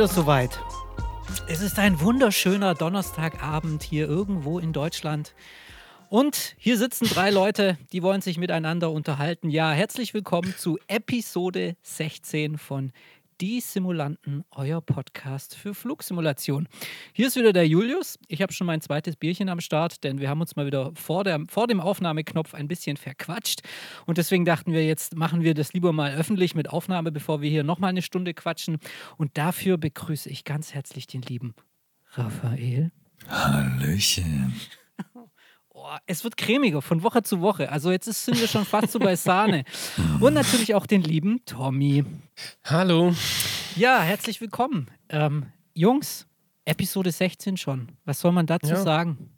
[0.00, 0.58] wieder soweit.
[1.46, 5.34] Es ist ein wunderschöner Donnerstagabend hier irgendwo in Deutschland.
[6.08, 9.50] Und hier sitzen drei Leute, die wollen sich miteinander unterhalten.
[9.50, 12.92] Ja, herzlich willkommen zu Episode 16 von
[13.40, 16.68] die Simulanten, euer Podcast für Flugsimulation.
[17.14, 18.18] Hier ist wieder der Julius.
[18.28, 21.24] Ich habe schon mein zweites Bierchen am Start, denn wir haben uns mal wieder vor,
[21.24, 23.62] der, vor dem Aufnahmeknopf ein bisschen verquatscht.
[24.04, 27.48] Und deswegen dachten wir, jetzt machen wir das lieber mal öffentlich mit Aufnahme, bevor wir
[27.48, 28.78] hier nochmal eine Stunde quatschen.
[29.16, 31.54] Und dafür begrüße ich ganz herzlich den lieben
[32.12, 32.92] Raphael.
[33.26, 34.54] Hallöchen.
[35.82, 37.72] Oh, es wird cremiger von Woche zu Woche.
[37.72, 39.64] Also jetzt ist, sind wir schon fast so bei Sahne.
[40.20, 42.04] Und natürlich auch den lieben Tommy.
[42.64, 43.14] Hallo.
[43.76, 44.88] Ja, herzlich willkommen.
[45.08, 46.26] Ähm, Jungs,
[46.66, 47.92] Episode 16 schon.
[48.04, 48.76] Was soll man dazu Ja.
[48.76, 49.30] sagen?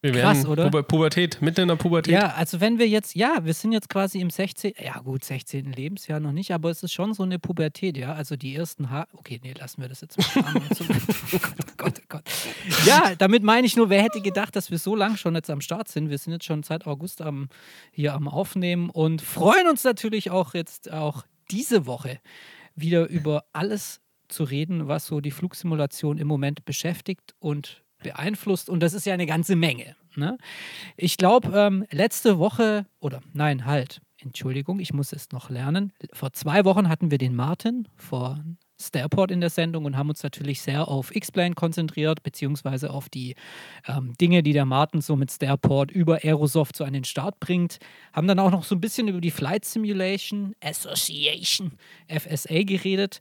[0.00, 0.64] Wir Krass, werden oder?
[0.66, 2.14] Puber Pubertät, mitten in der Pubertät.
[2.14, 5.72] Ja, also wenn wir jetzt, ja, wir sind jetzt quasi im 16., ja gut, 16.
[5.72, 8.12] Lebensjahr noch nicht, aber es ist schon so eine Pubertät, ja.
[8.12, 10.54] Also die ersten Haar, okay, nee, lassen wir das jetzt mal.
[10.54, 12.22] oh Gott, oh Gott, oh Gott.
[12.86, 15.60] Ja, damit meine ich nur, wer hätte gedacht, dass wir so lang schon jetzt am
[15.60, 16.10] Start sind.
[16.10, 17.48] Wir sind jetzt schon seit August am,
[17.90, 22.20] hier am Aufnehmen und freuen uns natürlich auch jetzt auch diese Woche
[22.76, 28.70] wieder über alles zu reden, was so die Flugsimulation im Moment beschäftigt und beeinflusst.
[28.70, 29.96] Und das ist ja eine ganze Menge.
[30.16, 30.38] Ne?
[30.96, 35.92] Ich glaube, ähm, letzte Woche, oder nein, halt, Entschuldigung, ich muss es noch lernen.
[36.12, 40.22] Vor zwei Wochen hatten wir den Martin von Starport in der Sendung und haben uns
[40.22, 43.34] natürlich sehr auf X-Plane konzentriert, beziehungsweise auf die
[43.86, 47.78] ähm, Dinge, die der Martin so mit Starport über Aerosoft so an den Start bringt.
[48.12, 51.72] Haben dann auch noch so ein bisschen über die Flight Simulation Association,
[52.08, 53.18] FSA, geredet.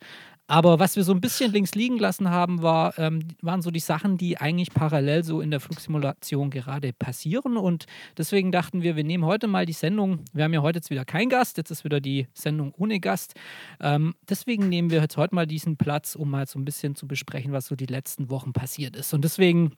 [0.49, 3.81] Aber was wir so ein bisschen links liegen lassen haben, war, ähm, waren so die
[3.81, 7.57] Sachen, die eigentlich parallel so in der Flugsimulation gerade passieren.
[7.57, 7.85] Und
[8.17, 10.23] deswegen dachten wir, wir nehmen heute mal die Sendung.
[10.33, 13.33] Wir haben ja heute jetzt wieder keinen Gast, jetzt ist wieder die Sendung ohne Gast.
[13.81, 17.07] Ähm, deswegen nehmen wir jetzt heute mal diesen Platz, um mal so ein bisschen zu
[17.07, 19.13] besprechen, was so die letzten Wochen passiert ist.
[19.13, 19.75] Und deswegen,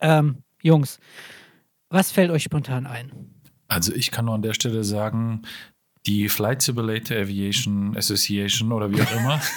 [0.00, 0.98] ähm, Jungs,
[1.90, 3.12] was fällt euch spontan ein?
[3.68, 5.42] Also ich kann nur an der Stelle sagen,
[6.06, 9.40] die Flight Simulator Aviation Association oder wie auch immer.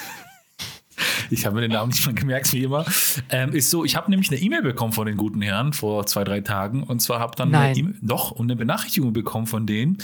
[1.32, 2.86] Ich habe mir den Namen nicht mal gemerkt, wie immer.
[3.30, 6.24] Ähm, ist so, ich habe nämlich eine E-Mail bekommen von den guten Herren vor zwei,
[6.24, 6.84] drei Tagen.
[6.84, 7.62] Und zwar habe dann Nein.
[7.62, 10.00] eine E-Mail- doch und eine Benachrichtigung bekommen von denen,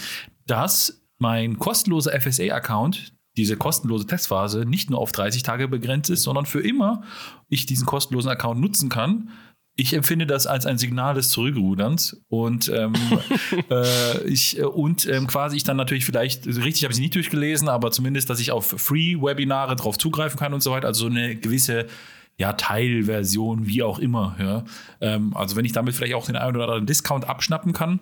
[0.46, 6.46] dass mein kostenloser FSA-Account, diese kostenlose Testphase, nicht nur auf 30 Tage begrenzt ist, sondern
[6.46, 7.04] für immer
[7.50, 9.30] ich diesen kostenlosen Account nutzen kann.
[9.78, 12.94] Ich empfinde das als ein Signal des Zurückruderns und ähm,
[13.70, 17.02] äh, ich äh, und ähm, quasi ich dann natürlich vielleicht also richtig habe ich es
[17.02, 20.88] nicht durchgelesen, aber zumindest, dass ich auf Free-Webinare drauf zugreifen kann und so weiter.
[20.88, 21.88] Also so eine gewisse
[22.38, 24.36] ja, Teilversion, wie auch immer.
[24.40, 24.64] Ja.
[25.02, 28.00] Ähm, also wenn ich damit vielleicht auch den einen oder anderen Discount abschnappen kann,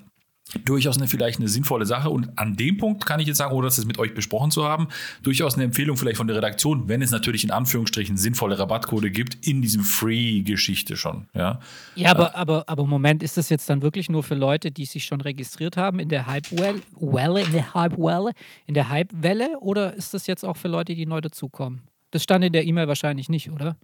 [0.66, 2.10] durchaus eine vielleicht eine sinnvolle Sache.
[2.10, 4.88] Und an dem Punkt kann ich jetzt sagen, ohne das mit euch besprochen zu haben,
[5.24, 9.48] durchaus eine Empfehlung vielleicht von der Redaktion, wenn es natürlich in Anführungsstrichen sinnvolle Rabattcode gibt,
[9.48, 11.28] in diesem Free-Geschichte schon.
[11.34, 11.60] Ja.
[11.96, 15.06] Ja, aber, aber, aber Moment, ist das jetzt dann wirklich nur für Leute, die sich
[15.06, 18.32] schon registriert haben in der Hype-Welle, Welle, in der Hype-Welle,
[18.68, 21.82] in der Hype-Welle oder ist das jetzt auch für Leute, die neu dazukommen?
[22.12, 23.76] Das stand in der E-Mail wahrscheinlich nicht, oder?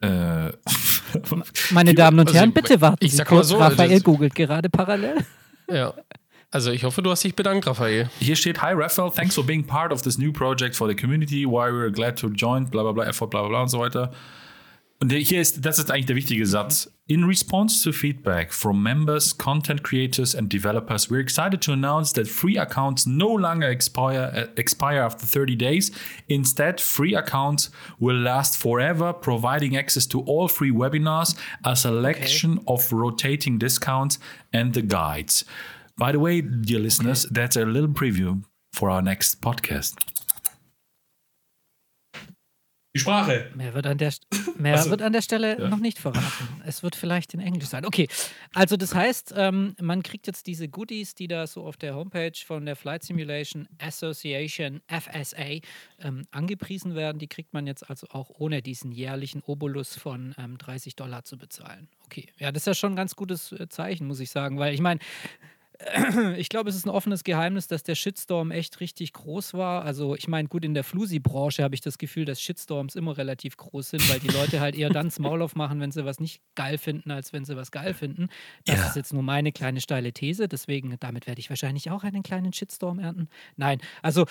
[0.00, 0.52] Äh,
[1.72, 3.48] Meine Damen und Also, Herren, bitte warten ich Sie kurz.
[3.48, 5.16] so, Raphael googelt gerade parallel.
[5.70, 5.94] Ja.
[6.52, 8.10] Also ich hoffe, du hast dich bedankt, Raphael.
[8.18, 11.46] Hier steht, Hi Raphael, thanks for being part of this new project for the community,
[11.46, 14.10] why we're glad to join, bla bla bla, effort, bla bla bla und so weiter.
[15.02, 16.92] Und hier ist, das ist eigentlich der wichtige Satz.
[17.06, 22.28] In response to feedback from members, content creators and developers, we're excited to announce that
[22.28, 25.90] free accounts no longer expire, uh, expire after 30 days.
[26.28, 32.92] Instead, free accounts will last forever, providing access to all free webinars, a selection of
[32.92, 34.18] rotating discounts
[34.52, 35.46] and the guides.
[35.96, 38.44] By the way, dear listeners, that's a little preview
[38.74, 39.96] for our next podcast.
[43.00, 43.50] Sprache.
[43.54, 44.12] Mehr wird an der,
[44.58, 45.68] mehr Also, wird an der Stelle ja.
[45.68, 46.62] noch nicht verraten.
[46.64, 47.84] Es wird vielleicht in Englisch sein.
[47.84, 48.08] Okay,
[48.54, 52.32] also das heißt, ähm, man kriegt jetzt diese Goodies, die da so auf der Homepage
[52.44, 55.60] von der Flight Simulation Association, FSA,
[56.00, 57.18] ähm, angepriesen werden.
[57.18, 61.36] Die kriegt man jetzt also auch ohne diesen jährlichen Obolus von ähm, 30 Dollar zu
[61.36, 61.88] bezahlen.
[62.06, 64.74] Okay, ja, das ist ja schon ein ganz gutes äh, Zeichen, muss ich sagen, weil
[64.74, 65.00] ich meine,
[66.36, 69.82] ich glaube, es ist ein offenes Geheimnis, dass der Shitstorm echt richtig groß war.
[69.84, 73.56] Also, ich meine, gut, in der Flusi-Branche habe ich das Gefühl, dass Shitstorms immer relativ
[73.56, 76.42] groß sind, weil die Leute halt eher dann das Maul aufmachen, wenn sie was nicht
[76.54, 78.28] geil finden, als wenn sie was geil finden.
[78.66, 78.86] Das Ja.
[78.88, 82.52] ist jetzt nur meine kleine steile These, deswegen, damit werde ich wahrscheinlich auch einen kleinen
[82.52, 83.28] Shitstorm ernten.
[83.56, 84.26] Nein, also,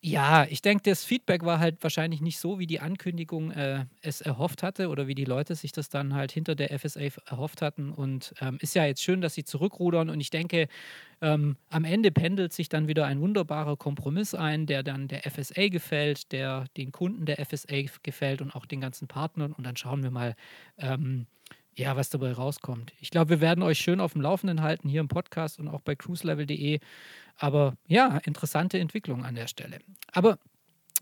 [0.00, 4.20] ja, ich denke, das Feedback war halt wahrscheinlich nicht so, wie die Ankündigung äh, es
[4.20, 7.90] erhofft hatte oder wie die Leute sich das dann halt hinter der FSA erhofft hatten.
[7.90, 10.08] Und ähm, ist ja jetzt schön, dass sie zurückrudern.
[10.08, 10.68] Und ich denke,
[11.20, 15.68] ähm, am Ende pendelt sich dann wieder ein wunderbarer Kompromiss ein, der dann der FSA
[15.68, 19.52] gefällt, der den Kunden der FSA gefällt und auch den ganzen Partnern.
[19.52, 20.36] Und dann schauen wir mal,
[20.78, 21.26] ähm,
[21.74, 22.92] ja, was dabei rauskommt.
[23.00, 25.80] Ich glaube, wir werden euch schön auf dem Laufenden halten hier im Podcast und auch
[25.80, 26.80] bei cruiselevel.de.
[27.36, 29.78] Aber ja, interessante Entwicklung an der Stelle.
[30.12, 30.38] Aber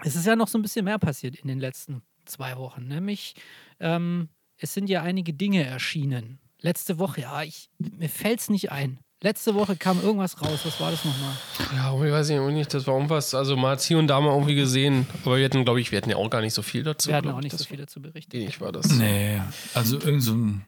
[0.04, 2.86] es ist ja noch so ein bisschen mehr passiert in den letzten zwei Wochen.
[2.86, 3.34] Nämlich,
[3.80, 4.28] ähm,
[4.58, 6.38] es sind ja einige Dinge erschienen.
[6.60, 8.98] Letzte Woche, ja, ich, mir fällt es nicht ein.
[9.22, 10.60] Letzte Woche kam irgendwas raus.
[10.64, 11.32] Was war das nochmal?
[11.74, 13.34] Ja, ich weiß nicht, das war irgendwas.
[13.34, 15.06] Also man hat hier und da mal irgendwie gesehen.
[15.24, 17.08] Aber wir hatten, glaube ich, wir hatten ja auch gar nicht so viel dazu.
[17.08, 17.44] Wir hatten auch ich.
[17.44, 18.34] nicht so viel dazu berichtet.
[18.34, 18.90] Wenig war das.
[18.90, 19.40] Nee,
[19.72, 20.66] also irgend so ein,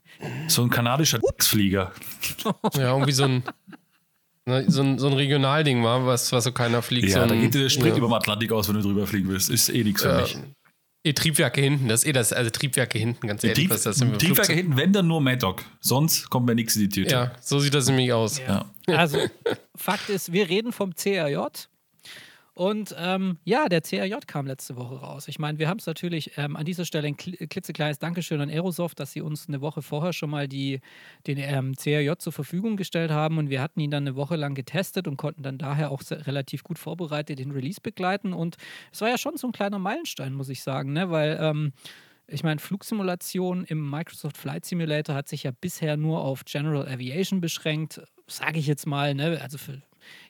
[0.48, 1.92] so ein kanadischer Flieger.
[2.74, 3.42] Ja, irgendwie so ein,
[4.46, 7.10] ne, so ein, so ein Regionalding war, was, was so keiner fliegt.
[7.10, 7.96] so Ja, da ein, geht der Sprit ja.
[7.98, 9.50] über dem Atlantik aus, wenn du drüber fliegen willst.
[9.50, 10.20] Ist eh nichts für Ja.
[10.22, 10.38] mich.
[11.08, 13.64] Eh, Triebwerke hinten, das ist eh das, also Triebwerke hinten, ganz Die ehrlich.
[13.64, 14.56] Trieb, was das ein Triebwerke Flugzeug?
[14.56, 15.64] hinten, wenn dann nur Maddock.
[15.80, 17.10] Sonst kommt mir nichts in die Tüte.
[17.10, 18.38] Ja, so sieht das nämlich aus.
[18.38, 18.66] Ja.
[18.88, 19.18] Also,
[19.74, 21.36] Fakt ist, wir reden vom CRJ.
[22.58, 25.28] Und ähm, ja, der CRJ kam letzte Woche raus.
[25.28, 28.50] Ich meine, wir haben es natürlich ähm, an dieser Stelle ein kli- klitzekleines Dankeschön an
[28.50, 30.80] Aerosoft, dass sie uns eine Woche vorher schon mal die,
[31.28, 33.38] den ähm, CRJ zur Verfügung gestellt haben.
[33.38, 36.64] Und wir hatten ihn dann eine Woche lang getestet und konnten dann daher auch relativ
[36.64, 38.32] gut vorbereitet den Release begleiten.
[38.32, 38.56] Und
[38.90, 41.12] es war ja schon so ein kleiner Meilenstein, muss ich sagen, ne?
[41.12, 41.38] weil.
[41.40, 41.72] Ähm,
[42.30, 47.40] ich meine, Flugsimulation im Microsoft Flight Simulator hat sich ja bisher nur auf General Aviation
[47.40, 49.40] beschränkt, sage ich jetzt mal, ne?
[49.40, 49.80] also für,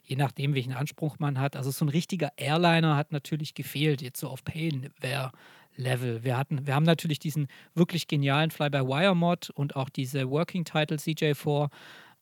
[0.03, 1.57] je nachdem, welchen Anspruch man hat.
[1.57, 6.25] Also so ein richtiger Airliner hat natürlich gefehlt, jetzt so auf Payware-Level.
[6.25, 11.71] Wir, hatten, wir haben natürlich diesen wirklich genialen Fly-by-Wire-Mod und auch diese Working Title CJ4,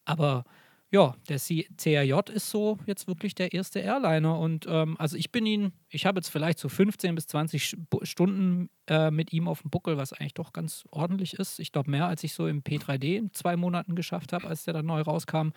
[0.05, 0.45] aber
[0.93, 4.39] ja, der CRJ ist so jetzt wirklich der erste Airliner.
[4.39, 7.77] Und ähm, also ich bin ihn, ich habe jetzt vielleicht so 15 bis 20 Sch-
[7.91, 11.59] Bu- Stunden äh, mit ihm auf dem Buckel, was eigentlich doch ganz ordentlich ist.
[11.59, 14.75] Ich glaube, mehr als ich so im P3D in zwei Monaten geschafft habe, als der
[14.75, 15.49] dann neu rauskam.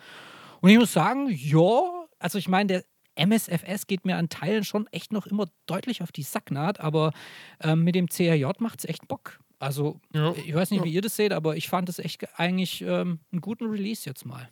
[0.60, 2.84] Und ich muss sagen, ja, also ich meine, der
[3.26, 7.12] MSFS geht mir an Teilen schon echt noch immer deutlich auf die Sacknaht, aber
[7.60, 9.40] ähm, mit dem CRJ macht es echt Bock.
[9.58, 10.32] Also, Ja.
[10.32, 13.40] ich weiß nicht, wie ihr das seht, aber ich fand es echt eigentlich ähm, einen
[13.42, 14.48] guten Release jetzt mal.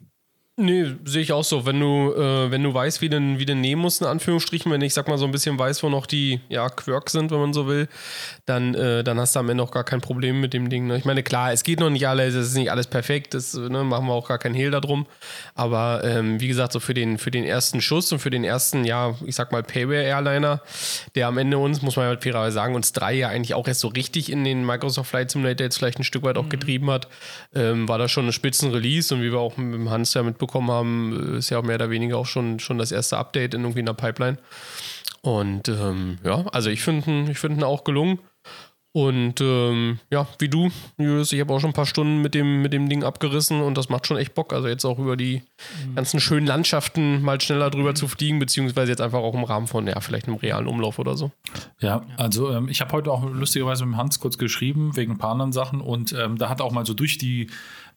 [0.61, 1.67] Nee, sehe ich auch so.
[1.67, 4.81] Wenn du, äh, wenn du weißt, wie du wie du nehmen musst, in Anführungsstrichen, wenn
[4.81, 7.53] ich sag mal so ein bisschen weiß, wo noch die ja, Quirks sind, wenn man
[7.53, 7.87] so will,
[8.45, 10.89] dann, äh, dann hast du am Ende auch gar kein Problem mit dem Ding.
[10.89, 10.97] Ne?
[10.97, 13.85] Ich meine, klar, es geht noch nicht alles, es ist nicht alles perfekt, das ne,
[13.85, 15.07] machen wir auch gar keinen Hehl darum.
[15.55, 18.83] Aber ähm, wie gesagt, so für den, für den ersten Schuss und für den ersten,
[18.83, 20.61] ja, ich sag mal, Payware-Airliner,
[21.15, 23.69] der am Ende uns, muss man ja halt fairerweise sagen, uns drei ja eigentlich auch
[23.69, 26.91] erst so richtig in den Microsoft Flight Simulator jetzt vielleicht ein Stück weit auch getrieben
[26.91, 27.07] hat,
[27.55, 30.48] ähm, war das schon ein Spitzen-Release und wie wir auch mit dem Hans ja mitbekommen
[30.55, 33.63] haben, äh, ist ja auch mehr oder weniger auch schon, schon das erste Update in
[33.63, 34.39] irgendwie einer Pipeline.
[35.23, 38.19] Und ähm, ja, also ich finde ihn ich find auch gelungen.
[38.93, 42.63] Und ähm, ja, wie du, Julius, ich habe auch schon ein paar Stunden mit dem,
[42.63, 44.53] mit dem Ding abgerissen und das macht schon echt Bock.
[44.53, 45.43] Also jetzt auch über die
[45.95, 49.87] ganzen schönen Landschaften mal schneller drüber zu fliegen, beziehungsweise jetzt einfach auch im Rahmen von,
[49.87, 51.31] ja, vielleicht einem realen Umlauf oder so.
[51.81, 55.33] Ja, also ähm, ich habe heute auch lustigerweise mit Hans kurz geschrieben, wegen ein paar
[55.33, 57.49] anderen Sachen und ähm, da hat er auch mal so durch die,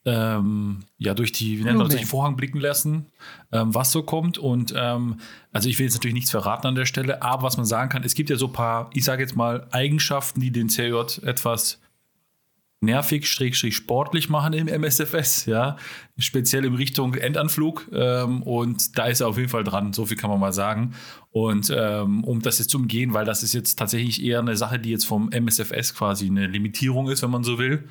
[0.04, 3.06] ähm, ja, durch die, wie nennt man das, durch den Vorhang blicken lassen,
[3.52, 4.38] ähm, was so kommt.
[4.38, 5.18] Und ähm,
[5.52, 8.02] also ich will jetzt natürlich nichts verraten an der Stelle, aber was man sagen kann,
[8.02, 11.80] es gibt ja so ein paar, ich sage jetzt mal, Eigenschaften, die den CJ etwas
[12.80, 15.76] nervig, schrägstrich sportlich machen im MSFS, ja,
[16.18, 20.16] speziell in Richtung Endanflug ähm, und da ist er auf jeden Fall dran, so viel
[20.16, 20.94] kann man mal sagen.
[21.30, 24.80] Und ähm, um das jetzt zu umgehen, weil das ist jetzt tatsächlich eher eine Sache,
[24.80, 27.88] die jetzt vom MSFS quasi eine Limitierung ist, wenn man so will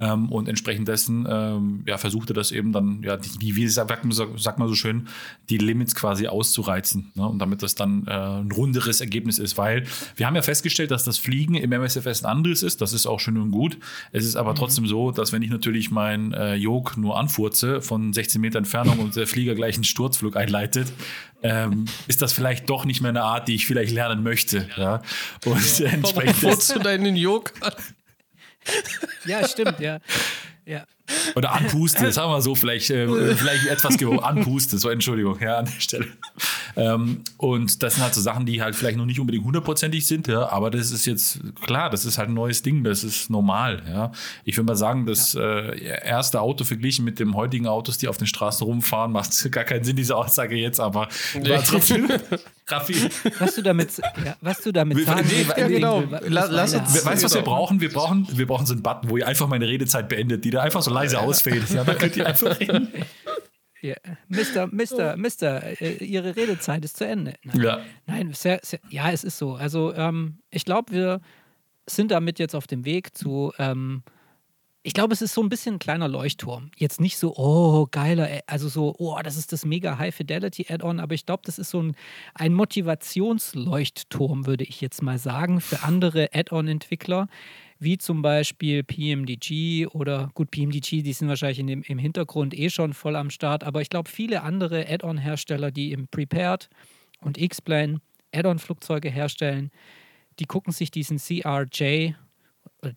[0.00, 4.04] ähm, und entsprechend dessen ähm, ja, versucht er das eben dann, ja, die, wie sagt
[4.04, 5.08] man, so- sagt man so schön,
[5.50, 7.12] die Limits quasi auszureizen.
[7.14, 7.28] Ne?
[7.28, 9.56] Und damit das dann äh, ein runderes Ergebnis ist.
[9.56, 9.84] Weil
[10.16, 12.80] wir haben ja festgestellt, dass das Fliegen im MSFS ein anderes ist.
[12.80, 13.78] Das ist auch schön und gut.
[14.10, 18.12] Es ist aber trotzdem so, dass wenn ich natürlich mein äh, Jog nur anfurze von
[18.12, 20.92] 16 Meter Entfernung und der Flieger gleich einen Sturzflug einleitet,
[21.42, 24.66] ähm, ist das vielleicht doch nicht mehr eine Art, die ich vielleicht lernen möchte.
[24.76, 25.02] Ja?
[25.44, 27.72] Und Warum entsprechend furzt du deinen Jog an?
[29.26, 29.98] Ja, stimmt, ja.
[30.66, 30.86] Ja.
[31.34, 35.66] Oder anpuste, sagen wir so, vielleicht, äh, vielleicht etwas ge- anpuste, so Entschuldigung, ja, an
[35.66, 36.06] der Stelle.
[36.76, 40.26] Ähm, und das sind halt so Sachen, die halt vielleicht noch nicht unbedingt hundertprozentig sind,
[40.26, 43.82] ja, aber das ist jetzt klar, das ist halt ein neues Ding, das ist normal,
[43.88, 44.10] ja.
[44.44, 48.16] Ich würde mal sagen, das äh, erste Auto verglichen mit dem heutigen Autos, die auf
[48.16, 51.08] den Straßen rumfahren, macht gar keinen Sinn, diese Aussage jetzt, aber
[51.42, 52.08] war trotzdem,
[52.66, 52.96] Raffi,
[53.38, 53.90] Was du damit,
[54.24, 56.02] ja, was du damit Wir- sagen nee, willst, ja, genau.
[56.28, 57.04] La- lass uns-?
[57.04, 57.78] Weißt du, was wir brauchen?
[57.80, 60.62] Wir brauchen, wir brauchen so einen Button, wo ihr einfach meine Redezeit beendet, die da
[60.62, 61.68] einfach so leise ausfällt.
[61.70, 62.88] Ja, dann könnt ihr einfach reden.
[63.84, 63.94] Ja.
[64.28, 67.34] Mister, Mister, Mister, äh, Ihre Redezeit ist zu Ende.
[67.42, 67.80] Nein, Ja.
[68.06, 69.54] Nein sehr, sehr, ja, es ist so.
[69.54, 71.20] Also ähm, ich glaube, wir
[71.86, 74.02] sind damit jetzt auf dem Weg zu ähm,
[74.86, 76.70] ich glaube, es ist so ein bisschen ein kleiner Leuchtturm.
[76.76, 81.14] Jetzt nicht so, oh, geiler, äh, also so, oh, das ist das mega High-Fidelity-Add-on, aber
[81.14, 81.96] ich glaube, das ist so ein,
[82.34, 87.28] ein Motivationsleuchtturm, würde ich jetzt mal sagen, für andere Add-on-Entwickler,
[87.78, 92.70] wie zum Beispiel PMDG oder gut, PMDG, die sind wahrscheinlich in dem, im Hintergrund eh
[92.70, 96.68] schon voll am Start, aber ich glaube, viele andere Add-on-Hersteller, die im Prepared
[97.20, 98.00] und X-Plane
[98.32, 99.70] Add-on-Flugzeuge herstellen,
[100.38, 102.14] die gucken sich diesen CRJ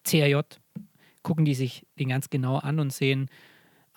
[0.04, 0.42] CRJ
[1.24, 3.30] gucken die sich den ganz genau an und sehen,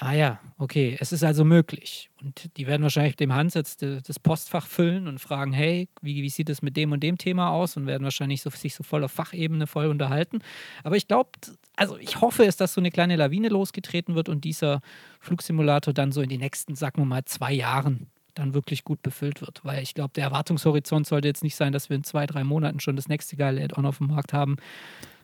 [0.00, 2.11] ah ja, okay, es ist also möglich.
[2.23, 6.30] Und die werden wahrscheinlich dem Hans jetzt das Postfach füllen und fragen, hey, wie, wie
[6.30, 7.76] sieht es mit dem und dem Thema aus?
[7.76, 10.38] Und werden wahrscheinlich so, sich so voll auf Fachebene voll unterhalten.
[10.85, 11.30] Aber ich glaube,
[11.76, 14.80] also ich hoffe es, dass so eine kleine Lawine losgetreten wird und dieser
[15.21, 19.42] Flugsimulator dann so in den nächsten, sagen wir mal, zwei Jahren dann wirklich gut befüllt
[19.42, 19.61] wird.
[19.64, 22.80] Weil ich glaube, der Erwartungshorizont sollte jetzt nicht sein, dass wir in zwei, drei Monaten
[22.80, 24.57] schon das nächste geile Add-on auf dem Markt haben,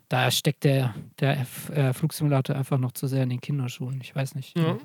[0.09, 4.01] da steckt der, der äh, Flugsimulator einfach noch zu sehr in den Kinderschuhen.
[4.01, 4.57] Ich weiß nicht.
[4.57, 4.79] Ja.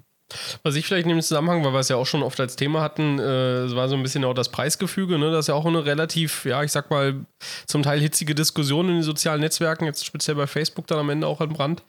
[0.64, 2.82] Was ich vielleicht in dem Zusammenhang, weil wir es ja auch schon oft als Thema
[2.82, 5.18] hatten, äh, war so ein bisschen auch das Preisgefüge.
[5.18, 5.32] Ne?
[5.32, 7.26] Das ist ja auch eine relativ, ja, ich sag mal,
[7.68, 11.28] zum Teil hitzige Diskussion in den sozialen Netzwerken, jetzt speziell bei Facebook dann am Ende
[11.28, 11.84] auch entbrannt.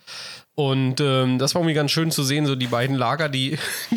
[0.54, 3.56] Und ähm, das war irgendwie ganz schön zu sehen, so die beiden Lager, die,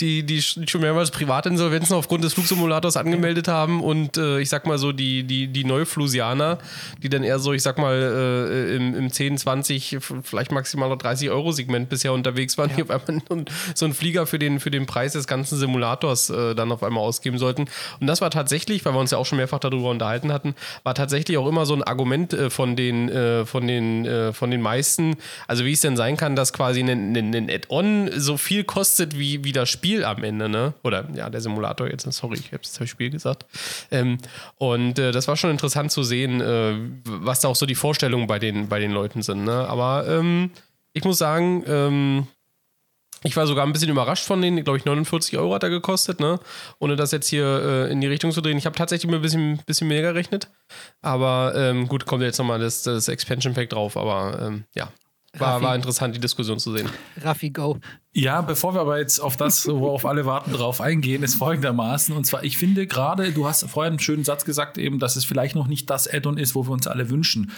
[0.00, 4.66] die, die, die schon mehrmals Privatinsolvenzen aufgrund des Flugsimulators angemeldet haben und äh, ich sag
[4.66, 6.58] mal so die, die, die Neuflusianer,
[7.02, 10.98] die dann eher so, ich sag mal, äh, im, im 10, 20, vielleicht maximal noch
[10.98, 12.76] 30 Euro Segment bisher unterwegs waren, ja.
[12.76, 13.44] die auf einmal
[13.74, 17.02] so einen Flieger für den, für den Preis des ganzen Simulators äh, dann auf einmal
[17.02, 17.66] ausgeben sollten.
[18.00, 20.94] Und das war tatsächlich, weil wir uns ja auch schon mehrfach darüber unterhalten hatten, war
[20.94, 24.60] tatsächlich auch immer so ein Argument äh, von den, äh, von den, äh, von den
[24.60, 28.64] meisten, wissen, also wie es denn sein kann, dass quasi ein, ein, Add-on so viel
[28.64, 30.74] kostet wie, wie das Spiel am Ende, ne?
[30.82, 33.46] Oder ja, der Simulator jetzt, sorry, ich habe das Spiel gesagt.
[33.90, 34.18] Ähm,
[34.56, 38.26] und äh, das war schon interessant zu sehen, äh, was da auch so die Vorstellungen
[38.26, 39.44] bei den, bei den Leuten sind.
[39.44, 39.66] Ne?
[39.68, 40.50] Aber ähm,
[40.92, 42.26] ich muss sagen, ähm,
[43.26, 44.62] ich war sogar ein bisschen überrascht von denen.
[44.62, 46.38] Glaube ich, 49 Euro hat er gekostet, ne?
[46.78, 48.58] Ohne das jetzt hier äh, in die Richtung zu drehen.
[48.58, 50.50] Ich habe tatsächlich mir ein bisschen, bisschen mehr gerechnet.
[51.02, 53.96] Aber ähm, gut, kommt jetzt nochmal das, das Expansion Pack drauf.
[53.96, 54.90] Aber ähm, ja,
[55.38, 56.88] war, war interessant, die Diskussion zu sehen.
[57.20, 57.78] Raffi, go.
[58.12, 62.16] Ja, bevor wir aber jetzt auf das, worauf alle warten, drauf eingehen, ist folgendermaßen.
[62.16, 65.24] Und zwar, ich finde gerade, du hast vorher einen schönen Satz gesagt, eben, dass es
[65.24, 67.52] vielleicht noch nicht das Add-on ist, wo wir uns alle wünschen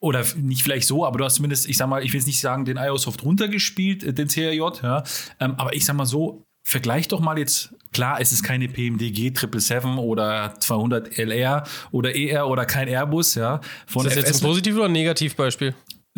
[0.00, 2.40] oder nicht vielleicht so, aber du hast zumindest, ich sag mal, ich will jetzt nicht
[2.40, 5.04] sagen, den IOSoft runtergespielt, äh, den CRJ, ja,
[5.38, 9.32] ähm, aber ich sag mal so, vergleich doch mal jetzt, klar, es ist keine PMDG
[9.34, 13.60] 777 oder 200 LR oder ER oder kein Airbus, ja.
[13.86, 15.74] Von ist das jetzt ein Positiv- oder ein Negativbeispiel?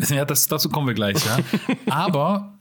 [0.09, 1.37] Ja, das, dazu kommen wir gleich, ja.
[1.89, 2.57] aber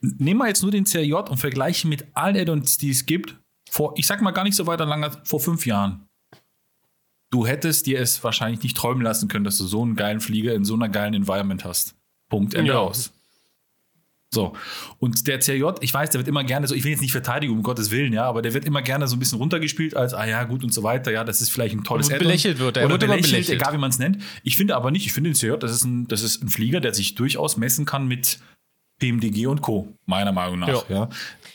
[0.00, 3.38] nehmen wir jetzt nur den CRJ und vergleichen mit allen Add-ons, die es gibt,
[3.70, 6.06] vor, ich sag mal gar nicht so weiter lange, vor fünf Jahren
[7.30, 10.54] du hättest dir es wahrscheinlich nicht träumen lassen können, dass du so einen geilen Flieger
[10.54, 11.94] in so einer geilen Environment hast.
[12.28, 12.54] Punkt.
[12.54, 12.78] Ende ja.
[12.78, 13.12] aus.
[14.32, 14.52] So.
[14.98, 17.52] Und der CJ, ich weiß, der wird immer gerne so, ich will jetzt nicht verteidigen,
[17.52, 20.24] um Gottes Willen, ja, aber der wird immer gerne so ein bisschen runtergespielt als, ah
[20.24, 22.20] ja, gut und so weiter, ja, das ist vielleicht ein tolles Add-on.
[22.20, 24.22] belächelt wird, er Oder wird belächelt, belächelt, egal wie man es nennt.
[24.44, 26.80] Ich finde aber nicht, ich finde den CJ, das ist, ein, das ist ein Flieger,
[26.80, 28.38] der sich durchaus messen kann mit
[29.00, 30.88] PMDG und Co., meiner Meinung nach.
[30.88, 30.96] Ja.
[30.96, 31.08] ja.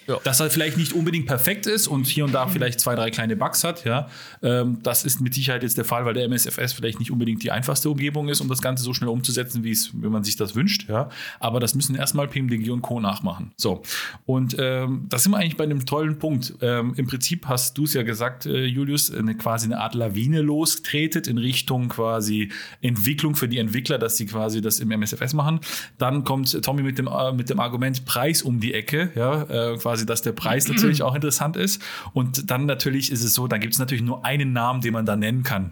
[0.07, 0.19] Ja.
[0.23, 3.35] Dass er vielleicht nicht unbedingt perfekt ist und hier und da vielleicht zwei, drei kleine
[3.35, 4.07] Bugs hat, ja.
[4.43, 7.51] Ähm, das ist mit Sicherheit jetzt der Fall, weil der MSFS vielleicht nicht unbedingt die
[7.51, 10.55] einfachste Umgebung ist, um das Ganze so schnell umzusetzen, wie es, wenn man sich das
[10.55, 11.09] wünscht, ja.
[11.39, 12.99] Aber das müssen erstmal PMDG und Co.
[12.99, 13.53] nachmachen.
[13.57, 13.81] So.
[14.25, 16.53] Und ähm, da sind wir eigentlich bei einem tollen Punkt.
[16.61, 20.41] Ähm, Im Prinzip hast du es ja gesagt, äh, Julius, eine, quasi eine Art Lawine
[20.41, 25.59] lostretet in Richtung quasi Entwicklung für die Entwickler, dass sie quasi das im MSFS machen.
[25.97, 29.77] Dann kommt Tommy mit dem, äh, mit dem Argument Preis um die Ecke, ja, äh,
[29.77, 31.81] quasi quasi, dass der Preis natürlich auch interessant ist.
[32.13, 35.05] Und dann natürlich ist es so, dann gibt es natürlich nur einen Namen, den man
[35.05, 35.71] da nennen kann.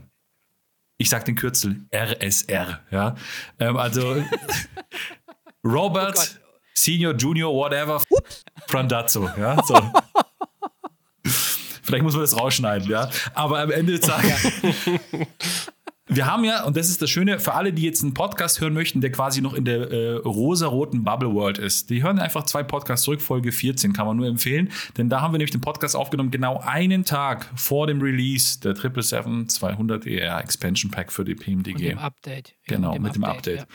[0.98, 2.80] Ich sage den Kürzel RSR.
[2.90, 3.16] Ja,
[3.60, 4.24] ähm, also
[5.66, 6.40] Robert oh
[6.74, 8.02] Senior, Junior, whatever,
[8.68, 9.30] Frandazzo.
[9.38, 9.76] Ja, so.
[11.84, 13.10] Vielleicht muss man das rausschneiden, ja.
[13.34, 14.54] Aber am Ende des Tages
[16.08, 18.74] wir haben ja, und das ist das Schöne, für alle, die jetzt einen Podcast hören
[18.74, 22.62] möchten, der quasi noch in der äh, rosa-roten Bubble World ist, die hören einfach zwei
[22.62, 25.96] Podcasts zurück, Folge 14, kann man nur empfehlen, denn da haben wir nämlich den Podcast
[25.96, 31.74] aufgenommen, genau einen Tag vor dem Release der 777-200 ER Expansion Pack für die PMDG.
[31.74, 32.56] Mit dem Update.
[32.68, 33.60] Genau, mit dem, mit dem Update.
[33.60, 33.66] Ja.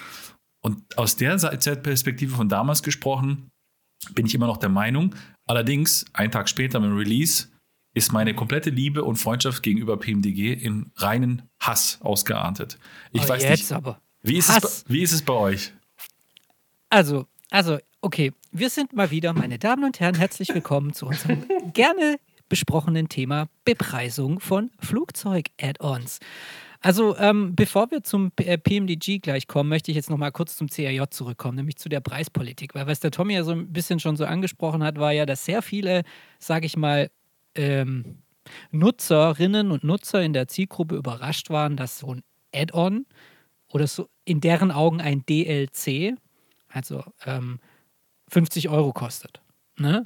[0.61, 3.51] Und aus der Zeitperspektive von damals gesprochen,
[4.15, 5.15] bin ich immer noch der Meinung,
[5.47, 7.49] allerdings, einen Tag später mit dem Release,
[7.95, 12.79] ist meine komplette Liebe und Freundschaft gegenüber PMDG in reinen Hass ausgeartet.
[13.13, 13.73] Ich oh, weiß jetzt nicht.
[13.73, 14.01] aber.
[14.23, 15.73] Wie ist, es, wie ist es bei euch?
[16.91, 21.45] Also, also, okay, wir sind mal wieder, meine Damen und Herren, herzlich willkommen zu unserem
[21.73, 22.19] gerne
[22.49, 26.19] besprochenen Thema Bepreisung von Flugzeug-Add-ons.
[26.81, 30.31] Also, ähm, bevor wir zum P- äh, PMDG gleich kommen, möchte ich jetzt noch mal
[30.31, 32.75] kurz zum CRJ zurückkommen, nämlich zu der Preispolitik.
[32.75, 35.45] Weil was der Tommy ja so ein bisschen schon so angesprochen hat, war ja, dass
[35.45, 36.05] sehr viele,
[36.39, 37.11] sage ich mal,
[37.59, 38.23] ähm,
[38.71, 42.23] Nutzerinnen und Nutzer in der Zielgruppe überrascht waren, dass so ein
[42.55, 43.07] Add-on
[43.69, 46.17] oder so in deren Augen ein DLC,
[46.69, 47.61] also ähm,
[48.29, 49.43] 50 Euro kostet.
[49.81, 50.05] Ne?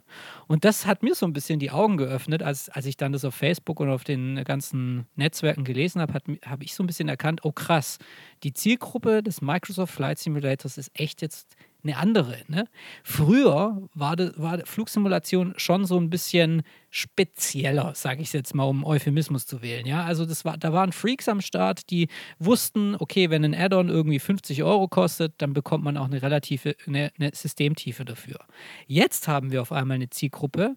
[0.49, 3.25] Und das hat mir so ein bisschen die Augen geöffnet, als, als ich dann das
[3.25, 7.09] auf Facebook und auf den ganzen Netzwerken gelesen habe, habe hab ich so ein bisschen
[7.09, 7.99] erkannt, oh krass,
[8.42, 12.39] die Zielgruppe des Microsoft Flight Simulators ist echt jetzt eine andere.
[12.47, 12.69] Ne?
[13.03, 18.85] Früher war, de, war Flugsimulation schon so ein bisschen spezieller, sage ich jetzt mal, um
[18.85, 19.87] Euphemismus zu wählen.
[19.87, 20.05] Ja?
[20.05, 22.09] Also das war, da waren Freaks am Start, die
[22.39, 26.77] wussten, okay, wenn ein Add-on irgendwie 50 Euro kostet, dann bekommt man auch eine relative,
[26.87, 28.39] eine, eine Systemtiefe dafür.
[28.87, 30.75] Jetzt haben wir auf einmal eine Zielgruppe,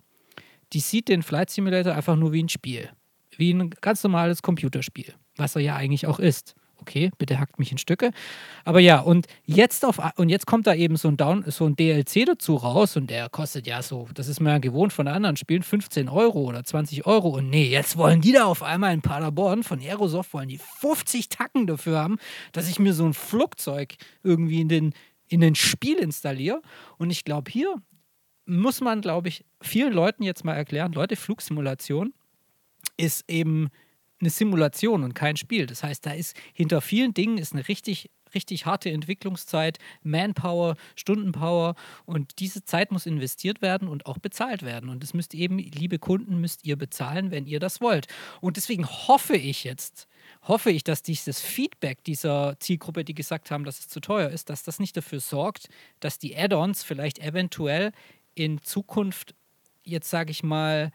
[0.73, 2.89] die sieht den Flight Simulator einfach nur wie ein Spiel.
[3.37, 6.55] Wie ein ganz normales Computerspiel, was er ja eigentlich auch ist.
[6.87, 8.11] Okay, bitte hackt mich in Stücke.
[8.63, 11.75] Aber ja, und jetzt auf und jetzt kommt da eben so ein Down, so ein
[11.75, 15.35] DLC dazu raus und der kostet ja so, das ist mir ja gewohnt von anderen
[15.35, 17.29] Spielen, 15 Euro oder 20 Euro.
[17.29, 21.29] Und nee, jetzt wollen die da auf einmal in Paderborn von Aerosoft wollen die 50
[21.29, 22.17] Tacken dafür haben,
[22.51, 24.93] dass ich mir so ein Flugzeug irgendwie in den,
[25.27, 26.61] in den Spiel installiere.
[26.99, 27.81] Und ich glaube, hier
[28.45, 32.13] muss man, glaube ich, vielen Leuten jetzt mal erklären, Leute, Flugsimulation
[32.95, 33.69] ist eben
[34.19, 35.65] eine Simulation und kein Spiel.
[35.65, 41.75] Das heißt, da ist hinter vielen Dingen ist eine richtig, richtig harte Entwicklungszeit, Manpower, Stundenpower
[42.05, 44.89] und diese Zeit muss investiert werden und auch bezahlt werden.
[44.89, 48.07] Und das müsst eben, liebe Kunden, müsst ihr bezahlen, wenn ihr das wollt.
[48.41, 50.07] Und deswegen hoffe ich jetzt,
[50.43, 54.49] hoffe ich, dass dieses Feedback dieser Zielgruppe, die gesagt haben, dass es zu teuer ist,
[54.49, 55.67] dass das nicht dafür sorgt,
[55.99, 57.91] dass die Add-ons vielleicht eventuell
[58.33, 59.35] in Zukunft,
[59.83, 60.91] jetzt sage ich mal,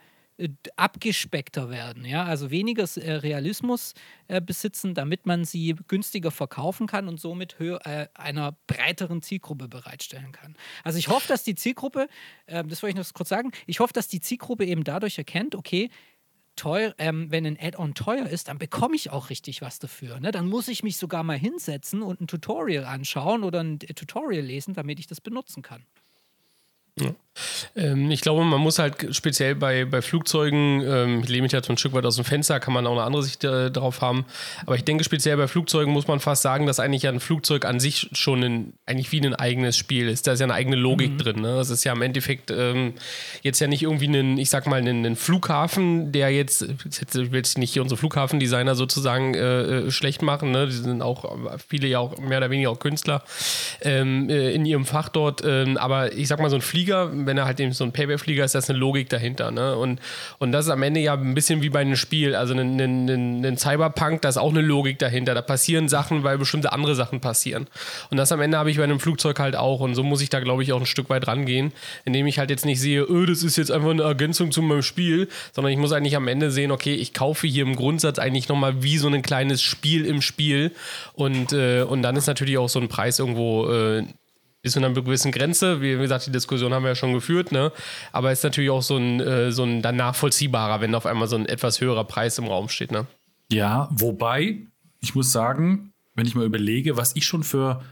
[0.77, 3.95] abgespeckter werden, ja, also weniger äh, Realismus
[4.29, 10.33] äh, besitzen, damit man sie günstiger verkaufen kann und somit äh, einer breiteren Zielgruppe bereitstellen
[10.33, 10.57] kann.
[10.85, 12.09] Also ich hoffe, dass die Zielgruppe,
[12.47, 15.55] äh, das wollte ich noch kurz sagen, ich hoffe, dass die Zielgruppe eben dadurch erkennt,
[15.55, 15.91] okay,
[16.57, 20.21] teuer, ähm, wenn ein Add-on teuer ist, dann bekomme ich auch richtig was dafür.
[20.21, 20.31] Ne?
[20.31, 24.75] Dann muss ich mich sogar mal hinsetzen und ein Tutorial anschauen oder ein Tutorial lesen,
[24.75, 25.85] damit ich das benutzen kann.
[26.99, 27.15] Ja.
[27.77, 31.67] Ähm, ich glaube, man muss halt speziell bei, bei Flugzeugen, ähm, ich lehne mich jetzt
[31.67, 34.01] so ein Stück weit aus dem Fenster, kann man auch eine andere Sicht äh, darauf
[34.01, 34.25] haben.
[34.67, 37.81] Aber ich denke, speziell bei Flugzeugen muss man fast sagen, dass eigentlich ein Flugzeug an
[37.81, 40.27] sich schon ein, eigentlich wie ein eigenes Spiel ist.
[40.27, 41.19] Da ist ja eine eigene Logik mhm.
[41.19, 41.41] drin.
[41.41, 41.57] Ne?
[41.57, 42.95] Das ist ja im Endeffekt ähm,
[43.43, 47.35] jetzt ja nicht irgendwie ein, ich sag mal, ein, ein Flughafen, der jetzt, jetzt will
[47.35, 50.51] jetzt nicht unsere Flughafendesigner sozusagen äh, äh, schlecht machen.
[50.51, 50.67] Ne?
[50.67, 51.37] Die sind auch
[51.69, 53.23] viele ja auch mehr oder weniger auch Künstler
[53.83, 55.43] ähm, äh, in ihrem Fach dort.
[55.45, 58.45] Ähm, aber ich sag mal, so ein Flieger, wenn er halt eben so ein Payback-Flieger
[58.45, 59.53] ist, da ist eine Logik dahinter.
[59.53, 59.77] Ne?
[59.77, 60.01] Und,
[60.39, 62.35] und das ist am Ende ja ein bisschen wie bei einem Spiel.
[62.35, 65.35] Also ein, Cyberpunk, da ist auch eine Logik dahinter.
[65.35, 67.69] Da passieren Sachen, weil bestimmte andere Sachen passieren.
[68.11, 69.79] Und das am Ende habe ich bei einem Flugzeug halt auch.
[69.79, 71.73] Und so muss ich da, glaube ich, auch ein Stück weit rangehen,
[72.05, 74.83] indem ich halt jetzt nicht sehe, öh, das ist jetzt einfach eine Ergänzung zu meinem
[74.83, 78.49] Spiel, sondern ich muss eigentlich am Ende sehen, okay, ich kaufe hier im Grundsatz eigentlich
[78.49, 80.73] nochmal wie so ein kleines Spiel im Spiel.
[81.15, 84.05] Und, äh, und dann ist natürlich auch so ein Preis irgendwo äh,
[84.63, 85.81] bis zu einer gewissen Grenze.
[85.81, 87.73] Wie gesagt, die Diskussion haben wir ja schon geführt, ne?
[88.13, 91.37] Aber ist natürlich auch so ein, äh, so ein dann nachvollziehbarer, wenn auf einmal so
[91.37, 93.07] ein etwas höherer Preis im Raum steht, ne?
[93.51, 94.67] Ja, wobei,
[95.01, 97.83] ich muss sagen, wenn ich mal überlege, was ich schon für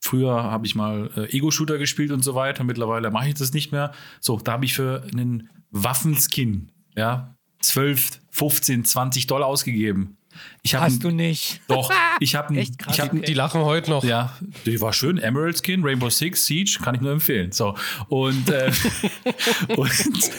[0.00, 2.62] Früher habe ich mal äh, Ego-Shooter gespielt und so weiter.
[2.62, 3.92] Mittlerweile mache ich das nicht mehr.
[4.20, 10.16] So, da habe ich für einen Waffenskin, ja, 12, 15, 20 Dollar ausgegeben.
[10.62, 11.60] Ich Hast ein, du nicht?
[11.68, 13.24] Doch, ich habe Echt krass, ich hab, okay.
[13.26, 14.04] Die lachen heute noch.
[14.04, 15.18] ja, die war schön.
[15.18, 17.52] Emerald Skin, Rainbow Six, Siege, kann ich nur empfehlen.
[17.52, 17.74] So
[18.08, 18.70] und äh,
[19.76, 20.30] und,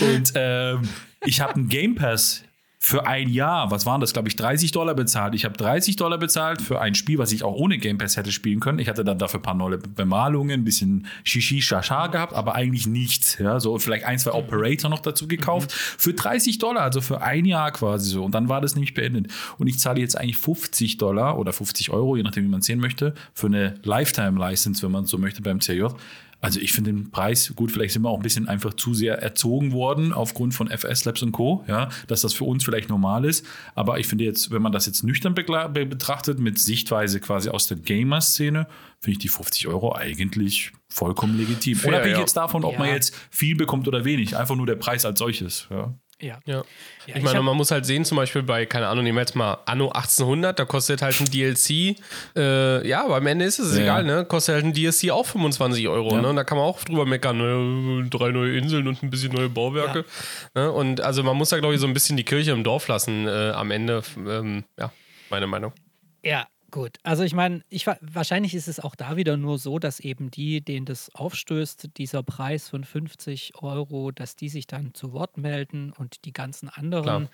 [0.00, 0.88] und ähm,
[1.24, 2.42] ich habe einen Game Pass
[2.86, 5.34] für ein Jahr, was waren das, glaube ich, 30 Dollar bezahlt.
[5.34, 8.30] Ich habe 30 Dollar bezahlt für ein Spiel, was ich auch ohne Game Pass hätte
[8.30, 8.78] spielen können.
[8.78, 12.86] Ich hatte dann dafür ein paar neue Bemalungen, ein bisschen Shishi, Shasha gehabt, aber eigentlich
[12.86, 13.38] nichts.
[13.40, 15.72] Ja, so vielleicht ein, zwei Operator noch dazu gekauft.
[15.72, 18.24] Für 30 Dollar, also für ein Jahr quasi so.
[18.24, 19.32] Und dann war das nämlich beendet.
[19.58, 22.66] Und ich zahle jetzt eigentlich 50 Dollar oder 50 Euro, je nachdem, wie man es
[22.66, 25.86] sehen möchte, für eine Lifetime-License, wenn man so möchte, beim CJ.
[26.46, 29.20] Also ich finde den Preis gut, vielleicht sind wir auch ein bisschen einfach zu sehr
[29.20, 33.24] erzogen worden aufgrund von FS Labs und Co., ja, dass das für uns vielleicht normal
[33.24, 33.44] ist.
[33.74, 37.78] Aber ich finde jetzt, wenn man das jetzt nüchtern betrachtet, mit Sichtweise quasi aus der
[37.78, 38.68] Gamer-Szene,
[39.00, 41.80] finde ich die 50 Euro eigentlich vollkommen legitim.
[41.84, 42.20] Unabhängig ja.
[42.20, 42.78] jetzt davon, ob Ja.
[42.78, 44.36] man jetzt viel bekommt oder wenig.
[44.36, 45.66] Einfach nur der Preis als solches.
[45.70, 45.98] Ja.
[46.20, 46.38] Ja.
[46.46, 46.56] Ja.
[46.56, 46.64] Ja,
[47.06, 49.36] ich ich meine, man muss halt sehen, zum Beispiel bei, keine Ahnung, nehmen wir jetzt
[49.36, 51.96] mal Anno 1800, da kostet halt ein DLC,
[52.34, 53.82] äh, ja, aber am Ende ist es Ja.
[53.82, 54.24] egal, ne?
[54.24, 56.22] Kostet halt ein DLC auch 25 Euro, Ja.
[56.22, 56.28] ne?
[56.30, 58.08] Und da kann man auch drüber meckern, ne?
[58.08, 60.06] drei neue Inseln und ein bisschen neue Bauwerke.
[60.54, 60.72] Ne?
[60.72, 63.28] Und also man muss da, glaube ich, so ein bisschen die Kirche im Dorf lassen
[63.28, 64.02] äh, am Ende.
[64.16, 64.90] Ähm, ja.
[65.28, 65.72] Meine Meinung.
[66.24, 66.98] Ja, gut.
[67.02, 70.60] Also ich meine, ich, wahrscheinlich ist es auch da wieder nur so, dass eben die,
[70.60, 75.92] denen das aufstößt, dieser Preis von 50 Euro, dass die sich dann zu Wort melden
[75.92, 77.30] und die ganzen anderen, Klar.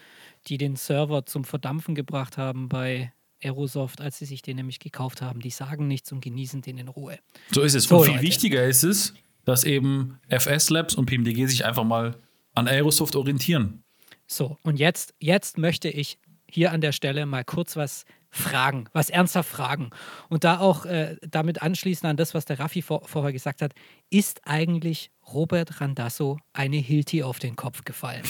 [0.46, 5.22] die den Server zum Verdampfen gebracht haben bei Aerosoft, als sie sich den nämlich gekauft
[5.22, 7.18] haben, die sagen nichts und genießen den in Ruhe.
[7.50, 7.84] So ist es.
[7.84, 8.26] So, und viel Leute.
[8.26, 9.14] wichtiger ist es,
[9.44, 12.16] dass eben FS Labs und PMDG sich einfach mal
[12.54, 13.82] an Aerosoft orientieren.
[14.26, 16.18] So, und jetzt, jetzt möchte ich
[16.48, 19.90] hier an der Stelle mal kurz was fragen, was ernsthaft fragen.
[20.28, 23.74] Und da auch äh, damit anschließen an das, was der Raffi vor, vorher gesagt hat,
[24.10, 28.22] ist eigentlich Robert Randasso eine Hilti auf den Kopf gefallen?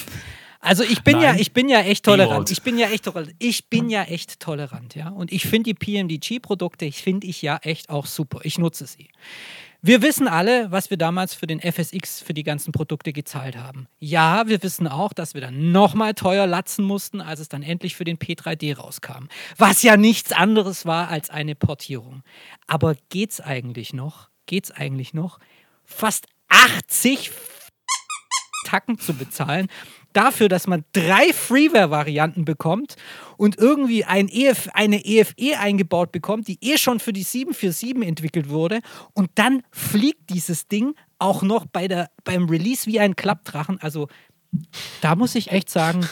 [0.59, 1.41] Also ich bin ja, Nein.
[1.41, 2.51] ich bin ja echt tolerant.
[2.51, 3.35] Ich bin ja echt tolerant.
[3.39, 5.09] Ich bin ja echt tolerant, ja.
[5.09, 8.41] Und ich finde die PMDG-Produkte, ich finde ich ja echt auch super.
[8.43, 9.09] Ich nutze sie.
[9.85, 13.89] Wir wissen alle, was wir damals für den FSX für die ganzen Produkte gezahlt haben.
[13.99, 17.97] Ja, wir wissen auch, dass wir dann nochmal teuer latzen mussten, als es dann endlich
[17.97, 19.27] für den P3D rauskam.
[19.59, 22.23] Was ja nichts anderes war als eine Portierung.
[22.69, 24.29] Aber geht's eigentlich noch?
[24.47, 25.41] Geht's eigentlich noch?
[25.85, 27.33] Fast 80
[28.65, 29.67] Tacken zu bezahlen,
[30.13, 32.97] dafür, dass man drei Freeware-Varianten bekommt
[33.37, 38.49] und irgendwie ein EF, eine EFE eingebaut bekommt, die eh schon für die 747 entwickelt
[38.49, 38.81] wurde.
[39.15, 43.81] Und dann fliegt dieses Ding auch noch bei der, beim Release wie ein Klappdrachen.
[43.81, 44.09] Also
[45.01, 46.07] da muss ich echt sagen,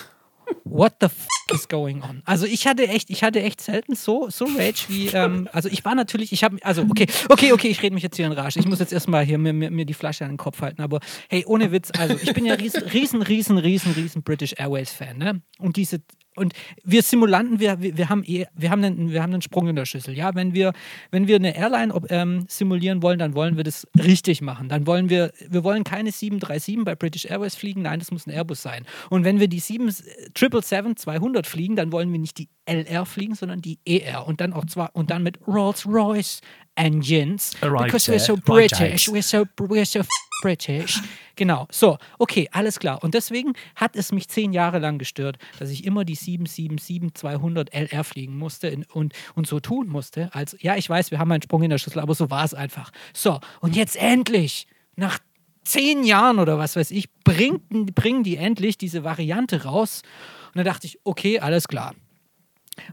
[0.65, 2.23] what the f is going on?
[2.25, 5.85] Also ich hatte echt, ich hatte echt selten so, so Rage wie, ähm, also ich
[5.85, 8.59] war natürlich, ich habe, also okay, okay, okay, ich rede mich jetzt hier in Rage.
[8.59, 11.01] Ich muss jetzt erstmal hier mir, mir, mir die Flasche an den Kopf halten, aber
[11.29, 15.19] hey, ohne Witz, also ich bin ja riesen, riesen, riesen, riesen, riesen British Airways Fan,
[15.19, 15.43] ne?
[15.59, 16.01] Und diese
[16.40, 19.76] und wir Simulanten, wir, wir, haben eh, wir, haben einen, wir haben einen Sprung in
[19.76, 20.16] der Schüssel.
[20.16, 20.72] Ja, wenn wir,
[21.11, 24.68] wenn wir eine Airline ähm, simulieren wollen, dann wollen wir das richtig machen.
[24.68, 28.31] Dann wollen wir, wir wollen keine 737 bei British Airways fliegen, nein, das muss ein
[28.31, 28.87] Airbus sein.
[29.11, 33.61] Und wenn wir die 7 777-200 fliegen, dann wollen wir nicht die LR fliegen, sondern
[33.61, 34.26] die ER.
[34.26, 36.40] Und dann auch zwar, und dann mit Rolls-Royce
[36.77, 37.53] Engines.
[37.63, 38.35] Right, because we're so.
[38.35, 39.09] Right, British, guys.
[39.09, 40.03] we're so, we're so
[40.43, 41.01] British.
[41.37, 43.03] Genau, so, okay, alles klar.
[43.03, 48.05] Und deswegen hat es mich zehn Jahre lang gestört, dass ich immer die 777-200 LR
[48.05, 50.35] fliegen musste in, und, und so tun musste.
[50.35, 52.53] Als, ja, ich weiß, wir haben einen Sprung in der Schüssel, aber so war es
[52.53, 52.91] einfach.
[53.15, 55.19] So, und jetzt endlich, nach
[55.65, 60.03] zehn Jahren oder was weiß ich, bringen die endlich diese Variante raus.
[60.49, 61.95] Und da dachte ich, okay, alles klar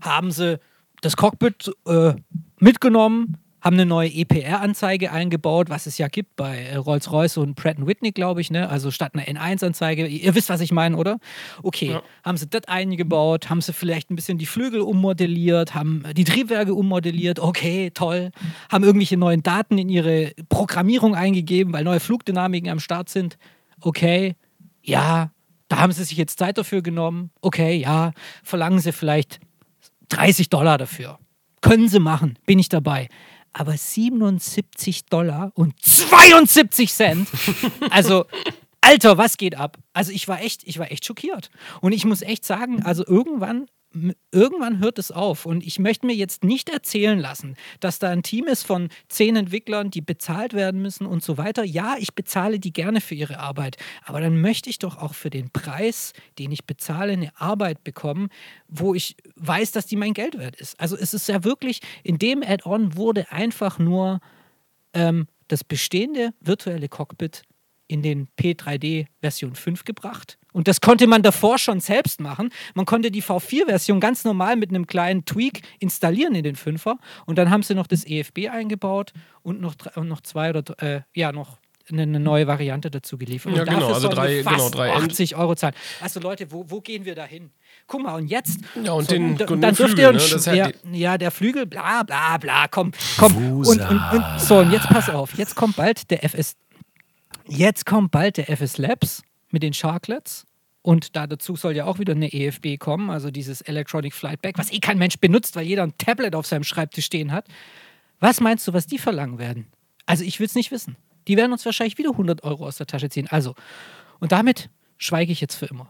[0.01, 0.59] haben sie
[1.01, 2.13] das Cockpit äh,
[2.59, 7.85] mitgenommen, haben eine neue EPR-Anzeige eingebaut, was es ja gibt bei äh, Rolls-Royce und Pratt
[7.85, 8.69] Whitney, glaube ich, ne?
[8.69, 10.07] Also statt einer N1-Anzeige.
[10.07, 11.17] Ihr wisst, was ich meine, oder?
[11.63, 12.01] Okay, Ja.
[12.23, 16.23] haben sie das eingebaut, haben sie vielleicht ein bisschen die Flügel ummodelliert, haben äh, die
[16.23, 18.31] Triebwerke ummodelliert, okay, toll.
[18.71, 23.37] Haben irgendwelche neuen Daten in ihre Programmierung eingegeben, weil neue Flugdynamiken am Start sind.
[23.81, 24.35] Okay,
[24.81, 25.31] ja,
[25.67, 27.31] da haben sie sich jetzt Zeit dafür genommen.
[27.41, 29.41] Okay, ja, verlangen sie vielleicht
[30.07, 31.19] 30 Dollar dafür.
[31.59, 33.09] Können sie machen, bin ich dabei.
[33.57, 37.27] Aber 77 Dollar und 72 Cent.
[37.89, 38.25] Also,
[38.81, 39.77] Alter, was geht ab?
[39.93, 41.49] Also ich war echt, ich war echt schockiert.
[41.81, 43.67] Und ich muss echt sagen, also irgendwann,
[44.31, 45.45] irgendwann hört es auf.
[45.45, 49.35] Und ich möchte mir jetzt nicht erzählen lassen, dass da ein Team ist von zehn
[49.35, 51.63] Entwicklern, die bezahlt werden müssen und so weiter.
[51.63, 53.77] Ja, ich bezahle die gerne für ihre Arbeit.
[54.03, 58.29] Aber dann möchte ich doch auch für den Preis, den ich bezahle, eine Arbeit bekommen,
[58.67, 60.79] wo ich weiß, dass die mein Geld wert ist.
[60.79, 64.19] Also es ist ja wirklich, in dem Add-on wurde einfach nur
[64.93, 67.43] ähm, das bestehende virtuelle Cockpit
[67.87, 70.37] in den P3D Version 5 gebracht.
[70.53, 72.49] Und das konnte man davor schon selbst machen.
[72.73, 76.95] Man konnte die V4-Version ganz normal mit einem kleinen Tweak installieren in den 5er.
[77.25, 81.01] Und dann haben sie noch das EFB eingebaut und noch, und noch zwei oder äh,
[81.13, 81.57] ja, noch
[81.89, 83.53] eine, neue Variante dazu geliefert.
[83.55, 85.73] Ja, und genau, dafür also drei- genau, drei End- 80 Euro zahlen.
[86.01, 87.51] Also Leute, wo, wo gehen wir da hin?
[87.85, 88.59] Guck mal, und jetzt.
[88.83, 90.29] Ja, und den- und, und dann dürft Flügel, ihr uns.
[90.31, 90.35] ne?
[90.37, 93.37] Ist halt ja, ja, der Flügel, bla bla bla, komm, komm.
[93.59, 96.55] Und, und, und, so, und jetzt pass auf, jetzt kommt bald der FS.
[97.47, 100.45] Jetzt kommt bald der FS Labs mit den Sharklets.
[100.81, 104.53] Und da dazu soll ja auch wieder eine EFB kommen, also dieses Electronic Flight Bag,
[104.55, 107.45] was eh kein Mensch benutzt, weil jeder ein Tablet auf seinem Schreibtisch stehen hat.
[108.21, 109.67] Was meinst du, was die verlangen werden?
[110.05, 110.95] Also ich will es nicht wissen.
[111.27, 113.27] Die werden uns wahrscheinlich wieder 100 Euro aus der Tasche ziehen.
[113.27, 113.53] Also,
[114.19, 115.89] und damit schweige ich jetzt für immer.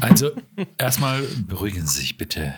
[0.00, 0.32] Also,
[0.76, 2.54] erstmal beruhigen Sie sich bitte,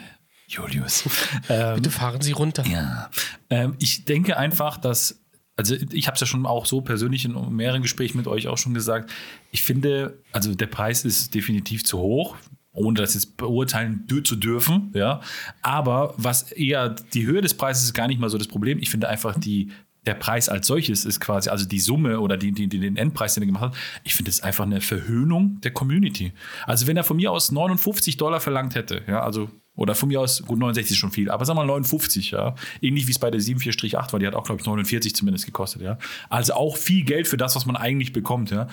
[0.48, 1.04] Julius.
[1.48, 2.64] Ähm, Bitte fahren Sie runter.
[2.66, 3.08] Ja,
[3.50, 5.19] ähm, ich denke einfach, dass,
[5.60, 8.56] also ich habe es ja schon auch so persönlich in mehreren Gesprächen mit euch auch
[8.56, 9.12] schon gesagt,
[9.50, 12.36] ich finde, also der Preis ist definitiv zu hoch,
[12.72, 15.20] ohne das jetzt beurteilen zu dürfen, ja.
[15.60, 18.78] Aber was eher die Höhe des Preises ist gar nicht mal so das Problem.
[18.78, 19.70] Ich finde einfach die
[20.06, 23.34] der Preis als solches ist quasi, also die Summe oder die, die, die, den Endpreis,
[23.34, 26.32] den er gemacht hat, ich finde es einfach eine Verhöhnung der Community.
[26.64, 30.20] Also wenn er von mir aus 59 Dollar verlangt hätte, ja, also Oder von mir
[30.20, 32.54] aus, gut, 69 ist schon viel, aber wir mal 59, ja.
[32.82, 35.80] Ähnlich wie es bei der 74-8 war, die hat auch, glaube ich, 49 zumindest gekostet,
[35.80, 35.96] ja.
[36.28, 38.68] Also auch viel Geld für das, was man eigentlich bekommt, ja.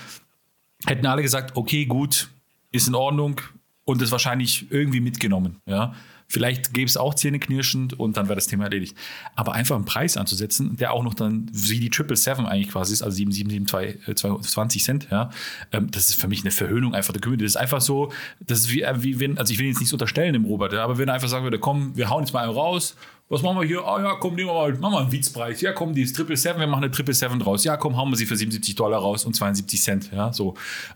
[0.86, 2.30] Hätten alle gesagt, okay, gut,
[2.74, 3.39] ist in Ordnung
[3.86, 5.96] und ist wahrscheinlich irgendwie mitgenommen, ja.
[6.30, 8.98] Vielleicht gäbe es auch zähneknirschend und dann wäre das Thema erledigt.
[9.36, 12.94] Aber einfach einen Preis anzusetzen, der auch noch dann wie die Triple Seven eigentlich quasi
[12.94, 15.30] ist, also 7772 Cent, ja,
[15.72, 17.46] ähm, das ist für mich eine Verhöhnung einfach der Community.
[17.46, 18.12] Das ist einfach so,
[18.42, 20.98] das ist wie, äh, wie wenn, also ich will jetzt nichts unterstellen dem Robert, aber
[20.98, 22.96] wenn er einfach sagen würde, komm, wir hauen jetzt mal einen raus,
[23.30, 23.86] was machen wir hier?
[23.86, 25.60] Ah ja, komm, nehmen wir mal, machen wir einen Witzpreis.
[25.62, 27.63] Ja, komm, die ist Triple Seven, wir machen eine Triple Seven draus.
[27.63, 30.12] Ja, komm, hauen wir sie für 77 Dollar raus und 72 Cent.
[30.13, 30.56] Ja, so.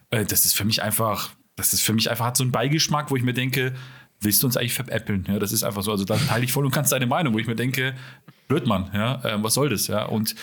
[0.10, 3.12] Äh, das ist für mich einfach, das ist für mich einfach, hat so einen Beigeschmack,
[3.12, 3.74] wo ich mir denke,
[4.22, 5.26] willst du uns eigentlich veräppeln?
[5.28, 5.92] Ja, das ist einfach so.
[5.92, 7.96] Also da teile ich voll und ganz deine Meinung, wo ich mir denke,
[8.48, 10.06] blöd Mann, ja, äh, was soll das, ja?
[10.06, 10.36] Und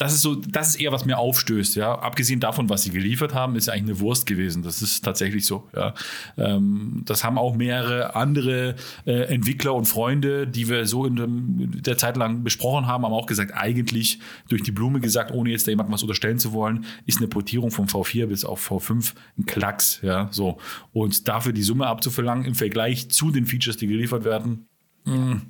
[0.00, 1.94] das ist so, das ist eher, was mir aufstößt, ja.
[1.94, 4.62] Abgesehen davon, was sie geliefert haben, ist ja eigentlich eine Wurst gewesen.
[4.62, 5.92] Das ist tatsächlich so, ja.
[6.38, 11.82] Ähm, das haben auch mehrere andere äh, Entwickler und Freunde, die wir so in dem,
[11.82, 15.66] der Zeit lang besprochen haben, haben auch gesagt, eigentlich durch die Blume gesagt, ohne jetzt
[15.66, 19.44] da jemandem was unterstellen zu wollen, ist eine Portierung von V4 bis auf V5 ein
[19.44, 20.56] Klacks, ja, so.
[20.94, 24.66] Und dafür die Summe abzuverlangen im Vergleich zu den Features, die geliefert werden,
[25.04, 25.42] mh,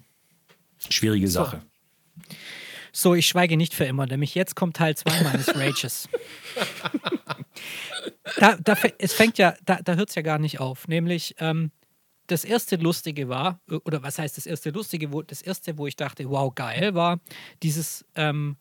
[0.89, 1.63] schwierige Sache.
[2.93, 3.15] So.
[3.15, 6.09] Ich schweige nicht für immer, nämlich jetzt kommt Teil 2 meines Rages.
[8.39, 10.89] da, da, es fängt ja, da, da hört es ja gar nicht auf.
[10.89, 11.71] Nämlich, ähm,
[12.31, 15.13] das erste Lustige war, oder was heißt das erste Lustige?
[15.13, 17.21] Wo, das erste, wo ich dachte, wow, geil, war
[17.63, 18.57] dieses ähm,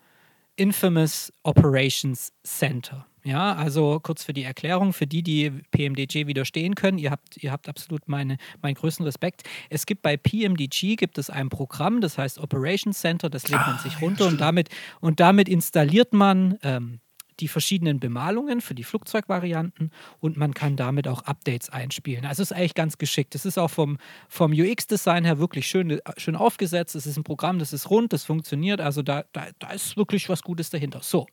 [0.60, 3.06] Infamous Operations Center.
[3.24, 7.52] Ja, also kurz für die Erklärung, für die, die PMDG widerstehen können, ihr habt, ihr
[7.52, 9.44] habt absolut meine, meinen größten Respekt.
[9.70, 13.76] Es gibt bei PMDG gibt es ein Programm, das heißt Operations Center, das lädt man
[13.76, 14.70] ah, sich runter und, damit,
[15.00, 17.00] und damit installiert man ähm,
[17.40, 22.26] die verschiedenen Bemalungen für die Flugzeugvarianten und man kann damit auch Updates einspielen.
[22.26, 23.36] Also ist eigentlich ganz geschickt.
[23.36, 23.98] Es ist auch vom,
[24.28, 26.96] vom UX-Design her wirklich schön, schön aufgesetzt.
[26.96, 28.82] Es ist ein Programm, das ist rund, das funktioniert.
[28.82, 31.02] Also da, da, da ist wirklich was Gutes dahinter.
[31.02, 31.28] So,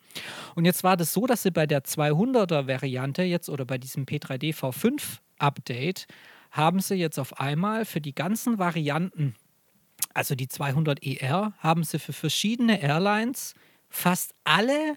[0.54, 4.54] und jetzt war das so, dass sie bei der 200er-Variante jetzt oder bei diesem P3D
[4.54, 6.06] V5-Update
[6.50, 9.34] haben sie jetzt auf einmal für die ganzen Varianten,
[10.14, 13.54] also die 200ER, e haben sie für verschiedene Airlines
[13.88, 14.96] fast alle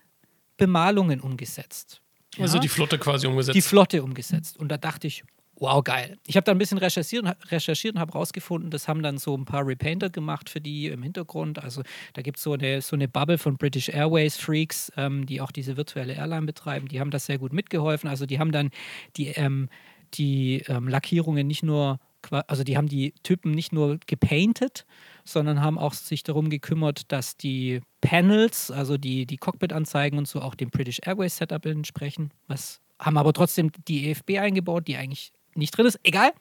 [0.59, 2.01] Bemalungen umgesetzt.
[2.35, 2.43] Ja?
[2.43, 3.55] Also die Flotte quasi umgesetzt.
[3.55, 4.57] Die Flotte umgesetzt.
[4.57, 5.23] Und da dachte ich,
[5.59, 6.17] wow, geil.
[6.25, 9.45] Ich habe da ein bisschen recherchiert, recherchiert und habe rausgefunden, das haben dann so ein
[9.45, 11.61] paar Repainter gemacht für die im Hintergrund.
[11.61, 15.51] Also da gibt so es so eine Bubble von British Airways Freaks, ähm, die auch
[15.51, 16.87] diese virtuelle Airline betreiben.
[16.87, 18.09] Die haben das sehr gut mitgeholfen.
[18.09, 18.71] Also die haben dann
[19.17, 19.69] die, ähm,
[20.13, 21.99] die ähm, Lackierungen nicht nur
[22.47, 24.85] also die haben die Typen nicht nur gepainted,
[25.23, 30.41] sondern haben auch sich darum gekümmert, dass die Panels, also die, die Cockpit-Anzeigen und so
[30.41, 32.31] auch dem British Airways Setup entsprechen.
[32.47, 35.99] Was haben aber trotzdem die EFB eingebaut, die eigentlich nicht drin ist.
[36.03, 36.31] Egal.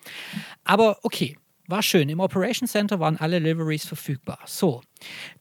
[0.64, 1.37] Aber okay.
[1.68, 2.09] War schön.
[2.09, 4.38] Im Operation Center waren alle Liveries verfügbar.
[4.46, 4.81] So,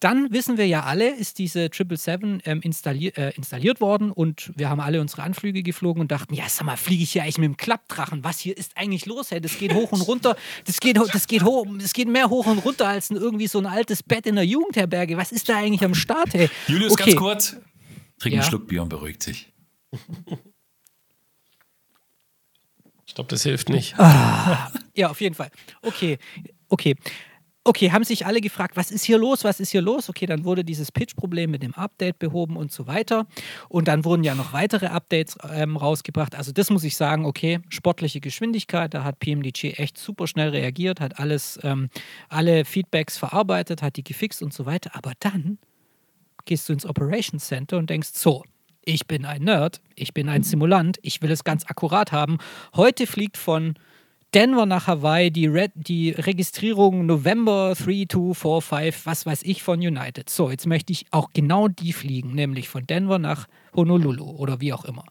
[0.01, 4.69] dann wissen wir ja alle, ist diese 777 ähm, installier äh, installiert worden und wir
[4.69, 7.45] haben alle unsere Anflüge geflogen und dachten, ja, sag mal, fliege ich hier eigentlich mit
[7.45, 8.25] dem Klappdrachen?
[8.25, 9.31] Was hier ist eigentlich los?
[9.31, 10.35] Hey, das geht hoch und runter.
[10.65, 13.65] Das geht, das geht hoch, das geht mehr hoch und runter als irgendwie so ein
[13.65, 15.15] altes Bett in der Jugendherberge.
[15.15, 16.49] Was ist da eigentlich am Start, hey?
[16.67, 17.11] Julius, okay.
[17.11, 17.57] ganz kurz.
[18.19, 18.41] Trink ja.
[18.41, 19.53] einen Schluck Bier und beruhigt sich.
[23.17, 23.99] glaube, das hilft nicht.
[23.99, 25.49] Ah, ja, auf jeden Fall.
[25.81, 26.17] Okay,
[26.69, 26.95] okay.
[27.63, 30.07] Okay, haben sich alle gefragt, was ist hier los, was ist hier los?
[30.07, 33.27] Okay, dann wurde dieses Pitch-Problem mit dem Update behoben und so weiter.
[33.67, 36.33] Und dann wurden ja noch weitere Updates ähm, rausgebracht.
[36.35, 41.01] Also das muss ich sagen, okay, sportliche Geschwindigkeit, da hat PMDG echt super schnell reagiert,
[41.01, 41.89] hat alles, ähm,
[42.29, 44.91] alle Feedbacks verarbeitet, hat die gefixt und so weiter.
[44.93, 45.57] Aber dann
[46.45, 48.43] gehst du ins Operations Center und denkst, so,
[48.87, 52.37] ich bin ein Nerd, ich bin ein Simulant, ich will es ganz akkurat haben.
[52.73, 53.75] Heute fliegt von
[54.33, 60.29] Denver nach Hawaii die, Red, die Registrierung November 3245, was weiß ich, von United.
[60.29, 64.71] So, jetzt möchte ich auch genau die fliegen, nämlich von Denver nach Honolulu oder wie
[64.71, 65.03] auch immer.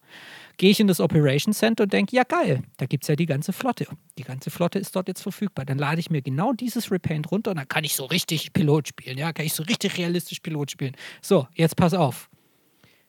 [0.57, 3.27] Gehe ich in das Operation Center und denke, ja geil, da gibt es ja die
[3.27, 3.87] ganze Flotte.
[4.17, 5.67] Die ganze Flotte ist dort jetzt verfügbar.
[5.67, 8.89] Dann lade ich mir genau dieses Repaint runter und dann kann ich so richtig Pilot
[8.89, 9.19] spielen.
[9.19, 10.97] Ja, kann ich so richtig realistisch Pilot spielen.
[11.21, 12.31] So, jetzt pass auf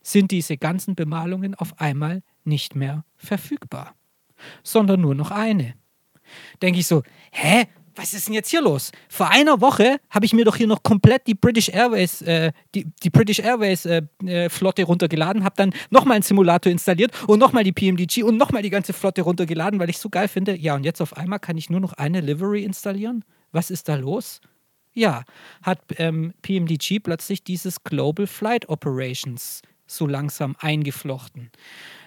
[0.07, 3.93] sind diese ganzen Bemalungen auf einmal nicht mehr verfügbar,
[4.63, 5.73] sondern nur noch eine.
[6.61, 7.65] Denke ich so, hä?
[7.95, 8.91] Was ist denn jetzt hier los?
[9.09, 12.85] Vor einer Woche habe ich mir doch hier noch komplett die British Airways, äh, die,
[13.01, 17.63] die British Airways äh, äh, Flotte runtergeladen, habe dann nochmal einen Simulator installiert und nochmal
[17.63, 20.55] die PMDG und nochmal die ganze Flotte runtergeladen, weil ich so geil finde.
[20.55, 23.25] Ja, und jetzt auf einmal kann ich nur noch eine Livery installieren?
[23.51, 24.41] Was ist da los?
[24.93, 25.23] Ja,
[25.63, 31.51] hat ähm, PMDG plötzlich dieses Global Flight Operations so langsam eingeflochten.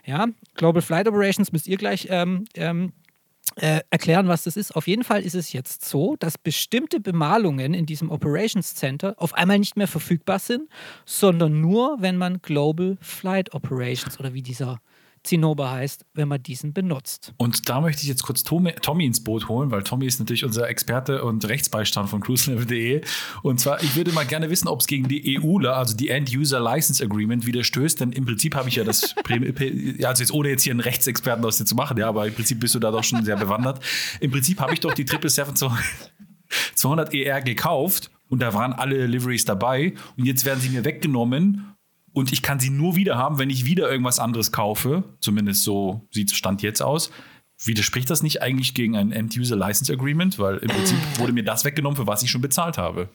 [0.04, 2.92] Ja, Global Flight Operations müsst ihr gleich ähm, ähm,
[3.56, 4.76] äh, erklären, was das ist.
[4.76, 9.34] Auf jeden Fall ist es jetzt so, dass bestimmte Bemalungen in diesem Operations Center auf
[9.34, 10.68] einmal nicht mehr verfügbar sind,
[11.04, 14.80] sondern nur, wenn man Global Flight Operations oder wie dieser
[15.22, 17.34] Zinnober heißt, wenn man diesen benutzt.
[17.36, 20.44] Und da möchte ich jetzt kurz Tommy, Tommy ins Boot holen, weil Tommy ist natürlich
[20.44, 23.02] unser Experte und Rechtsbeistand von cruiselevel.de.
[23.42, 26.60] Und zwar, ich würde mal gerne wissen, ob es gegen die EUler, also die End-User
[26.60, 30.72] License Agreement, widerstößt, denn im Prinzip habe ich ja das, also jetzt ohne jetzt hier
[30.72, 33.24] einen Rechtsexperten aus dir zu machen, ja, aber im Prinzip bist du da doch schon
[33.24, 33.84] sehr bewandert.
[34.20, 35.70] Im Prinzip habe ich doch die 777
[36.74, 41.76] 200 ER gekauft und da waren alle Liveries dabei und jetzt werden sie mir weggenommen
[42.12, 45.04] und ich kann sie nur wieder haben, wenn ich wieder irgendwas anderes kaufe.
[45.20, 47.10] Zumindest so sieht es Stand jetzt aus.
[47.62, 50.38] Widerspricht das nicht eigentlich gegen ein End-User License Agreement?
[50.38, 53.08] Weil im Prinzip wurde mir das weggenommen, für was ich schon bezahlt habe.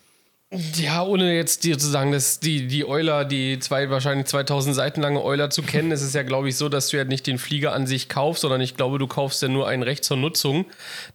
[0.52, 5.02] Ja, ohne jetzt dir zu sagen, dass die, die Euler, die zwei, wahrscheinlich 2000 Seiten
[5.02, 7.40] lange Euler zu kennen, ist es ja, glaube ich, so, dass du ja nicht den
[7.40, 10.66] Flieger an sich kaufst, sondern ich glaube, du kaufst ja nur ein Recht zur Nutzung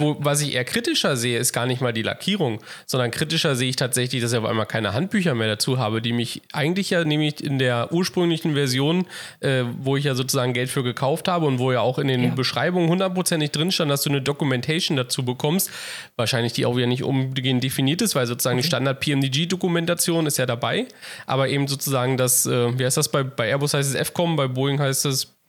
[0.00, 3.68] wo, was ich eher kritischer sehe, ist gar nicht mal die Lackierung, sondern kritischer sehe
[3.68, 7.04] ich tatsächlich, dass ich auf einmal keine Handbücher mehr dazu habe, die mich eigentlich ja
[7.04, 9.06] nämlich in der ursprünglichen Version,
[9.40, 12.24] äh, wo ich ja sozusagen Geld für gekauft habe und wo ja auch in den
[12.24, 12.30] ja.
[12.30, 15.70] Beschreibungen hundertprozentig drin stand, dass du eine Documentation dazu bekommst,
[16.16, 18.62] wahrscheinlich die auch wieder nicht umgehend definiert ist, weil sozusagen okay.
[18.62, 20.86] die Standard-PMDG-Dokumentation ist ja dabei,
[21.26, 24.48] aber eben sozusagen das, äh, wie heißt das, bei, bei Airbus heißt es FCOM, bei
[24.48, 25.39] Boeing heißt es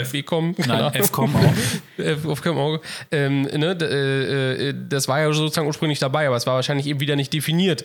[0.00, 2.36] FECOM, Nein, FCOM auch.
[2.36, 2.80] FCOM auch.
[3.10, 7.00] Ähm, ne, äh, äh, das war ja sozusagen ursprünglich dabei, aber es war wahrscheinlich eben
[7.00, 7.84] wieder nicht definiert.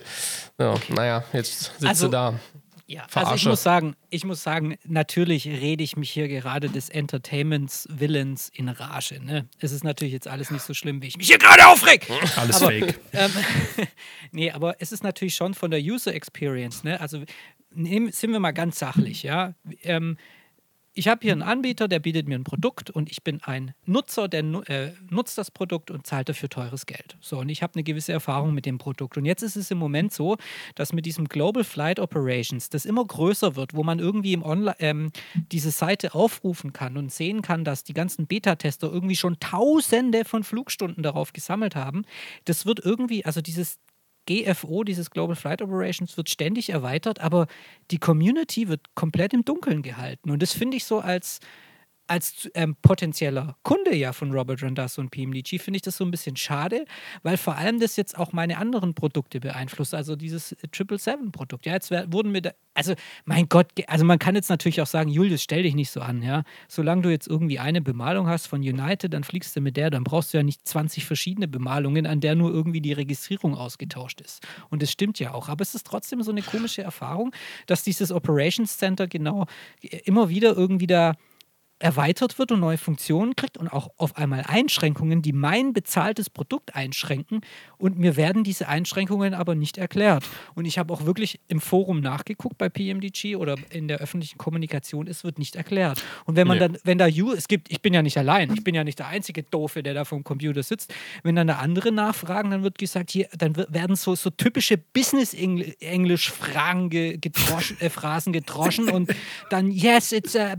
[0.57, 0.75] Ja.
[0.87, 2.39] Naja, jetzt sitzt also, du da.
[2.89, 3.31] Ja, Verarsche.
[3.31, 7.85] also ich muss sagen, ich muss sagen, natürlich rede ich mich hier gerade des Entertainments
[7.91, 9.19] Willens in Rage.
[9.21, 9.49] Ne?
[9.59, 12.09] Es ist natürlich jetzt alles nicht so schlimm, wie ich mich hier gerade aufreg.
[12.37, 12.97] Alles aber, fake.
[13.11, 13.31] Ähm,
[14.31, 16.85] nee, aber es ist natürlich schon von der User Experience.
[16.85, 17.01] Ne?
[17.01, 17.23] Also
[17.71, 19.53] nehmen, sind wir mal ganz sachlich, ja.
[19.83, 20.15] Ähm,
[20.97, 24.27] ich habe hier einen Anbieter, der bietet mir ein Produkt und ich bin ein Nutzer,
[24.27, 27.17] der äh, nutzt das Produkt und zahlt dafür teures Geld.
[27.21, 29.15] So, und ich habe eine gewisse Erfahrung mit dem Produkt.
[29.15, 30.37] Und jetzt ist es im Moment so,
[30.73, 34.75] dass mit diesem Global Flight Operations das immer größer wird, wo man irgendwie im Online
[34.79, 35.11] ähm,
[35.51, 40.43] diese Seite aufrufen kann und sehen kann, dass die ganzen Beta-Tester irgendwie schon Tausende von
[40.43, 42.05] Flugstunden darauf gesammelt haben.
[42.45, 43.77] Das wird irgendwie, also dieses
[44.27, 47.47] GFO, dieses Global Flight Operations, wird ständig erweitert, aber
[47.89, 50.29] die Community wird komplett im Dunkeln gehalten.
[50.29, 51.39] Und das finde ich so als,
[52.07, 56.11] als ähm, potenzieller Kunde ja von Robert Randazzo und PMDG finde ich das so ein
[56.11, 56.85] bisschen schade,
[57.23, 61.65] weil vor allem das jetzt auch meine anderen Produkte beeinflusst, also dieses Triple Seven Produkt.
[61.65, 62.93] Ja, jetzt wurden mir da, also
[63.25, 66.21] mein Gott, also man kann jetzt natürlich auch sagen, Julius, stell dich nicht so an,
[66.21, 66.43] ja.
[66.67, 70.03] Solange du jetzt irgendwie eine Bemalung hast von United, dann fliegst du mit der, dann
[70.03, 74.45] brauchst du ja nicht 20 verschiedene Bemalungen, an der nur irgendwie die Registrierung ausgetauscht ist.
[74.69, 75.49] Und das stimmt ja auch.
[75.49, 77.33] Aber es ist trotzdem so eine komische Erfahrung,
[77.65, 79.45] dass dieses Operations Center genau
[80.05, 81.15] immer wieder irgendwie da
[81.79, 86.75] erweitert wird und neue Funktionen kriegt und auch auf einmal Einschränkungen, die mein bezahltes Produkt
[86.75, 87.41] einschränken
[87.77, 90.23] und mir werden diese Einschränkungen aber nicht erklärt.
[90.55, 95.07] Und ich habe auch wirklich im Forum nachgeguckt bei PMDG oder in der öffentlichen Kommunikation,
[95.07, 96.03] es wird nicht erklärt.
[96.25, 96.67] Und wenn man Nee.
[96.67, 98.97] dann, wenn da You, es gibt, ich bin ja nicht allein, ich bin ja nicht
[98.99, 100.93] der einzige Doofe, der da vom Computer sitzt.
[101.23, 106.89] Wenn dann da andere nachfragen, dann wird gesagt, hier, dann werden so, so typische Business-Englisch-Fragen
[106.89, 109.13] ge, gedroschen, äh, Phrasen gedroschen und
[109.49, 110.55] dann, yes, it's a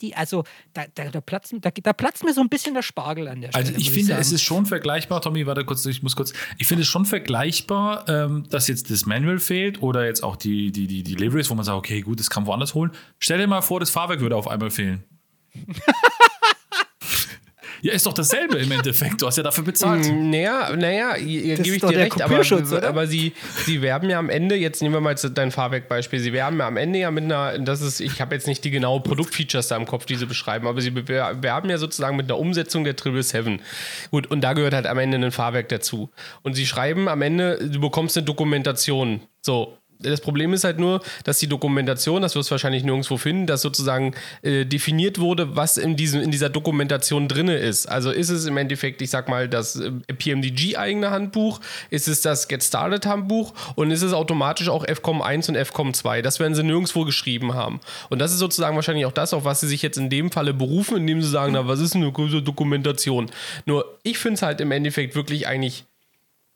[0.00, 0.14] babadibudubadi.
[0.14, 3.40] Also da, da, da, platzt, da, da platzt mir so ein bisschen der Spargel an
[3.40, 3.66] der Stelle.
[3.66, 4.20] Also ich finde, sagen.
[4.20, 8.08] es ist schon vergleichbar, Tommy, warte kurz, ich muss kurz, ich finde es schon vergleichbar,
[8.08, 11.54] ähm, dass jetzt das Manual fehlt oder jetzt auch die, die, die, die Deliveries, wo
[11.54, 12.90] man sagt, okay, gut, das kann man woanders holen.
[13.18, 15.04] Stell dir mal vor, das Fahrwerk würde auf einmal fehlen.
[17.82, 19.22] ja, ist doch dasselbe im Endeffekt.
[19.22, 20.06] Du hast ja dafür bezahlt.
[20.12, 22.88] Naja, naja, ihr Das gebe ich dir recht, aber, oder?
[22.88, 23.32] aber sie,
[23.64, 26.76] sie werben ja am Ende, jetzt nehmen wir mal dein Fahrwerkbeispiel, sie werben ja am
[26.76, 29.86] Ende ja mit einer, das ist, ich habe jetzt nicht die genauen Produktfeatures da im
[29.86, 33.60] Kopf, die sie beschreiben, aber sie werben ja sozusagen mit einer Umsetzung der 777.
[34.10, 36.10] Gut, und da gehört halt am Ende ein Fahrwerk dazu.
[36.42, 39.20] Und sie schreiben am Ende, du bekommst eine Dokumentation.
[39.42, 43.46] So, das Problem ist halt nur, dass die Dokumentation, das wirst du wahrscheinlich nirgendwo finden,
[43.46, 47.86] dass sozusagen äh, definiert wurde, was in, diesem, in dieser Dokumentation drinne ist.
[47.86, 52.48] Also ist es im Endeffekt, ich sag mal, das äh, PMDG-eigene Handbuch, ist es das
[52.48, 56.22] Get Started-Handbuch und ist es automatisch auch FCOM 1 und FCOM 2.
[56.22, 57.80] Das werden sie nirgendwo geschrieben haben.
[58.08, 60.54] Und das ist sozusagen wahrscheinlich auch das, auf was sie sich jetzt in dem Falle
[60.54, 63.30] berufen, indem sie sagen, na, was ist eine gute Dokumentation?
[63.66, 65.84] Nur ich finde es halt im Endeffekt wirklich eigentlich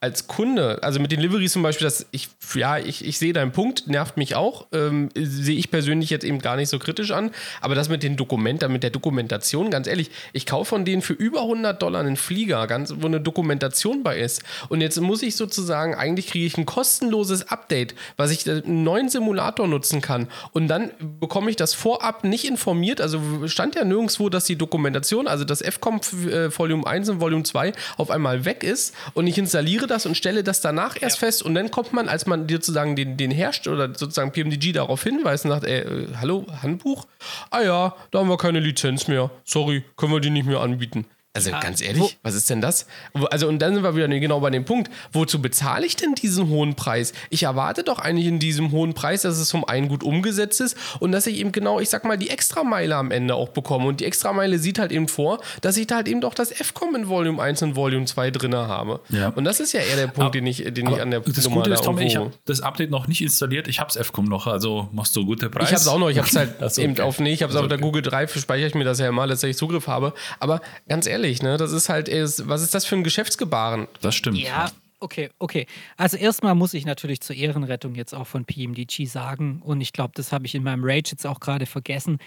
[0.04, 3.52] als Kunde, also mit den Liveries zum Beispiel, dass ich, ja, ich, ich sehe deinen
[3.52, 7.30] Punkt, nervt mich auch, ähm, sehe ich persönlich jetzt eben gar nicht so kritisch an,
[7.62, 11.14] aber das mit den Dokumenten, mit der Dokumentation, ganz ehrlich, ich kaufe von denen für
[11.14, 14.42] über 100 Dollar einen Flieger, ganz, wo eine Dokumentation bei ist.
[14.68, 18.84] Und jetzt muss ich sozusagen, eigentlich kriege ich ein kostenloses Update, was ich äh, einen
[18.84, 20.28] neuen Simulator nutzen kann.
[20.52, 25.26] Und dann bekomme ich das vorab nicht informiert, also stand ja nirgendwo, dass die Dokumentation,
[25.26, 29.38] also das FCOM äh, Volume 1 und Volume 2 auf einmal weg ist und ich
[29.38, 32.96] installiere das und stelle das danach erst fest und dann kommt man, als man sozusagen
[32.96, 37.06] den, den Hersteller oder sozusagen PMDG darauf hinweist und sagt, ey, äh, hallo, Handbuch?
[37.50, 39.30] Ah ja, da haben wir keine Lizenz mehr.
[39.44, 41.06] Sorry, können wir die nicht mehr anbieten.
[41.36, 42.86] Also ganz ehrlich, wo- was ist denn das?
[43.30, 46.48] Also und dann sind wir wieder genau bei dem Punkt, wozu bezahle ich denn diesen
[46.48, 47.12] hohen Preis?
[47.28, 50.76] Ich erwarte doch eigentlich in diesem hohen Preis, dass es zum einen gut umgesetzt ist
[51.00, 53.86] und dass ich eben genau, ich sag mal, die Extrameile am Ende auch bekomme.
[53.88, 56.94] Und die Extrameile sieht halt eben vor, dass ich da halt eben doch das FCOM
[56.94, 59.00] in Volume 1 und Volume 2 drin habe.
[59.08, 59.30] Ja.
[59.30, 61.56] Und das ist ja eher der Punkt, den ich, den ich an der das Nummer
[61.56, 63.66] Gute da ist, Tommy, ich habe das Update noch nicht installiert.
[63.66, 65.64] Ich habe es FCOM noch, also machst du gute Preis.
[65.64, 67.02] Ich habe es auch noch, ich habe es halt so, eben okay.
[67.02, 67.84] auf, nee, ich habe es Ach so, auf der okay.
[67.86, 70.12] Google Drive, speichere ich mir das ja immer, dass ich Zugriff habe.
[70.38, 73.88] Aber ganz ehrlich, ne, das ist halt, ist, was ist das für ein Geschäftsgebaren?
[74.00, 74.38] Das stimmt.
[74.38, 74.70] Ja,
[75.00, 75.66] okay, okay.
[75.96, 80.12] Also erstmal muss ich natürlich zur Ehrenrettung jetzt auch von PMDG sagen, und ich glaube,
[80.14, 82.18] das habe ich in meinem Rage jetzt auch gerade vergessen,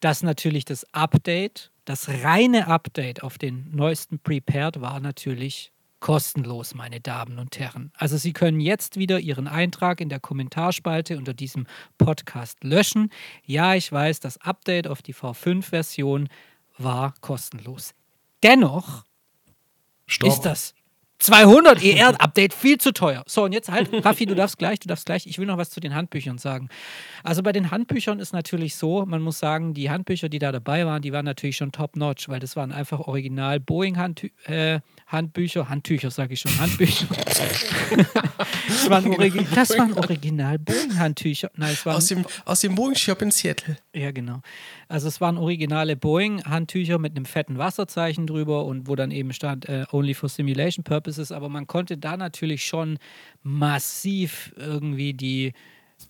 [0.00, 5.72] dass natürlich das Update, das reine Update auf den neuesten Prepared war natürlich
[6.04, 7.90] kostenlos, meine Damen und Herren.
[7.96, 13.08] Also Sie können jetzt wieder Ihren Eintrag in der Kommentarspalte unter diesem Podcast löschen.
[13.46, 16.28] Ja, ich weiß, das Update auf die V5-Version
[16.76, 17.94] war kostenlos.
[18.44, 19.04] Dennoch
[20.06, 20.28] Stopp.
[20.28, 20.74] ist das
[21.24, 23.22] 200 ER-Update viel zu teuer.
[23.26, 25.26] So, und jetzt halt, Raffi, du darfst gleich, du darfst gleich.
[25.26, 26.68] Ich will noch was zu den Handbüchern sagen.
[27.22, 30.84] Also bei den Handbüchern ist natürlich so, man muss sagen, die Handbücher, die da dabei
[30.84, 36.34] waren, die waren natürlich schon top-notch, weil das waren einfach original Boeing-Handbücher, Handbücher, Handtücher, sage
[36.34, 37.06] ich schon, Handbücher.
[38.68, 41.50] das, waren origi das waren original Boeing-Handtücher.
[41.96, 43.78] Aus dem, aus dem Boeing Shop in Seattle.
[43.94, 44.42] ja, genau.
[44.88, 49.68] Also es waren originale Boeing-Handtücher mit einem fetten Wasserzeichen drüber und wo dann eben stand,
[49.68, 50.84] äh, only for simulation
[51.14, 51.32] purposes.
[51.32, 52.98] Aber man konnte da natürlich schon
[53.42, 55.52] massiv irgendwie die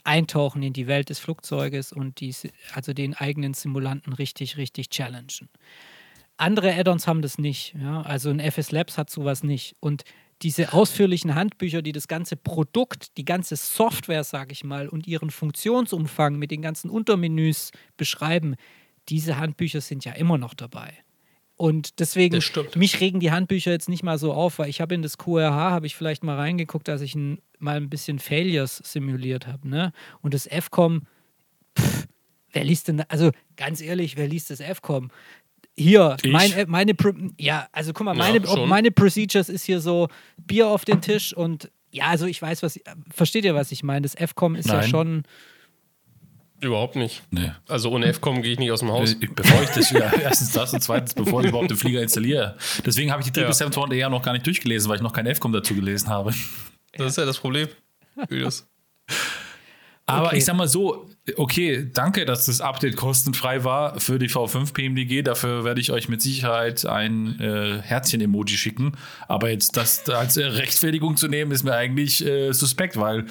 [0.02, 2.34] eintauchen in die Welt des Flugzeuges und die,
[2.72, 5.48] also den eigenen Simulanten richtig, richtig challengen.
[6.36, 7.74] Andere Add-ons haben das nicht.
[7.80, 8.02] Ja?
[8.02, 9.76] Also ein FS Labs hat sowas nicht.
[9.80, 10.02] Und
[10.42, 15.30] diese ausführlichen Handbücher, die das ganze Produkt, die ganze Software, sage ich mal, und ihren
[15.30, 18.56] Funktionsumfang mit den ganzen Untermenüs beschreiben,
[19.08, 20.94] diese Handbücher sind ja immer noch dabei.
[21.56, 22.42] Und deswegen,
[22.74, 25.70] mich regen die Handbücher jetzt nicht mal so auf, weil ich habe in das QRH,
[25.70, 29.68] habe ich vielleicht mal reingeguckt, als ich ein, mal ein bisschen Failures simuliert habe.
[29.68, 29.92] Ne?
[30.20, 31.02] Und das FCOM,
[31.78, 32.06] pff,
[32.52, 35.10] wer liest denn, da- also ganz ehrlich, wer liest das FCOM?
[35.76, 36.94] Hier, mein, äh, meine,
[37.38, 38.68] ja, also guck mal, Ja, meine, schon.
[38.68, 42.80] meine Procedures ist hier so Bier auf den Tisch und ja, also ich weiß, was,
[43.10, 44.02] versteht ihr, was ich meine?
[44.02, 44.88] Das FCOM ist ja Nein.
[44.88, 45.22] schon,
[46.64, 47.22] Überhaupt nicht.
[47.30, 47.52] Nee.
[47.68, 49.14] Also ohne FCOM gehe ich nicht aus dem Haus.
[49.14, 52.56] Bevor ich das, ja, erstens das und zweitens, bevor ich überhaupt den Flieger installiere.
[52.84, 53.52] Deswegen habe ich die Ja.
[53.52, 56.32] 777 eher noch gar nicht durchgelesen, weil ich noch kein FCOM dazu gelesen habe.
[56.96, 57.68] Das ist ja das Problem.
[58.30, 58.66] Julius.
[60.06, 60.36] Aber Okay.
[60.36, 65.22] ich sag mal so, okay, danke, dass das Update kostenfrei war für die V5 PMDG.
[65.22, 68.92] Dafür werde ich euch mit Sicherheit ein äh, Herzchen-Emoji schicken.
[69.28, 73.24] Aber jetzt das als Rechtfertigung zu nehmen, ist mir eigentlich äh, suspekt, weil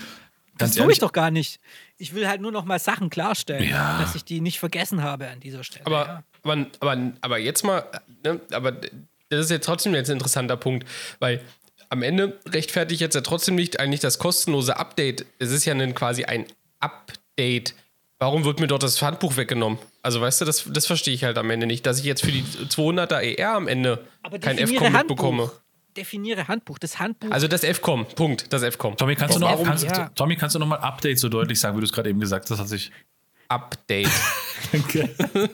[0.57, 1.59] Das ganz tue ehrlich, ich doch gar nicht.
[1.97, 3.99] Ich will halt nur noch mal Sachen klarstellen, Ja.
[3.99, 5.85] dass ich die nicht vergessen habe an dieser Stelle.
[5.85, 6.23] Aber, ja.
[6.43, 7.83] aber, aber, aber jetzt mal,
[8.23, 10.87] ne, aber das ist jetzt trotzdem jetzt ein interessanter Punkt,
[11.19, 11.41] weil
[11.89, 15.25] am Ende rechtfertigt jetzt ja trotzdem nicht eigentlich das kostenlose Update.
[15.39, 16.45] Es ist ja ein, quasi ein
[16.79, 17.75] Update.
[18.19, 19.79] Warum wird mir dort das Handbuch weggenommen?
[20.01, 22.31] Also weißt du, das, das verstehe ich halt am Ende nicht, dass ich jetzt für
[22.31, 25.51] die 200er ER am Ende Aber kein FCOM mitbekomme.
[25.95, 26.79] Definiere Handbuch.
[26.79, 27.31] Das Handbuch.
[27.31, 28.97] Also das FCOM, Punkt, das FCOM.
[28.97, 30.09] Tommy, kannst du Das noch, warum- kannst, ja.
[30.15, 32.49] Tommy, kannst du noch mal Update so deutlich sagen, wie du es gerade eben gesagt
[32.49, 32.59] hast?
[32.59, 32.91] Hat sich
[33.47, 34.09] Update.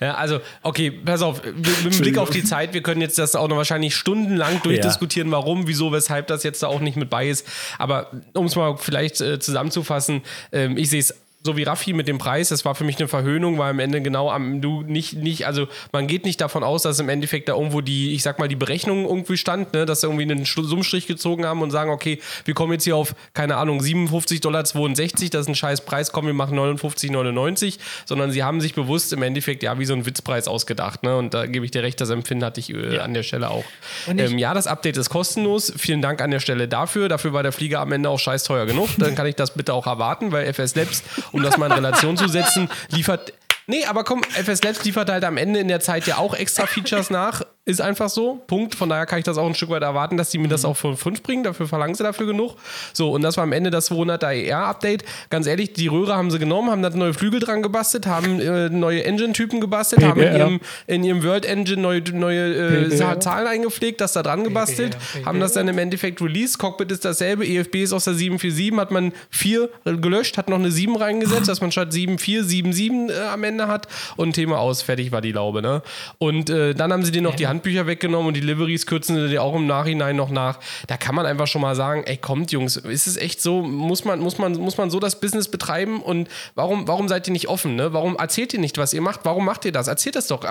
[0.00, 3.34] Ja, also, okay, pass auf, mit dem Blick auf die Zeit, wir können jetzt das
[3.34, 7.28] auch noch wahrscheinlich stundenlang durchdiskutieren, warum, wieso, weshalb das jetzt da auch nicht mit bei
[7.28, 7.46] ist.
[7.78, 10.22] Aber um es mal vielleicht äh, zusammenzufassen,
[10.52, 11.14] ähm, ich sehe es
[11.48, 14.02] so wie Raffi mit dem Preis, das war für mich eine Verhöhnung, weil am Ende
[14.02, 17.54] genau am du nicht, nicht, also man geht nicht davon aus, dass im Endeffekt da
[17.54, 21.06] irgendwo die, ich sag mal, die Berechnung irgendwie stand, ne, dass sie irgendwie einen Summstrich
[21.06, 24.74] gezogen haben und sagen, okay, wir kommen jetzt hier auf, keine Ahnung, 57,62 Dollar, das
[24.74, 29.62] ist ein scheiß Preis, komm, wir machen 59,99, sondern sie haben sich bewusst im Endeffekt
[29.62, 32.44] ja wie so einen Witzpreis ausgedacht, ne, und da gebe ich dir recht, das Empfinden
[32.44, 33.64] hatte ich äh, an der Stelle auch.
[34.06, 37.52] Ähm, ja, das Update ist kostenlos, vielen Dank an der Stelle dafür, dafür war der
[37.52, 40.52] Flieger am Ende auch scheiß teuer genug, dann kann ich das bitte auch erwarten, weil
[40.52, 41.02] FS Labs,
[41.38, 43.32] um das mal in Relation zu setzen, liefert
[43.70, 46.66] Nee, aber komm, FS Labs liefert halt am Ende in der Zeit ja auch extra
[46.66, 47.42] Features nach.
[47.68, 48.40] Ist einfach so.
[48.46, 48.74] Punkt.
[48.74, 50.74] Von daher kann ich das auch ein Stück weit erwarten, dass die mir das auch
[50.74, 51.42] von 5 bringen.
[51.42, 52.54] Dafür verlangen sie dafür genug.
[52.94, 55.04] So, und das war am Ende das 200er ER-Update.
[55.28, 58.70] Ganz ehrlich, die Röhre haben sie genommen, haben da neue Flügel dran gebastelt, haben äh,
[58.70, 60.38] neue Engine-Typen gebastelt, haben in PBR.
[60.38, 63.20] ihrem, in ihrem World Engine neue, neue äh, PBR.
[63.20, 65.26] Zahlen eingepflegt, das da dran gebastelt, PBR.
[65.26, 66.58] haben das dann im Endeffekt released.
[66.58, 70.70] Cockpit ist dasselbe, EFB ist aus der 747, hat man 4 gelöscht, hat noch eine
[70.70, 75.12] 7 reingesetzt, dass man statt 7,4 7,7 äh, am Ende hat und Thema aus, fertig
[75.12, 75.60] war die Laube.
[75.60, 75.82] Ne?
[76.16, 79.28] Und äh, dann haben sie dir noch die Handbücher weggenommen und die Liveries kürzen sie
[79.28, 80.60] dir auch im Nachhinein noch nach.
[80.86, 84.04] Da kann man einfach schon mal sagen, ey, kommt Jungs, ist es echt so, muss
[84.04, 87.48] man, muss man, muss man so das Business betreiben und warum, warum seid ihr nicht
[87.48, 87.74] offen?
[87.74, 87.92] Ne?
[87.92, 89.20] Warum erzählt ihr nicht, was ihr macht?
[89.24, 89.88] Warum macht ihr das?
[89.88, 90.44] Erzählt das doch,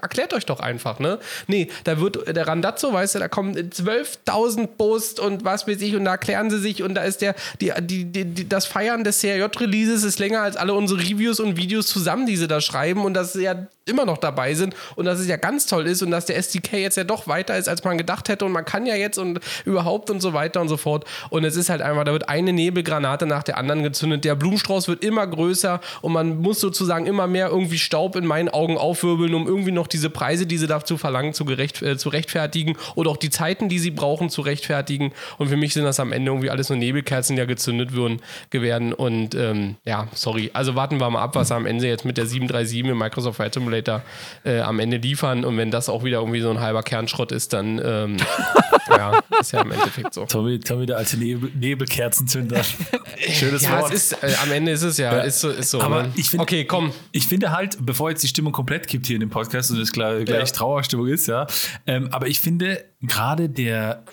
[0.00, 1.00] erklärt euch doch einfach.
[1.00, 1.18] Ne?
[1.48, 5.96] Nee, da wird der Randazzo, weißt du, da kommen 12.000 Posts und was weiß ich
[5.96, 9.20] und da erklären sie sich und da ist der, die, die, die, das Feiern des
[9.20, 13.14] CRJ-Releases ist länger als alle unsere Reviews und Videos zusammen, die sie da schreiben und
[13.14, 16.10] dass sie ja immer noch dabei sind und dass es ja ganz toll ist und
[16.10, 18.86] dass der SDK jetzt ja doch weiter ist, als man gedacht hätte und man kann
[18.86, 21.04] ja jetzt und überhaupt und so weiter und so fort.
[21.30, 24.24] Und es ist halt einfach, da wird eine Nebelgranate nach der anderen gezündet.
[24.24, 28.48] Der Blumenstrauß wird immer größer und man muss sozusagen immer mehr irgendwie Staub in meinen
[28.48, 32.08] Augen aufwirbeln, um irgendwie noch diese Preise, die sie dazu verlangen, zu, gerecht, äh, zu
[32.08, 35.12] rechtfertigen oder auch die Zeiten, die sie brauchen, zu rechtfertigen.
[35.38, 38.20] Und für mich sind das am Ende irgendwie alles nur Nebelkerzen, die ja gezündet würden,
[38.50, 38.92] werden.
[38.92, 40.50] Und ähm, ja, sorry.
[40.52, 43.54] Also warten wir mal ab, was am Ende jetzt mit der 737 im Microsoft Flight
[43.54, 44.02] Simulator
[44.44, 45.44] äh, am Ende liefern.
[45.44, 48.16] Und wenn das auch wieder irgendwie so ein halber Kernschrott ist, dann ähm,
[48.88, 50.24] ja, ist ja im Endeffekt so.
[50.26, 52.62] Tommy, Tommy der alte Nebel, Nebelkerzenzünder.
[53.28, 53.92] Schönes Ja, Wort.
[53.92, 55.22] es ist, äh, am Ende ist es ja, Ja.
[55.22, 55.80] ist so, ist so.
[55.80, 56.12] Aber ne?
[56.16, 56.92] ich find- okay, komm.
[57.12, 59.92] Ich finde halt, bevor jetzt die Stimmung komplett kippt hier in dem Podcast und es
[59.92, 60.54] gleich, gleich Ja.
[60.54, 61.46] Trauerstimmung ist, ja.
[61.86, 64.04] Ähm, aber ich finde gerade der,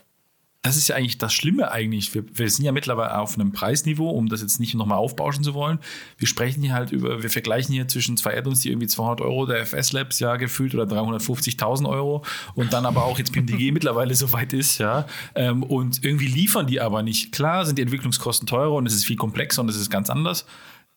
[0.63, 2.13] das ist ja eigentlich das Schlimme eigentlich.
[2.13, 5.55] Wir, wir sind ja mittlerweile auf einem Preisniveau, um das jetzt nicht nochmal aufbauschen zu
[5.55, 5.79] wollen.
[6.17, 9.47] Wir sprechen hier halt über, wir vergleichen hier zwischen zwei Add-ons, die irgendwie 200 Euro
[9.47, 14.13] der FS Labs ja gefühlt oder 350.000 Euro und dann aber auch jetzt PMDG mittlerweile
[14.13, 15.07] so weit ist, ja.
[15.33, 17.31] Ähm, und irgendwie liefern die aber nicht.
[17.31, 20.45] Klar sind die Entwicklungskosten teurer und es ist viel komplexer und es ist ganz anders.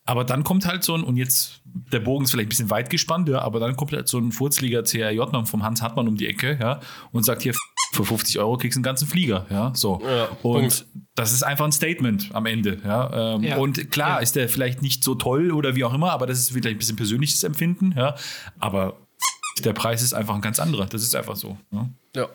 [0.07, 2.89] Aber dann kommt halt so ein, und jetzt, der Bogen ist vielleicht ein bisschen weit
[2.91, 6.27] gespannt, ja, aber dann kommt halt so ein Furzliga CRJ vom Hans Hartmann um die
[6.27, 6.79] Ecke, ja,
[7.11, 7.55] und sagt hier,
[7.91, 10.01] für 50 Euro kriegst du einen ganzen Flieger, ja, so.
[10.05, 10.85] Ja, und Punkt.
[11.15, 13.35] das ist einfach ein Statement am Ende, ja.
[13.35, 13.57] Ähm, Ja.
[13.57, 14.17] Und klar Ja.
[14.19, 16.79] ist der vielleicht nicht so toll oder wie auch immer, aber das ist vielleicht ein
[16.79, 18.15] bisschen persönliches Empfinden, ja.
[18.59, 18.97] Aber
[19.63, 21.57] der Preis ist einfach ein ganz anderer, das ist einfach so.
[22.15, 22.29] Ja.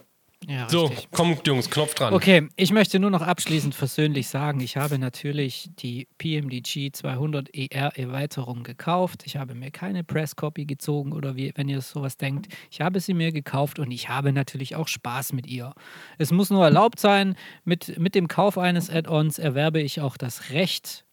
[0.48, 0.68] Ja.
[0.68, 2.14] So, kommt, Jungs, Knopf dran.
[2.14, 7.96] Okay, ich möchte nur noch abschließend versöhnlich sagen, ich habe natürlich die PMDG 200 ER
[7.98, 9.22] Erweiterung gekauft.
[9.26, 12.48] Ich habe mir keine Press-Copy gezogen oder wie, wenn ihr sowas denkt.
[12.70, 15.74] Ich habe sie mir gekauft und ich habe natürlich auch Spaß mit ihr.
[16.16, 20.50] Es muss nur erlaubt sein, mit, mit dem Kauf eines Add-ons erwerbe ich auch das
[20.50, 21.04] Recht,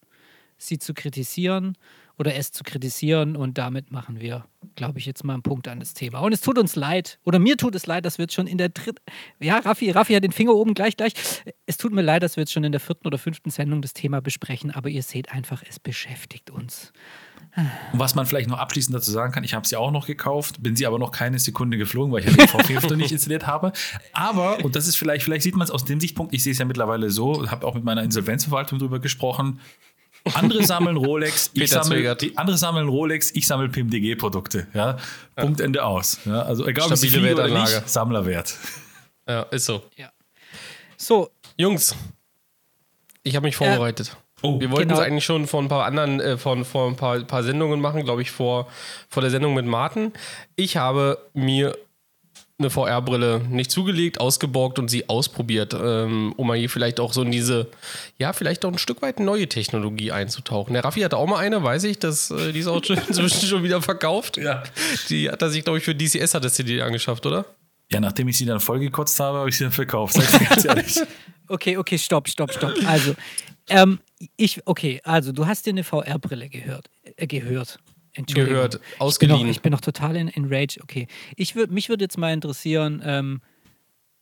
[0.56, 1.76] sie zu kritisieren
[2.18, 4.44] oder es zu kritisieren und damit machen wir,
[4.74, 6.18] glaube ich, jetzt mal einen Punkt an das Thema.
[6.18, 8.58] Und es tut uns leid, oder mir tut es leid, dass wir jetzt schon in
[8.58, 9.02] der dritten,
[9.40, 11.12] ja, Raffi, Raffi hat den Finger oben gleich, gleich.
[11.66, 13.94] Es tut mir leid, dass wir jetzt schon in der vierten oder fünften Sendung das
[13.94, 16.92] Thema besprechen, aber ihr seht einfach, es beschäftigt uns.
[17.92, 20.62] Und was man vielleicht noch abschließend dazu sagen kann, ich habe sie auch noch gekauft,
[20.62, 23.72] bin sie aber noch keine Sekunde geflogen, weil ich ja den noch nicht installiert habe.
[24.12, 26.58] Aber, und das ist vielleicht, vielleicht sieht man es aus dem Sichtpunkt, ich sehe es
[26.58, 29.60] ja mittlerweile so, habe auch mit meiner Insolvenzverwaltung drüber gesprochen.
[30.34, 34.66] Andere sammeln Rolex, ich sammle, andere sammeln Rolex, ich sammle PMDG-Produkte.
[34.74, 34.96] Ja?
[35.36, 36.18] Punkt Ende aus.
[36.24, 36.42] Ja?
[36.42, 38.54] Also egal, ob sie Stabile fliegen oder nicht, Sammlerwert.
[39.28, 39.82] Ja, ist so.
[40.96, 41.94] So, Jungs,
[43.22, 44.16] ich habe mich vorbereitet.
[44.42, 45.06] Oh, Wir wollten es Genau.
[45.06, 48.22] eigentlich schon vor ein paar anderen, äh, vor, vor ein paar, paar Sendungen machen, glaube
[48.22, 48.68] ich, vor,
[49.08, 50.12] vor der Sendung mit Martin.
[50.54, 51.76] Ich habe mir
[52.58, 57.22] eine VR-Brille nicht zugelegt, ausgeborgt und sie ausprobiert, ähm, um mal hier vielleicht auch so
[57.22, 57.68] in diese,
[58.18, 60.74] ja, vielleicht auch ein Stück weit neue Technologie einzutauchen.
[60.74, 63.46] Der Raffi hatte auch mal eine, weiß ich, dass äh, die ist auch schon, inzwischen
[63.46, 64.38] schon wieder verkauft.
[64.38, 64.64] Ja.
[65.08, 67.44] Die hat er sich, glaube ich, für DCS hat das CD angeschafft, oder?
[67.92, 70.14] Ja, nachdem ich sie dann vollgekotzt habe, habe ich sie dann verkauft.
[70.14, 71.00] Sag ich dir ganz ehrlich.
[71.48, 72.74] okay, okay, stopp, stopp, stopp.
[72.86, 73.14] Also,
[73.68, 74.00] ähm,
[74.36, 77.78] ich, okay, also du hast dir eine VR-Brille gehört, äh, gehört.
[78.26, 79.48] Gehört, Ich bin, noch, ausgeliehen.
[79.48, 80.80] ich bin noch total in, in Rage.
[80.82, 81.06] Okay,
[81.36, 83.40] ich würd, mich würde jetzt mal interessieren, ähm,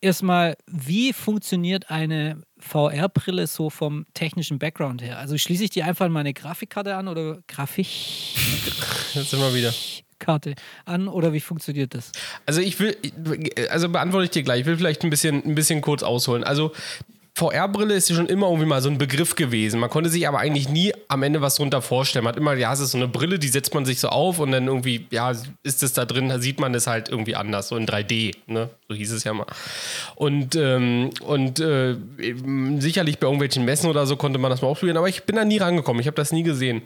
[0.00, 5.18] erstmal, wie funktioniert eine VR-Brille so vom technischen Background her?
[5.18, 9.72] Also schließe ich die einfach meine Grafikkarte an oder Jetzt sind wir wieder.
[10.18, 12.12] Grafikkarte an oder wie funktioniert das?
[12.46, 12.96] Also ich will,
[13.70, 14.60] also beantworte ich dir gleich.
[14.60, 16.42] Ich will vielleicht ein bisschen, ein bisschen kurz ausholen.
[16.44, 16.72] Also
[17.36, 19.78] VR-Brille ist ja schon immer irgendwie mal so ein Begriff gewesen.
[19.78, 22.24] Man konnte sich aber eigentlich nie am Ende was drunter vorstellen.
[22.24, 24.38] Man hat immer, ja, es ist so eine Brille, die setzt man sich so auf
[24.38, 25.32] und dann irgendwie, ja,
[25.62, 28.70] ist es da drin, da sieht man es halt irgendwie anders, so in 3D, ne?
[28.88, 29.44] So hieß es ja mal.
[30.14, 31.96] Und, ähm, und äh,
[32.78, 35.44] sicherlich bei irgendwelchen Messen oder so konnte man das mal ausprobieren, aber ich bin da
[35.44, 36.00] nie rangekommen.
[36.00, 36.80] Ich habe das nie gesehen.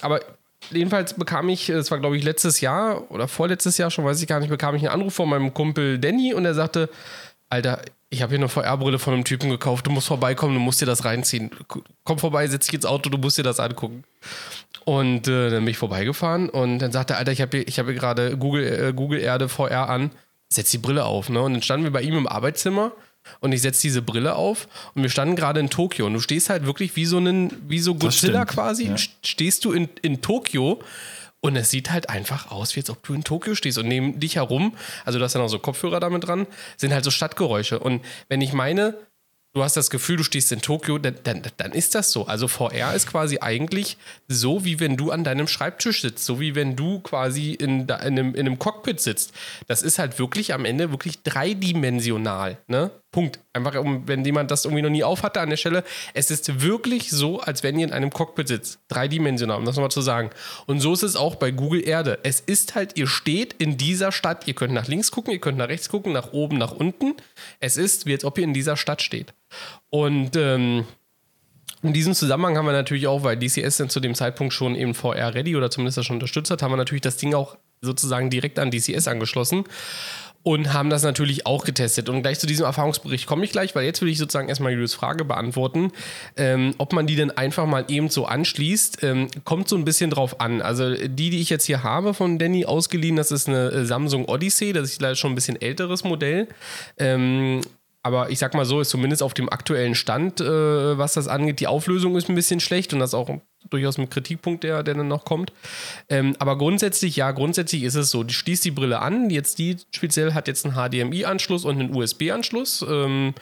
[0.00, 0.20] Aber
[0.70, 4.26] jedenfalls bekam ich, es war glaube ich letztes Jahr oder vorletztes Jahr schon, weiß ich
[4.26, 6.88] gar nicht, bekam ich einen Anruf von meinem Kumpel Danny und er sagte,
[7.50, 10.80] Alter, ich habe hier eine VR-Brille von einem Typen gekauft, du musst vorbeikommen, du musst
[10.80, 11.50] dir das reinziehen.
[12.02, 14.02] Komm vorbei, setz dich ins Auto, du musst dir das angucken.
[14.84, 17.78] Und äh, dann bin ich vorbeigefahren und dann sagte er, Alter, ich habe hier, ich
[17.78, 20.10] hab hier gerade Google, äh, Google Erde VR an,
[20.48, 21.28] setz die Brille auf.
[21.28, 21.40] Ne?
[21.40, 22.92] Und dann standen wir bei ihm im Arbeitszimmer
[23.38, 26.50] und ich setze diese Brille auf und wir standen gerade in Tokio und du stehst
[26.50, 28.96] halt wirklich wie so ein, wie so Godzilla quasi, ja.
[29.22, 30.80] stehst du in, in Tokio
[31.40, 33.78] und es sieht halt einfach aus, wie als ob du in Tokio stehst.
[33.78, 37.04] Und neben dich herum, also du hast ja noch so Kopfhörer damit dran, sind halt
[37.04, 37.78] so Stadtgeräusche.
[37.78, 38.94] Und wenn ich meine,
[39.54, 42.26] du hast das Gefühl, du stehst in Tokio, dann, dann, dann ist das so.
[42.26, 43.96] Also VR ist quasi eigentlich
[44.28, 47.90] so, wie wenn du an deinem Schreibtisch sitzt, so wie wenn du quasi in, in,
[47.90, 49.32] einem, in einem Cockpit sitzt.
[49.66, 52.58] Das ist halt wirklich am Ende wirklich dreidimensional.
[52.68, 52.90] Ne?
[53.12, 53.40] Punkt.
[53.52, 55.82] Einfach, um, wenn jemand das irgendwie noch nie aufhatte an der Stelle.
[56.14, 58.78] Es ist wirklich so, als wenn ihr in einem Cockpit sitzt.
[58.88, 60.30] Dreidimensional, um das nochmal zu sagen.
[60.66, 62.20] Und so ist es auch bei Google Erde.
[62.22, 64.46] Es ist halt, ihr steht in dieser Stadt.
[64.46, 67.14] Ihr könnt nach links gucken, ihr könnt nach rechts gucken, nach oben, nach unten.
[67.58, 69.34] Es ist, wie als ob ihr in dieser Stadt steht.
[69.88, 70.84] Und ähm,
[71.82, 74.94] in diesem Zusammenhang haben wir natürlich auch, weil DCS dann zu dem Zeitpunkt schon eben
[74.94, 78.30] VR ready oder zumindest das schon unterstützt hat, haben wir natürlich das Ding auch sozusagen
[78.30, 79.64] direkt an DCS angeschlossen
[80.42, 82.08] und haben das natürlich auch getestet.
[82.08, 84.94] Und gleich zu diesem Erfahrungsbericht komme ich gleich, weil jetzt will ich sozusagen erstmal Julius
[84.94, 85.92] Frage beantworten,
[86.36, 89.02] ähm, ob man die denn einfach mal eben so anschließt.
[89.02, 90.62] Ähm, kommt so ein bisschen drauf an.
[90.62, 94.24] Also die, die ich jetzt hier habe von Danny ausgeliehen, das ist eine äh, Samsung
[94.26, 96.48] Odyssey, das ist leider schon ein bisschen älteres Modell.
[96.98, 97.60] Ähm,
[98.02, 101.60] aber ich sag mal so, ist zumindest auf dem aktuellen Stand, äh, was das angeht,
[101.60, 103.28] die Auflösung ist ein bisschen schlecht und das auch
[103.68, 105.52] durchaus ein Kritikpunkt, der, der dann noch kommt.
[106.08, 109.76] Ähm, aber grundsätzlich, ja, grundsätzlich ist es so, du schließt die Brille an, jetzt die
[109.94, 112.84] speziell hat jetzt einen HDMI-Anschluss und einen USB-Anschluss.
[112.88, 113.34] Ähm,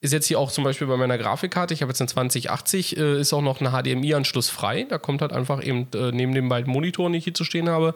[0.00, 3.20] ist jetzt hier auch zum Beispiel bei meiner Grafikkarte, ich habe jetzt eine 2080, äh,
[3.20, 4.86] ist auch noch ein HDMI-Anschluss frei.
[4.88, 7.68] Da kommt halt einfach eben äh, neben den beiden Monitoren, die ich hier zu stehen
[7.68, 7.94] habe,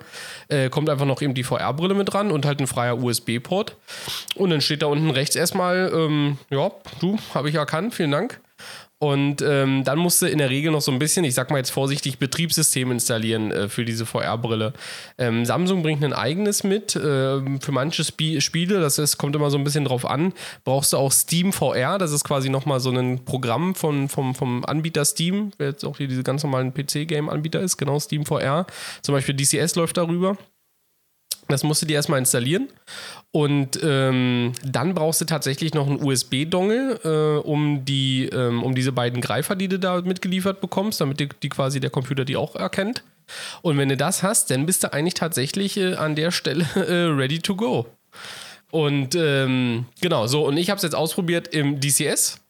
[0.48, 3.76] äh, kommt einfach noch eben die VR-Brille mit dran und halt ein freier USB-Port.
[4.34, 6.70] Und dann steht da unten rechts erstmal, ähm, ja,
[7.00, 8.40] du, habe ich erkannt, vielen Dank.
[9.02, 11.56] Und ähm, dann musst du in der Regel noch so ein bisschen, ich sag mal
[11.56, 14.74] jetzt vorsichtig, Betriebssystem installieren äh, für diese VR-Brille.
[15.16, 17.00] Ähm, Samsung bringt ein eigenes mit.
[17.02, 20.34] Ähm, für manche Spie Spiele, das ist, kommt immer so ein bisschen drauf an,
[20.64, 21.96] brauchst du auch Steam VR.
[21.96, 25.96] Das ist quasi nochmal so ein Programm von, vom, vom Anbieter Steam, wer jetzt auch
[25.96, 28.66] hier diese ganz normalen PC-Game-Anbieter ist, genau, Steam VR.
[29.00, 30.36] Zum Beispiel DCS läuft darüber.
[31.50, 32.68] Das musst du dir erstmal installieren.
[33.32, 38.92] Und ähm, dann brauchst du tatsächlich noch einen USB-Dongle, äh, um, die, ähm, um diese
[38.92, 42.56] beiden Greifer, die du da mitgeliefert bekommst, damit die, die quasi der Computer die auch
[42.56, 43.04] erkennt.
[43.62, 47.12] Und wenn du das hast, dann bist du eigentlich tatsächlich äh, an der Stelle äh,
[47.12, 47.86] ready to go.
[48.70, 52.40] Und ähm, genau, so, und ich habe es jetzt ausprobiert im DCS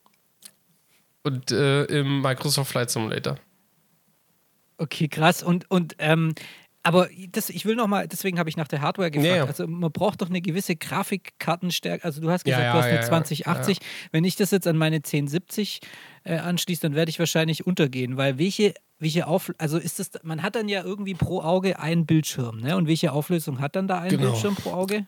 [1.22, 3.36] und äh, im Microsoft Flight Simulator.
[4.78, 5.42] Okay, krass.
[5.42, 6.34] Und, und ähm,
[6.82, 9.28] aber das, ich will noch mal, deswegen habe ich nach der Hardware gefragt.
[9.30, 9.44] Ja, ja.
[9.44, 12.04] Also man braucht doch eine gewisse Grafikkartenstärke.
[12.04, 13.08] Also du hast Ja, gesagt, ja, du hast eine ja, ja.
[13.08, 13.78] 2080.
[14.12, 15.80] Wenn ich das jetzt an meine 1070
[16.24, 20.42] äh, anschließe, dann werde ich wahrscheinlich untergehen, weil welche welche Auf also ist das man
[20.42, 22.76] hat dann ja irgendwie pro Auge einen Bildschirm, ne?
[22.76, 24.24] Und welche Auflösung hat dann da ein Genau.
[24.30, 25.06] Bildschirm pro Auge?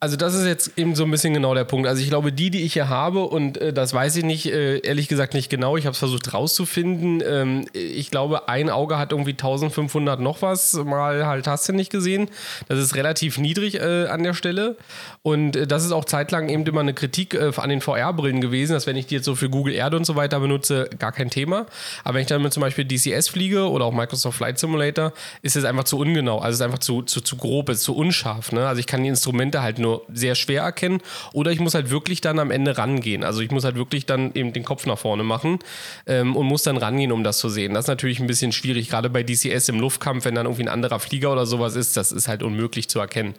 [0.00, 1.88] Also das ist jetzt eben so ein bisschen genau der Punkt.
[1.88, 4.78] Also ich glaube, die, die ich hier habe, und äh, das weiß ich nicht, äh,
[4.80, 7.22] ehrlich gesagt nicht genau, ich habe es versucht rauszufinden.
[7.26, 11.90] Ähm, ich glaube, ein Auge hat irgendwie 1500 noch was, mal halt hast du nicht
[11.90, 12.28] gesehen.
[12.68, 14.76] Das ist relativ niedrig äh, an der Stelle.
[15.22, 18.74] Und äh, das ist auch zeitlang eben immer eine Kritik äh, an den VR-Brillen gewesen,
[18.74, 21.30] dass wenn ich die jetzt so für Google Erde und so weiter benutze, gar kein
[21.30, 21.64] Thema.
[22.02, 25.56] Aber wenn ich dann mit zum Beispiel DCS fliege oder auch Microsoft Flight Simulator, ist
[25.56, 26.38] es einfach zu ungenau.
[26.38, 28.52] Also es ist einfach zu, zu, zu grob, es ist zu unscharf.
[28.52, 28.66] Ne?
[28.66, 31.00] Also ich kann die Instrumente halt nur sehr schwer erkennen.
[31.32, 33.22] Oder ich muss halt wirklich dann am Ende rangehen.
[33.22, 35.58] Also ich muss halt wirklich dann eben den Kopf nach vorne machen
[36.06, 37.74] ähm, und muss dann rangehen, um das zu sehen.
[37.74, 40.68] Das ist natürlich ein bisschen schwierig, gerade bei DCS im Luftkampf, wenn dann irgendwie ein
[40.68, 43.34] anderer Flieger oder sowas ist, das ist halt unmöglich zu erkennen.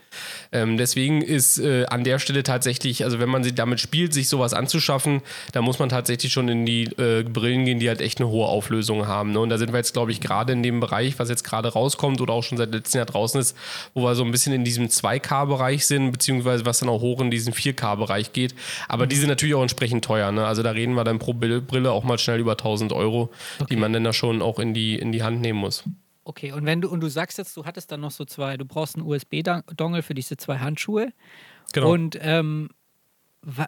[0.52, 4.30] Ähm, deswegen ist äh, an der Stelle tatsächlich, also wenn man sich damit spielt, sich
[4.30, 5.22] sowas anzuschaffen,
[5.52, 8.48] da muss man tatsächlich schon in die äh, Brillen gehen, die halt echt eine hohe
[8.48, 9.32] Auflösung haben.
[9.32, 9.39] Ne?
[9.39, 12.22] Und da sind wir jetzt, glaube ich, gerade in dem Bereich, was jetzt gerade rauskommt
[12.22, 13.58] oder auch schon seit letztem Jahr draußen ist,
[13.93, 17.22] wo wir so ein bisschen in diesem 2K-Bereich sind, beziehungsweise beziehungsweise was dann auch hoch
[17.22, 18.56] in diesen 4K-Bereich geht.
[18.88, 20.32] Aber die sind natürlich auch entsprechend teuer.
[20.32, 20.46] Ne?
[20.46, 23.68] Also da reden wir dann pro Brille auch mal schnell über 1000 Euro, okay.
[23.70, 25.84] die man dann da schon auch in die, in die Hand nehmen muss.
[26.24, 28.66] Okay, und wenn du und du sagst jetzt, du hattest dann noch so zwei, du
[28.66, 31.14] brauchst einen USB-Dongle für diese zwei Handschuhe.
[31.72, 31.92] Genau.
[31.92, 32.70] Und ähm,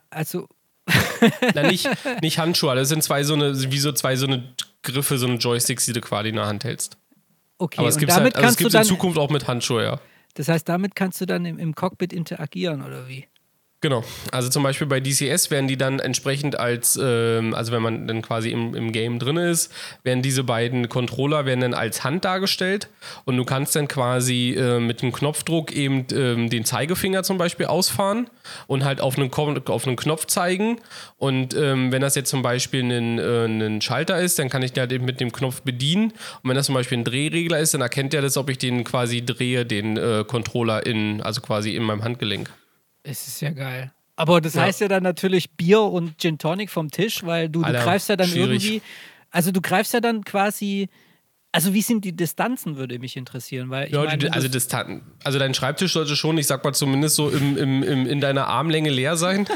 [0.09, 0.47] also
[1.53, 1.87] Na, nicht,
[2.21, 4.43] nicht Handschuhe, das sind zwei so eine, wie so zwei so eine
[4.81, 6.97] Griffe, so eine Joysticks, die du quasi in der Hand hältst.
[7.59, 9.99] Okay, aber es gibt halt, also es gibt in Zukunft auch mit Handschuhe, ja.
[10.37, 13.25] Das heißt, damit kannst du dann im, im Cockpit interagieren oder wie?
[13.79, 14.03] Genau.
[14.31, 18.23] Also zum Beispiel bei DCS werden die dann entsprechend als, ähm, also wenn man dann
[18.23, 19.71] quasi im, im Game drin ist,
[20.01, 22.89] werden diese beiden Controller werden dann als Hand dargestellt
[23.25, 27.67] und du kannst dann quasi äh, mit einem Knopfdruck eben ähm, den Zeigefinger zum Beispiel
[27.67, 28.31] ausfahren
[28.65, 30.79] und halt auf einen, auf einen Knopf zeigen
[31.17, 34.73] und ähm, wenn das jetzt zum Beispiel ein, äh, ein Schalter ist, dann kann ich
[34.73, 37.75] den halt eben mit dem Knopf bedienen und wenn das zum Beispiel ein Drehregler ist,
[37.75, 41.75] dann erkennt er das, ob ich den quasi drehe, den äh, Controller in, also quasi
[41.75, 42.49] in meinem Handgelenk.
[43.09, 43.91] Es ist ja geil.
[44.17, 44.63] Aber das ja.
[44.63, 48.15] heißt ja dann natürlich Bier und Gin Tonic vom Tisch, weil du, du greifst ja
[48.15, 48.63] dann schwierig.
[48.63, 48.81] irgendwie,
[49.31, 50.89] also du greifst ja dann quasi
[51.57, 53.71] also wie sind die Distanzen, würde mich interessieren.
[53.71, 55.01] Weil ja, meine, also Distanzen.
[55.23, 58.45] Also dein Schreibtisch sollte schon, ich sag mal zumindest so im, im, im in deiner
[58.45, 59.47] Armlänge leer sein.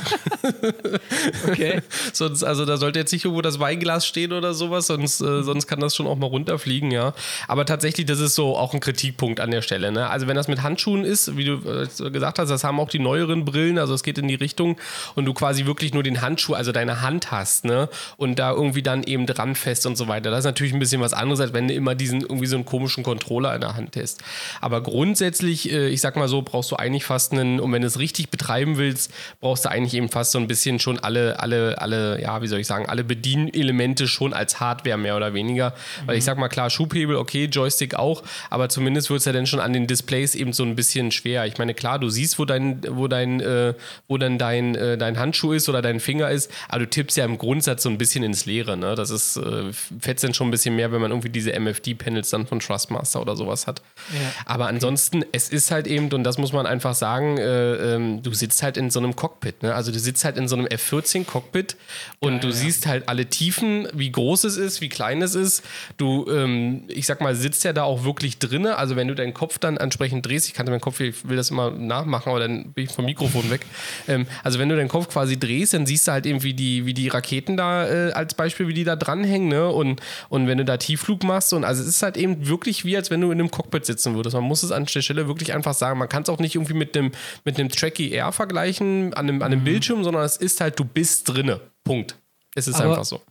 [1.48, 1.84] okay.
[2.14, 5.68] sonst, also da sollte jetzt nicht irgendwo das Weinglas stehen oder sowas, sonst, äh, sonst
[5.68, 7.14] kann das schon auch mal runterfliegen, ja.
[7.48, 9.92] Aber tatsächlich, das ist so auch ein Kritikpunkt an der Stelle.
[9.92, 10.10] Ne?
[10.10, 12.98] Also wenn das mit Handschuhen ist, wie du äh, gesagt hast, das haben auch die
[12.98, 14.78] neueren Brillen, also es geht in die Richtung
[15.14, 17.90] und du quasi wirklich nur den Handschuh, also deine Hand hast, ne?
[18.18, 20.32] Und da irgendwie dann eben dran fest und so weiter.
[20.32, 22.66] Das ist natürlich ein bisschen was anderes, als wenn du immer diesen irgendwie so einen
[22.66, 24.22] komischen Controller in der Hand hast.
[24.60, 27.88] Aber grundsätzlich, äh, ich sag mal so, brauchst du eigentlich fast einen, und wenn du
[27.88, 31.82] es richtig betreiben willst, brauchst du eigentlich eben fast so ein bisschen schon alle, alle,
[31.82, 35.72] alle, ja, wie soll ich sagen, alle Bedienelemente schon als Hardware mehr oder weniger.
[35.72, 36.08] Mhm.
[36.08, 39.48] Weil ich sag mal, klar, Schubhebel, okay, Joystick auch, aber zumindest wird es ja dann
[39.48, 41.46] schon an den Displays eben so ein bisschen schwer.
[41.46, 43.74] Ich meine, klar, du siehst, wo dein, wo dein, äh,
[44.08, 47.26] wo dann dein, äh, dein Handschuh ist oder dein Finger ist, aber du tippst ja
[47.26, 48.78] im Grundsatz so ein bisschen ins Leere.
[48.78, 48.96] Ne?
[48.96, 52.48] Das ist, äh, fetzt dann schon ein bisschen mehr, wenn man irgendwie diese MFD-Panels dann
[52.48, 53.82] von Trustmaster oder sowas hat.
[54.14, 54.20] Ja.
[54.46, 58.34] Aber ansonsten, es ist halt eben, und das muss man einfach sagen, äh, ähm, du
[58.34, 59.64] sitzt halt in so einem Cockpit.
[59.64, 59.74] Ne?
[59.74, 61.76] Also du sitzt halt in so einem F-14-Cockpit
[62.20, 62.54] und ja, du ja.
[62.54, 65.64] siehst halt alle Tiefen, wie groß es ist, wie klein es ist.
[65.98, 68.78] Du, ähm, ich sag mal, sitzt ja da auch wirklich drinne.
[68.78, 71.52] Also wenn du deinen Kopf dann entsprechend drehst, ich kannte meinen Kopf, ich will das
[71.52, 73.62] immer nachmachen, aber dann bin ich vom Mikrofon weg.
[74.08, 76.86] Ähm, also wenn du deinen Kopf quasi drehst, dann siehst du halt eben, wie die,
[76.86, 79.48] wie die Raketen da äh, als Beispiel, wie die da dranhängen.
[79.48, 79.68] Ne?
[79.68, 82.96] Und, und wenn du da Tiefflug machst und also es ist halt eben wirklich wie,
[82.96, 84.36] als wenn du in einem Cockpit sitzen würdest.
[84.36, 86.00] Man muss es an der Stelle wirklich einfach sagen.
[86.00, 87.12] Man kann es auch nicht irgendwie mit dem,
[87.46, 89.66] mit einem Tracky Air vergleichen an einem, an einem mhm.
[89.66, 91.62] Bildschirm, sondern es ist halt, du bist drinne.
[91.84, 92.16] Punkt.
[92.56, 93.22] Es ist aber, einfach so.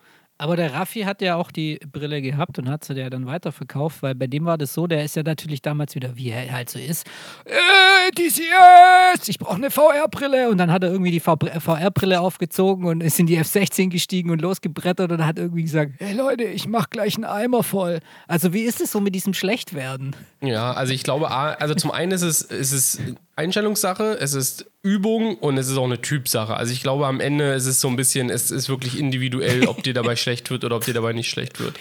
[0.41, 4.03] Aber der Raffi hat ja auch die Brille gehabt und hat sie ja dann weiterverkauft,
[4.03, 6.71] weil bei dem war das so, der ist ja natürlich damals wieder, wie er halt
[6.71, 7.07] so ist,
[7.45, 10.49] äh, DCS, ich brauche eine VR-Brille.
[10.49, 14.41] Und dann hat er irgendwie die VR-Brille aufgezogen und ist in die F-16 gestiegen und
[14.41, 18.01] losgebrettert und hat irgendwie gesagt, hey Leute, ich mach gleich einen Eimer voll.
[18.27, 20.17] Also wie ist es so mit diesem Schlechtwerden?
[20.41, 22.99] Ja, also ich glaube, also zum einen ist es, ist es
[23.41, 26.55] Einstellungssache, es ist Übung und es ist auch eine Typsache.
[26.55, 29.83] Also ich glaube, am Ende ist es so ein bisschen, es ist wirklich individuell, ob
[29.83, 31.75] dir dabei schlecht wird oder ob dir dabei nicht schlecht wird.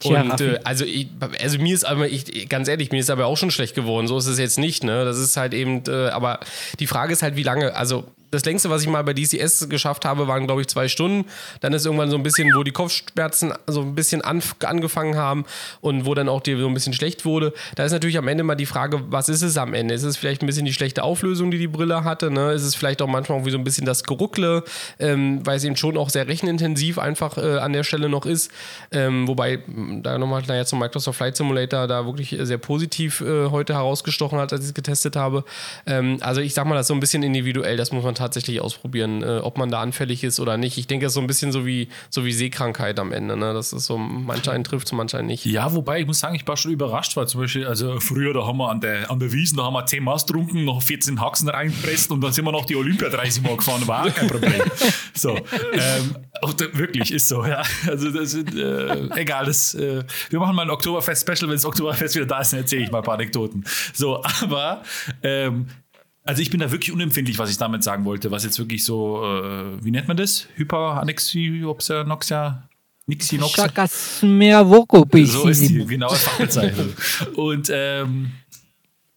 [0.00, 1.08] Tja, und äh, also, ich,
[1.40, 4.08] also mir ist aber, ich, ganz ehrlich, mir ist aber auch schon schlecht geworden.
[4.08, 5.04] So ist es jetzt nicht, ne?
[5.04, 6.40] Das ist halt eben, äh, aber
[6.80, 10.04] die Frage ist halt, wie lange, also das längste, was ich mal bei DCS geschafft
[10.04, 11.28] habe, waren, glaube ich, zwei Stunden.
[11.60, 15.44] Dann ist irgendwann so ein bisschen, wo die Kopfschmerzen so ein bisschen an, angefangen haben
[15.80, 17.52] und wo dann auch dir so ein bisschen schlecht wurde.
[17.76, 19.94] Da ist natürlich am Ende mal die Frage, was ist es am Ende?
[19.94, 22.30] Ist es vielleicht ein bisschen die schlechte Auflösung, die die Brille hatte?
[22.30, 22.52] Ne?
[22.52, 24.62] Ist es vielleicht auch manchmal wie so ein bisschen das Geruckle,
[24.98, 28.50] ähm, weil es eben schon auch sehr rechenintensiv einfach äh, an der Stelle noch ist.
[28.92, 29.60] Ähm, wobei,
[30.02, 34.52] da nochmal naja, zum Microsoft Flight Simulator da wirklich sehr positiv äh, heute herausgestochen hat,
[34.52, 35.44] als ich es getestet habe.
[35.86, 38.60] Ähm, also ich sag mal, das ist so ein bisschen individuell, das muss man tatsächlich
[38.60, 40.78] ausprobieren, äh, ob man da anfällig ist oder nicht.
[40.78, 43.36] Ich denke, es ist so ein bisschen so wie, so wie Seekrankheit am Ende.
[43.36, 43.54] Ne?
[43.54, 45.44] Das ist so, mancher einen trifft, mancher nicht.
[45.44, 48.46] Ja, wobei ich muss sagen, ich war schon überrascht, weil zum Beispiel, also früher, da
[48.46, 51.20] haben wir an der, an der Wiesen, da haben wir 10 Maß getrunken, noch 14
[51.20, 54.28] Haxen reingepresst und dann sind wir noch die Olympia 30 Mal gefahren, war auch kein
[54.28, 54.62] Problem.
[55.14, 56.16] so, ähm,
[56.72, 57.62] wirklich, ist so, ja.
[57.86, 62.14] Also, das ist, äh, egal, das, äh, wir machen mal ein Oktoberfest-Special, wenn das Oktoberfest
[62.14, 63.64] wieder da ist, dann erzähle ich mal ein paar Anekdoten.
[63.92, 64.82] So, aber,
[65.22, 65.66] ähm,
[66.28, 69.24] also ich bin da wirklich unempfindlich, was ich damit sagen wollte, was jetzt wirklich so,
[69.24, 70.46] äh, wie nennt man das?
[70.56, 72.68] Hyperanexioxia, Noxia,
[73.06, 73.64] Nixinoxia?
[75.26, 76.92] So ist die genaue Fachbezeichnung.
[77.34, 78.32] Und ähm,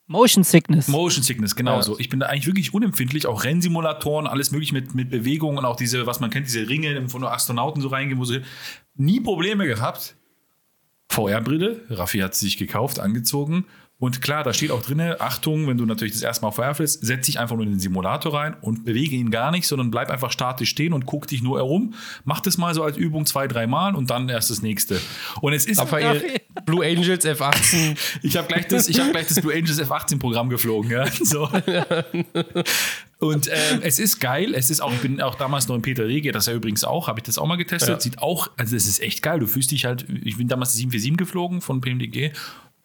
[0.08, 0.88] Motion Sickness.
[0.88, 1.84] Motion Sickness, genau ja.
[1.84, 2.00] so.
[2.00, 5.76] Ich bin da eigentlich wirklich unempfindlich, auch Rennsimulatoren, alles möglich mit, mit Bewegungen und auch
[5.76, 8.40] diese, was man kennt, diese Ringe von Astronauten so reingehen, wo sie
[8.96, 10.16] nie Probleme gehabt.
[11.10, 13.66] VR-Brille, Raffi hat sie sich gekauft, angezogen
[14.02, 17.06] und klar, da steht auch drin, Achtung, wenn du natürlich das erste Mal auf fährst,
[17.06, 20.10] setz dich einfach nur in den Simulator rein und bewege ihn gar nicht, sondern bleib
[20.10, 21.94] einfach statisch stehen und guck dich nur herum.
[22.24, 25.00] Mach das mal so als Übung zwei, drei Mal und dann erst das nächste.
[25.42, 25.78] Und es ist.
[25.78, 27.96] Raphael, Blue Angels F18.
[28.24, 31.06] ich habe gleich, das, hab gleich das Blue Angels F18-Programm geflogen, ja.
[31.06, 31.48] So.
[33.20, 34.56] Und ähm, es ist geil.
[34.56, 37.08] Es ist auch, ich bin auch damals noch in Peter Rege, das ja übrigens auch,
[37.08, 37.90] habe ich das auch mal getestet.
[37.90, 38.00] Ja.
[38.00, 39.40] Sieht auch, also es ist echt geil.
[39.40, 42.32] Du fühlst dich halt, ich bin damals 747 geflogen von PMDG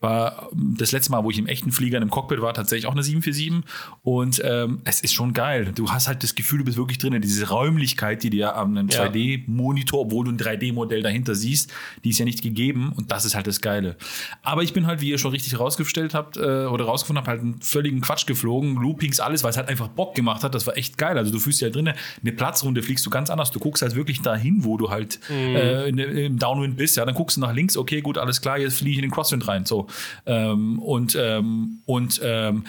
[0.00, 2.92] war das letzte Mal, wo ich im echten Flieger in einem Cockpit war, tatsächlich auch
[2.92, 3.64] eine 747.
[4.02, 5.72] Und ähm, es ist schon geil.
[5.74, 7.18] Du hast halt das Gefühl, du bist wirklich drin.
[7.20, 9.04] Diese Räumlichkeit, die dir an einem ja.
[9.04, 11.72] 2D-Monitor, obwohl du ein 3D-Modell dahinter siehst,
[12.04, 12.92] die ist ja nicht gegeben.
[12.94, 13.96] Und das ist halt das Geile.
[14.42, 17.40] Aber ich bin halt, wie ihr schon richtig rausgestellt habt äh, oder rausgefunden habt, halt
[17.40, 18.76] einen völligen Quatsch geflogen.
[18.76, 20.54] Loopings, alles, weil es halt einfach Bock gemacht hat.
[20.54, 21.16] Das war echt geil.
[21.16, 21.92] Also du fühlst dich halt drin.
[22.22, 23.50] Eine Platzrunde fliegst du ganz anders.
[23.50, 25.56] Du guckst halt wirklich dahin, wo du halt mhm.
[25.56, 26.96] äh, in, im Downwind bist.
[26.96, 27.76] Ja, dann guckst du nach links.
[27.78, 28.58] Okay, gut, alles klar.
[28.58, 29.64] Jetzt fliege ich in den Crosswind rein.
[29.64, 29.85] So.
[30.26, 32.64] Ähm, und ähm, und ähm,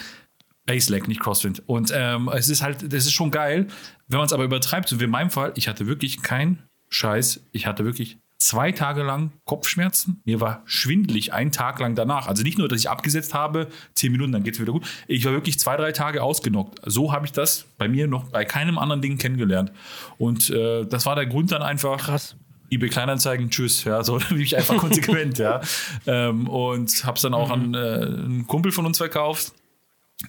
[0.67, 1.63] Baselag, nicht Crosswind.
[1.65, 3.67] Und ähm, es ist halt, das ist schon geil.
[4.07, 7.41] Wenn man es aber übertreibt, so wie in meinem Fall, ich hatte wirklich keinen Scheiß.
[7.53, 10.21] Ich hatte wirklich zwei Tage lang Kopfschmerzen.
[10.25, 12.27] Mir war schwindelig einen Tag lang danach.
[12.27, 14.85] Also nicht nur, dass ich abgesetzt habe, zehn Minuten, dann geht es wieder gut.
[15.07, 16.79] Ich war wirklich zwei, drei Tage ausgenockt.
[16.85, 19.71] So habe ich das bei mir noch bei keinem anderen Ding kennengelernt.
[20.17, 21.97] Und äh, das war der Grund dann einfach.
[21.97, 22.35] Krass
[22.69, 25.61] eBay Kleinanzeigen, tschüss, ja, so bin ich einfach konsequent, ja.
[26.05, 27.53] Ähm, und habe es dann auch mhm.
[27.53, 29.53] an äh, einen Kumpel von uns verkauft.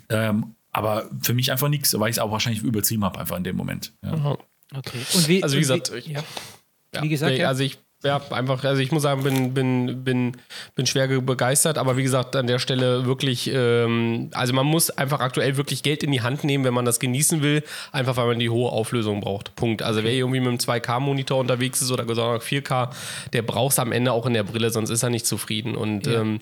[0.08, 3.44] Ähm, aber für mich einfach nichts, weil ich es auch wahrscheinlich übertrieben habe, einfach in
[3.44, 3.92] dem Moment.
[4.04, 4.36] Ja.
[4.74, 4.98] Okay.
[5.14, 6.22] Und wie, also wie gesagt, wie, ja.
[7.00, 7.48] wie gesagt, ja.
[7.48, 10.36] also ich ja, einfach, also ich muss sagen, bin, bin, bin,
[10.76, 15.18] bin schwer begeistert, aber wie gesagt, an der Stelle wirklich, ähm, also man muss einfach
[15.18, 18.38] aktuell wirklich Geld in die Hand nehmen, wenn man das genießen will, einfach weil man
[18.38, 19.56] die hohe Auflösung braucht.
[19.56, 19.82] Punkt.
[19.82, 22.90] Also wer irgendwie mit einem 2K-Monitor unterwegs ist oder gesagt 4K,
[23.32, 25.74] der braucht es am Ende auch in der Brille, sonst ist er nicht zufrieden.
[25.74, 26.20] Und ja.
[26.20, 26.38] ähm,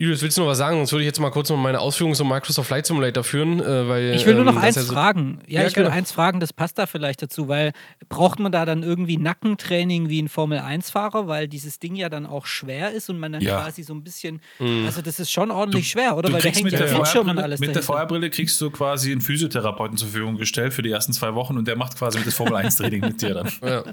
[0.00, 0.78] Julius, willst du noch was sagen?
[0.78, 3.60] Sonst würde ich jetzt mal kurz noch meine Ausführungen zum Microsoft Flight Simulator führen.
[3.60, 5.40] Äh, weil, ich will nur noch ähm, eins ja so fragen.
[5.46, 5.94] Ja, ja ich will genau.
[5.94, 7.72] eins fragen, das passt da vielleicht dazu, weil
[8.08, 12.46] braucht man da dann irgendwie Nackentraining wie ein Formel-1-Fahrer, weil dieses Ding ja dann auch
[12.46, 13.60] schwer ist und man dann ja.
[13.60, 14.86] quasi so ein bisschen, mhm.
[14.86, 16.32] also das ist schon ordentlich du, schwer, oder?
[16.32, 17.80] weil der hängt ja Fallschirm und alles Mit dahinter.
[17.80, 21.58] der Feuerbrille kriegst du quasi einen Physiotherapeuten zur Verfügung gestellt für die ersten zwei Wochen
[21.58, 23.50] und der macht quasi das Formel-1-Training mit dir dann.
[23.62, 23.84] Ja.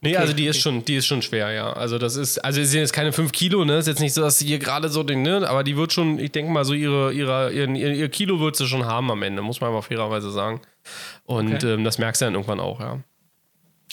[0.00, 0.50] Nee, okay, also die okay.
[0.50, 1.72] ist schon, die ist schon schwer, ja.
[1.72, 3.78] Also das ist, also es sind jetzt keine 5 Kilo, ne?
[3.78, 5.31] Ist jetzt nicht so, dass sie hier gerade so den, ne?
[5.32, 8.66] Aber die wird schon, ich denke mal, so ihre, ihre, ihr, ihr Kilo wird sie
[8.66, 10.60] schon haben am Ende, muss man aber fairerweise sagen.
[11.24, 11.74] Und okay.
[11.74, 13.00] ähm, das merkst du dann irgendwann auch, ja.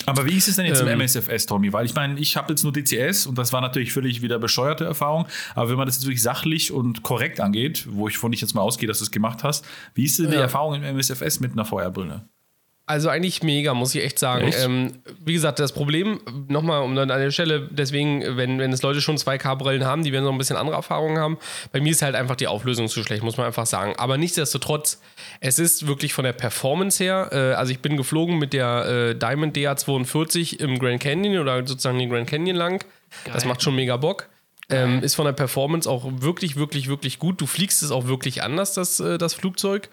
[0.06, 1.72] Aber wie ist es denn jetzt ähm, im MSFS, Tommy?
[1.72, 4.84] Weil ich meine, ich habe jetzt nur DCS und das war natürlich völlig wieder bescheuerte
[4.84, 5.26] Erfahrung.
[5.54, 8.54] Aber wenn man das jetzt wirklich sachlich und korrekt angeht, wo ich von dich jetzt
[8.54, 10.42] mal ausgehe, dass du es gemacht hast, wie ist denn die ja.
[10.42, 12.26] Erfahrung im MSFS mit einer Feuerbrille?
[12.86, 14.48] Also eigentlich mega, muss ich echt sagen.
[14.48, 14.64] Echt?
[14.64, 18.82] Ähm, wie gesagt, das Problem, nochmal um dann an der Stelle, deswegen, wenn, wenn es
[18.82, 21.38] Leute schon 2K-Brillen haben, die werden noch ein bisschen andere Erfahrungen haben.
[21.70, 23.94] Bei mir ist halt einfach die Auflösung zu schlecht, muss man einfach sagen.
[23.96, 25.00] Aber nichtsdestotrotz,
[25.38, 29.14] es ist wirklich von der Performance her, äh, also ich bin geflogen mit der äh,
[29.14, 32.80] Diamond DA42 im Grand Canyon oder sozusagen den Grand Canyon lang.
[33.24, 33.34] Geil.
[33.34, 34.29] Das macht schon mega Bock.
[34.70, 37.40] Ähm, ist von der Performance auch wirklich, wirklich, wirklich gut.
[37.40, 39.88] Du fliegst es auch wirklich anders, das, äh, das Flugzeug.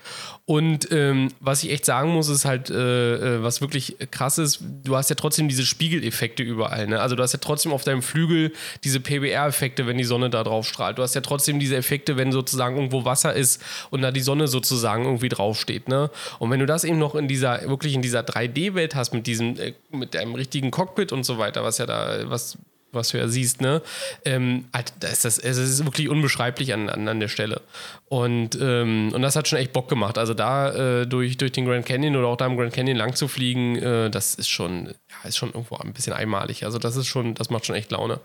[0.45, 4.59] Und ähm, was ich echt sagen muss, ist halt, äh, äh was wirklich krass ist,
[4.84, 6.88] du hast ja trotzdem diese Spiegeleffekte überall.
[6.88, 6.99] Ne?
[6.99, 8.53] Also du hast ja trotzdem auf deinem Flügel
[8.84, 10.97] diese PBR-Effekte, wenn die Sonne da drauf strahlt.
[10.97, 14.47] Du hast ja trotzdem diese Effekte, wenn sozusagen irgendwo Wasser ist und da die Sonne
[14.47, 15.88] sozusagen irgendwie draufsteht.
[15.88, 16.09] Ne?
[16.39, 19.59] Und wenn du das eben noch in dieser, wirklich in dieser 3D-Welt hast, mit diesem,
[19.59, 22.57] äh, mit deinem richtigen Cockpit und so weiter, was ja da, was
[22.92, 23.82] was du ja siehst, ne?
[24.26, 27.62] Ähm, halt, da ist das, es ist wirklich unbeschreiblich an, an, an der Stelle.
[28.10, 30.18] Und, ähm, und das hat schon echt Bock gemacht.
[30.18, 33.16] Also da äh, durch, durch den Grand Canyon oder auch da im Grand Canyon lang
[33.16, 36.64] zu fliegen, äh, das ist schon, ja, ist schon irgendwo ein bisschen einmalig.
[36.66, 38.20] Also das ist schon, das macht schon echt Laune.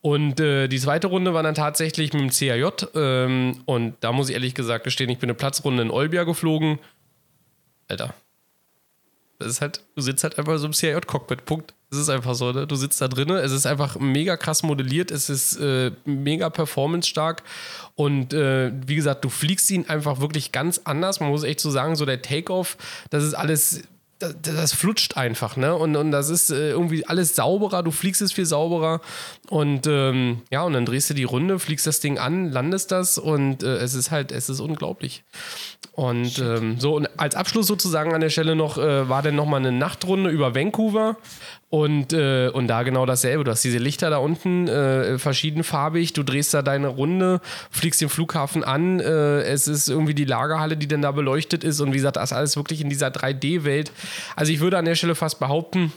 [0.00, 2.86] Und äh, die zweite Runde war dann tatsächlich mit dem CAJ.
[2.94, 6.78] Ähm, und da muss ich ehrlich gesagt gestehen, ich bin eine Platzrunde in Olbia geflogen.
[7.88, 8.14] Alter.
[9.38, 11.44] Das ist halt, du sitzt halt einfach so im CAJ-Cockpit.
[11.44, 11.74] Punkt.
[11.90, 12.66] Es ist einfach so, ne?
[12.66, 17.42] Du sitzt da drinnen, es ist einfach mega krass modelliert, es ist äh, mega performance-stark
[17.94, 21.20] und äh, wie gesagt, du fliegst ihn einfach wirklich ganz anders.
[21.20, 22.76] Man muss echt so sagen, so der Takeoff,
[23.10, 23.82] das ist alles
[24.18, 25.74] das, das, flutscht einfach, ne?
[25.74, 29.00] Und, und das ist äh, irgendwie alles sauberer, du fliegst es viel sauberer.
[29.48, 33.18] Und ähm, ja, und dann drehst du die Runde, fliegst das Ding an, landest das
[33.18, 35.24] und äh, es ist halt, es ist unglaublich.
[35.94, 39.60] Und ähm, so, und als Abschluss sozusagen an der Stelle noch, äh, war dann nochmal
[39.60, 41.16] eine Nachtrunde über Vancouver.
[41.70, 43.44] Und, äh, und da genau dasselbe.
[43.44, 46.12] Du hast diese Lichter da unten, äh, verschiedenfarbig.
[46.12, 47.40] Du drehst da deine Runde,
[47.70, 49.00] fliegst den Flughafen an.
[49.00, 51.80] Äh, es ist irgendwie die Lagerhalle, die dann da beleuchtet ist.
[51.80, 53.92] Und wie gesagt, das alles wirklich in dieser 3D-Welt.
[54.36, 55.92] Also ich würde an der Stelle fast behaupten,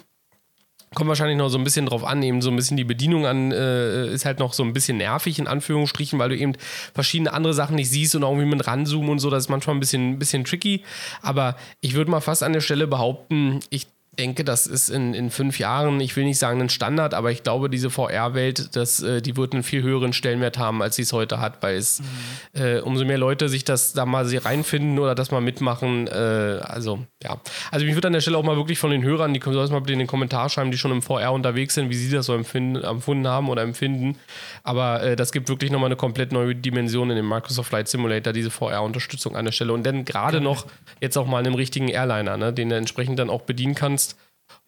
[0.96, 3.52] Kommt wahrscheinlich noch so ein bisschen drauf an, eben so ein bisschen die Bedienung an,
[3.52, 6.54] äh, ist halt noch so ein bisschen nervig, in Anführungsstrichen, weil du eben
[6.94, 9.76] verschiedene andere Sachen nicht siehst und auch irgendwie mit ranzoomen und so, das ist manchmal
[9.76, 10.84] ein bisschen, ein bisschen tricky.
[11.22, 13.88] Aber ich würde mal fast an der Stelle behaupten, ich
[14.18, 17.44] denke, das ist in, in fünf Jahren, ich will nicht sagen ein Standard, aber ich
[17.44, 21.40] glaube, diese VR-Welt, äh, die wird einen viel höheren Stellenwert haben, als sie es heute
[21.40, 22.62] hat, weil es mhm.
[22.62, 26.08] äh, umso mehr Leute sich das da mal reinfinden oder das mal mitmachen.
[26.08, 27.40] Äh, also, ja.
[27.72, 29.80] Also, mich würde an der Stelle auch mal wirklich von den Hörern, die sollen mal
[29.80, 32.34] bitte in den Kommentar schreiben, die schon im VR unterwegs sind, wie sie das so
[32.34, 34.18] empfinden, empfunden haben oder empfinden.
[34.64, 38.34] Aber äh, das gibt wirklich nochmal eine komplett neue Dimension in dem Microsoft Flight Simulator,
[38.34, 39.74] diese VR-Unterstützung an der Stelle.
[39.74, 40.66] Und dann gerade noch
[41.02, 44.07] jetzt auch mal in einem richtigen Airliner, ne, den du entsprechend dann auch bedienen kannst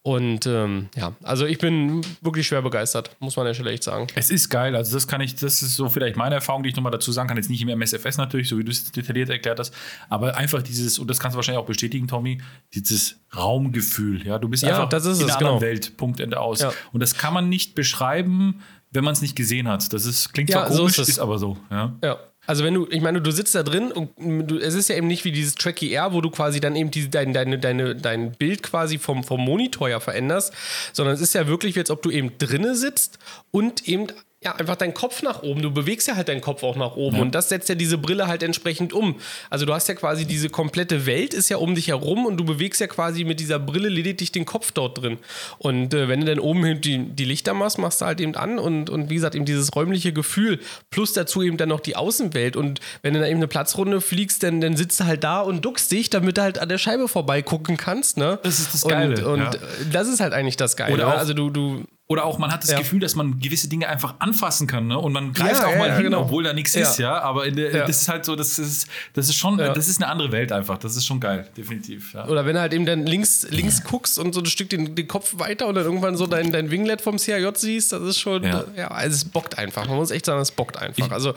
[0.02, 3.84] und ähm, ja, also ich bin wirklich schwer begeistert, muss man an der Stelle echt
[3.84, 4.08] sagen.
[4.16, 6.76] Es ist geil, also das kann ich, das ist so vielleicht meine Erfahrung, die ich
[6.76, 9.60] nochmal dazu sagen kann, jetzt nicht im MSFS natürlich, so wie du es detailliert erklärt
[9.60, 9.74] hast,
[10.08, 12.42] aber einfach dieses, und das kannst du wahrscheinlich auch bestätigen, Tommy,
[12.74, 15.70] dieses Raumgefühl, ja, du bist ja, einfach das ist in einer anderen genau.
[15.70, 16.62] Welt, Punkt, Ende aus.
[16.62, 16.72] Ja.
[16.94, 19.92] Und das kann man nicht beschreiben, wenn man es nicht gesehen hat.
[19.92, 21.94] Das ist, klingt zwar komisch, so ist, ist, aber so, ja.
[22.04, 22.18] Ja,
[22.50, 25.06] also wenn du, ich meine, du sitzt da drin und du, es ist ja eben
[25.06, 28.32] nicht wie dieses Tracky Air, wo du quasi dann eben die, dein, deine, deine, dein
[28.32, 30.52] Bild quasi vom, vom Monitor ja veränderst,
[30.92, 33.20] sondern es ist ja wirklich, als ob du eben drinne sitzt
[33.52, 34.08] und eben
[34.42, 35.62] ja, einfach deinen Kopf nach oben.
[35.62, 37.18] Du bewegst ja halt deinen Kopf auch nach oben.
[37.18, 37.22] Ja.
[37.22, 39.20] Und das setzt ja diese Brille halt entsprechend um.
[39.50, 42.46] Also du hast ja quasi diese komplette Welt ist ja um dich herum und du
[42.46, 45.18] bewegst ja quasi mit dieser Brille lediglich den Kopf dort drin.
[45.58, 48.60] Und äh, wenn du dann oben die, die Lichter machst, machst du halt eben an
[48.60, 50.60] und, und wie gesagt, eben dieses räumliche Gefühl.
[50.90, 52.56] Plus dazu eben dann noch die Außenwelt.
[52.56, 55.66] Und wenn du dann eben eine Platzrunde fliegst, dann, dann sitzt du halt da und
[55.66, 58.16] duckst dich, damit du halt an der Scheibe vorbeigucken kannst.
[58.16, 58.40] Ne?
[58.44, 59.28] Das ist das Geile.
[59.28, 59.60] Und, und ja.
[59.92, 60.94] das ist halt eigentlich das Geile.
[60.94, 62.80] Oder auch, also du, du oder auch man hat das ja.
[62.80, 64.98] Gefühl, dass man gewisse Dinge einfach anfassen kann, ne?
[64.98, 66.22] Und man greift ja, auch mal ja, hin, genau.
[66.22, 67.22] obwohl da nichts ist, ja.
[67.22, 70.32] Aber der, das ist halt so, das ist, das ist schon, das ist eine andere
[70.32, 70.80] Welt einfach.
[70.80, 72.16] Das ist schon geil, definitiv.
[72.28, 75.08] Oder wenn du halt eben dann links, links guckst und so ein Stück den, den
[75.08, 78.44] Kopf weiter und dann irgendwann so dein, dein Winglet vom CIJ siehst, das ist schon,
[78.44, 79.88] ja, also es bockt einfach.
[79.88, 81.06] Man muss echt sagen, es bockt einfach.
[81.06, 81.36] Ich, also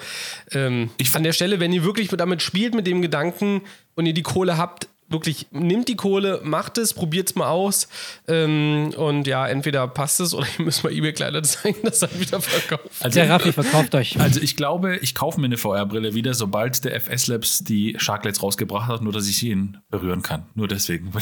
[0.53, 3.61] ähm, ich, an der Stelle, wenn ihr wirklich damit spielt, mit dem Gedanken
[3.95, 7.89] und ihr die Kohle habt, wirklich, nimmt die Kohle, macht es, probiert es mal aus.
[8.29, 12.41] Ähm, und ja, entweder passt es oder ihr müsst mal eBay-Kleider zeigen, das dann wieder
[12.41, 12.91] verkauft.
[13.01, 14.19] Also, Der Raffi verkauft euch.
[14.21, 18.43] Also ich glaube, ich kaufe mir eine VR-Brille wieder, sobald der FS Labs die Sharklets
[18.43, 19.53] rausgebracht hat, nur dass ich sie
[19.91, 20.47] berühren kann.
[20.55, 21.13] Nur deswegen.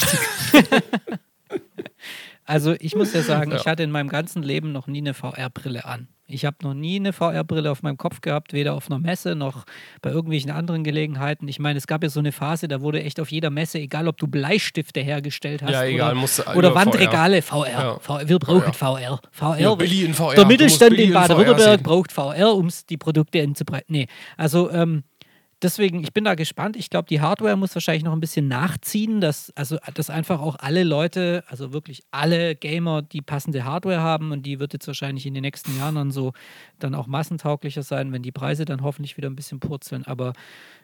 [2.45, 3.57] also ich muss ja sagen, ja.
[3.57, 6.09] ich hatte in meinem ganzen Leben noch nie eine VR-Brille an.
[6.31, 9.64] Ich habe noch nie eine VR-Brille auf meinem Kopf gehabt, weder auf einer Messe noch
[10.03, 11.49] bei irgendwelchen anderen Gelegenheiten.
[11.49, 14.09] Ich meine, es gab ja so eine Phase, da wurde echt auf jeder Messe, egal
[14.09, 17.66] ob du Bleistifte hergestellt hast ja, egal, oder, oder Wandregale, VR.
[17.66, 17.70] VR.
[17.70, 17.99] Ja.
[17.99, 18.28] VR.
[18.28, 19.20] Wir brauchen VR.
[19.31, 19.61] VR.
[19.61, 20.35] Ja, Billy in VR.
[20.35, 23.93] Der Mittelstand in Baden-Württemberg braucht VR, um die Produkte anzubreiten.
[23.93, 24.07] Nee,
[24.37, 25.05] also ähm,
[25.62, 26.76] deswegen, ich bin da gespannt.
[26.76, 30.56] Ich glaube, die Hardware muss wahrscheinlich noch ein bisschen nachziehen, dass, also, dass einfach auch
[30.58, 35.26] alle Leute, also wirklich alle Gamer, die passende Hardware haben und die wird jetzt wahrscheinlich
[35.26, 36.32] in den nächsten Jahren dann so
[36.78, 40.04] dann auch massentauglicher sein, wenn die Preise dann hoffentlich wieder ein bisschen purzeln.
[40.06, 40.32] Aber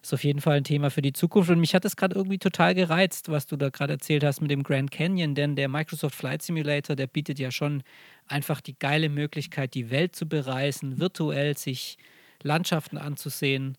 [0.02, 1.50] ist auf jeden Fall ein Thema für die Zukunft.
[1.50, 4.50] Und mich hat es gerade irgendwie total gereizt, was du da gerade erzählt hast mit
[4.50, 7.82] dem Grand Canyon, denn der Microsoft Flight Simulator, der bietet ja schon
[8.28, 11.96] einfach die geile Möglichkeit, die Welt zu bereisen, virtuell sich
[12.42, 13.76] Landschaften anzusehen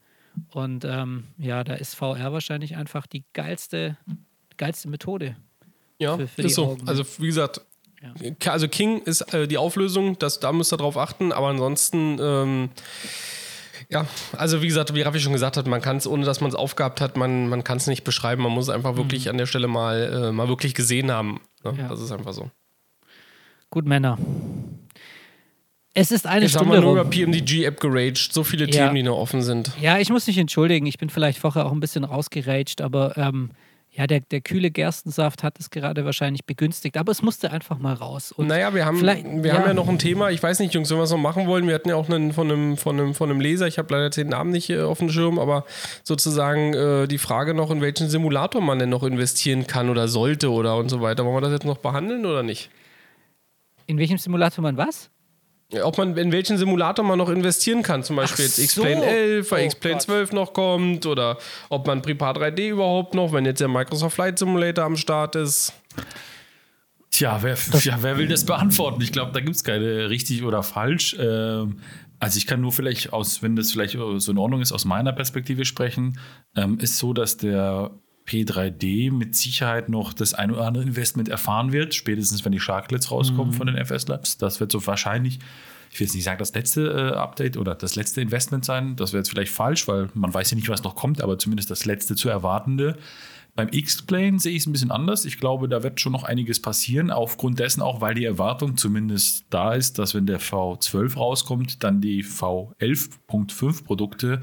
[0.54, 3.98] und ähm, ja, da ist VR wahrscheinlich einfach die geilste,
[4.58, 5.36] geilste Methode.
[6.00, 6.68] Ja, für, für ist so.
[6.68, 6.84] Augen.
[6.84, 6.90] Ne?
[6.90, 7.62] Also wie gesagt,
[8.02, 8.52] ja.
[8.52, 12.70] also King ist äh, die Auflösung, das, da müsst ihr drauf achten, aber ansonsten, ähm,
[13.90, 16.50] ja, also wie gesagt, wie Raffi schon gesagt hat, man kann es, ohne dass man
[16.50, 18.98] es aufgehabt hat, man, man kann es nicht beschreiben, man muss es einfach mhm.
[18.98, 21.42] wirklich an der Stelle mal, äh, mal wirklich gesehen haben.
[21.64, 21.76] Ne?
[21.78, 21.88] Ja.
[21.88, 22.52] Das ist einfach so.
[23.70, 24.18] Gut, Männer.
[26.00, 26.76] Es ist eine Jetzt Stunde.
[26.76, 28.32] haben wir nur über PMDG-App geraged.
[28.32, 28.72] So viele ja.
[28.72, 29.72] Themen, die noch offen sind.
[29.82, 30.86] Ja, ich muss mich entschuldigen.
[30.86, 33.50] Ich bin vielleicht vorher auch ein bisschen rausgeraged, aber ähm,
[33.90, 37.96] ja, der, der kühle Gerstensaft hat es gerade wahrscheinlich begünstigt, aber es musste einfach mal
[37.96, 38.32] raus.
[38.32, 39.54] Und naja, wir, haben, wir ja.
[39.56, 40.30] haben ja noch ein Thema.
[40.30, 41.66] Ich weiß nicht, Jungs, wenn wir es noch machen wollen.
[41.66, 44.12] Wir hatten ja auch einen von einem, von einem, von einem Leser, ich habe leider
[44.12, 45.66] den Namen nicht äh, auf dem Schirm, aber
[46.04, 50.52] sozusagen äh, die Frage noch, in welchen Simulator man denn noch investieren kann oder sollte
[50.52, 51.26] oder und so weiter.
[51.26, 52.70] Wollen wir das jetzt noch behandeln oder nicht?
[53.88, 55.10] In welchem Simulator man was?
[55.84, 59.04] Ob man in welchen Simulator man noch investieren kann, zum Beispiel Ach jetzt X-Plane so.
[59.04, 61.38] 11, weil oh X-Plane 12 noch kommt oder
[61.70, 65.74] ob man Prepar 3D überhaupt noch, wenn jetzt der Microsoft Flight Simulator am Start ist.
[67.12, 69.02] Tja, wer, ja, wer will das beantworten?
[69.02, 71.16] Ich glaube, da gibt es keine richtig oder falsch.
[71.20, 71.80] Ähm,
[72.20, 75.14] also ich kann nur vielleicht aus, wenn das vielleicht so in Ordnung ist, aus meiner
[75.14, 76.20] Perspektive sprechen,
[76.56, 77.92] ähm, ist so, dass der
[78.28, 83.10] P3D mit Sicherheit noch das ein oder andere Investment erfahren wird, spätestens wenn die Sharklets
[83.10, 83.58] rauskommen mhm.
[83.58, 84.38] von den FS Labs.
[84.38, 85.40] Das wird so wahrscheinlich,
[85.90, 88.96] ich will jetzt nicht sagen, das letzte äh, Update oder das letzte Investment sein.
[88.98, 91.72] Das wäre jetzt vielleicht falsch, weil man weiß ja nicht, was noch kommt, aber zumindest
[91.72, 92.98] das letzte zu erwartende.
[93.56, 95.26] Beim X-Plane sehe ich es ein bisschen anders.
[95.26, 97.10] Ich glaube, da wird schon noch einiges passieren.
[97.10, 102.00] Aufgrund dessen auch, weil die Erwartung zumindest da ist, dass wenn der V12 rauskommt, dann
[102.00, 104.42] die V11.5 Produkte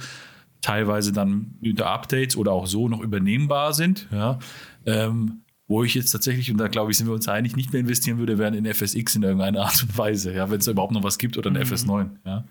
[0.64, 4.08] teilweise dann unter Updates oder auch so noch übernehmbar sind.
[4.10, 4.38] Ja.
[4.86, 7.80] Ähm, wo ich jetzt tatsächlich, und da glaube ich, sind wir uns einig, nicht mehr
[7.80, 11.02] investieren würde, wären in FSX in irgendeiner Art und Weise, ja, wenn es überhaupt noch
[11.02, 11.62] was gibt oder in mhm.
[11.62, 12.10] FS9.
[12.24, 12.44] Ja.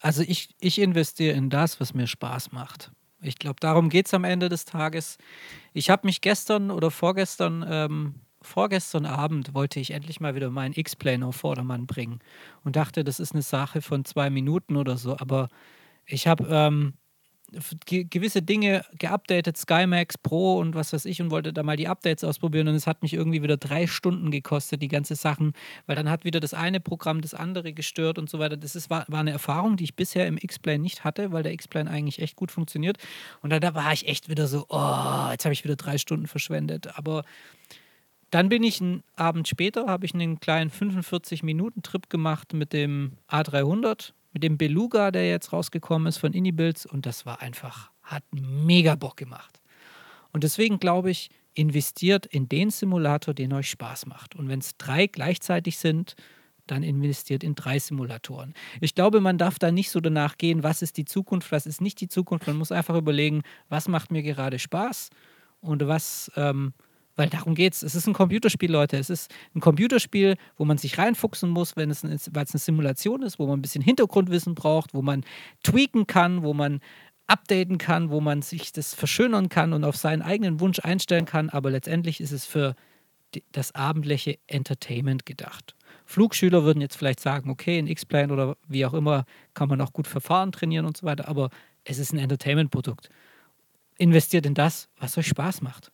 [0.00, 2.92] Also ich, ich investiere in das, was mir Spaß macht.
[3.20, 5.18] Ich glaube, darum geht es am Ende des Tages.
[5.72, 10.74] Ich habe mich gestern oder vorgestern, ähm, vorgestern Abend wollte ich endlich mal wieder meinen
[10.74, 12.20] X-Plane auf Vordermann bringen
[12.62, 15.18] und dachte, das ist eine Sache von zwei Minuten oder so.
[15.18, 15.48] Aber
[16.06, 16.94] ich habe ähm,
[17.86, 22.24] gewisse Dinge geupdatet, SkyMax Pro und was weiß ich, und wollte da mal die Updates
[22.24, 22.68] ausprobieren.
[22.68, 25.54] Und es hat mich irgendwie wieder drei Stunden gekostet, die ganze Sachen,
[25.86, 28.56] weil dann hat wieder das eine Programm das andere gestört und so weiter.
[28.56, 31.52] Das ist, war, war eine Erfahrung, die ich bisher im X-Plane nicht hatte, weil der
[31.52, 32.98] X-Plane eigentlich echt gut funktioniert.
[33.40, 36.26] Und da, da war ich echt wieder so, oh, jetzt habe ich wieder drei Stunden
[36.26, 36.98] verschwendet.
[36.98, 37.24] Aber
[38.30, 44.12] dann bin ich einen Abend später, habe ich einen kleinen 45-Minuten-Trip gemacht mit dem A300
[44.32, 48.94] mit dem Beluga, der jetzt rausgekommen ist von Inibills und das war einfach, hat mega
[48.94, 49.60] Bock gemacht.
[50.32, 54.36] Und deswegen glaube ich, investiert in den Simulator, den euch Spaß macht.
[54.36, 56.14] Und wenn es drei gleichzeitig sind,
[56.66, 58.54] dann investiert in drei Simulatoren.
[58.80, 61.80] Ich glaube, man darf da nicht so danach gehen, was ist die Zukunft, was ist
[61.80, 62.46] nicht die Zukunft.
[62.46, 65.10] Man muss einfach überlegen, was macht mir gerade Spaß
[65.60, 66.74] und was ähm,
[67.18, 68.96] weil darum geht Es Es ist ein Computerspiel, Leute.
[68.96, 73.22] Es ist ein Computerspiel, wo man sich reinfuchsen muss, wenn es, weil es eine Simulation
[73.22, 75.24] ist, wo man ein bisschen Hintergrundwissen braucht, wo man
[75.64, 76.80] tweaken kann, wo man
[77.26, 81.50] updaten kann, wo man sich das verschönern kann und auf seinen eigenen Wunsch einstellen kann.
[81.50, 82.76] Aber letztendlich ist es für
[83.50, 85.74] das abendliche Entertainment gedacht.
[86.06, 89.92] Flugschüler würden jetzt vielleicht sagen, okay, in X-Plane oder wie auch immer kann man auch
[89.92, 91.50] gut Verfahren trainieren und so weiter, aber
[91.84, 93.10] es ist ein Entertainment-Produkt.
[93.98, 95.90] Investiert in das, was euch Spaß macht.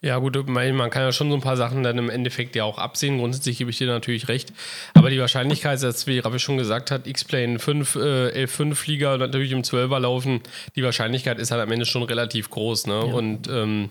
[0.00, 2.78] Ja, gut, man kann ja schon so ein paar Sachen dann im Endeffekt ja auch
[2.78, 3.18] absehen.
[3.18, 4.52] Grundsätzlich gebe ich dir natürlich recht.
[4.94, 9.62] Aber die Wahrscheinlichkeit, dass, wie Raffi schon gesagt hat, X-Plane 5, äh, L5-Flieger natürlich im
[9.62, 10.40] 12er laufen,
[10.76, 12.86] die Wahrscheinlichkeit ist halt am Ende schon relativ groß.
[12.86, 12.94] Ne?
[12.94, 13.14] Ja.
[13.14, 13.90] Und ähm,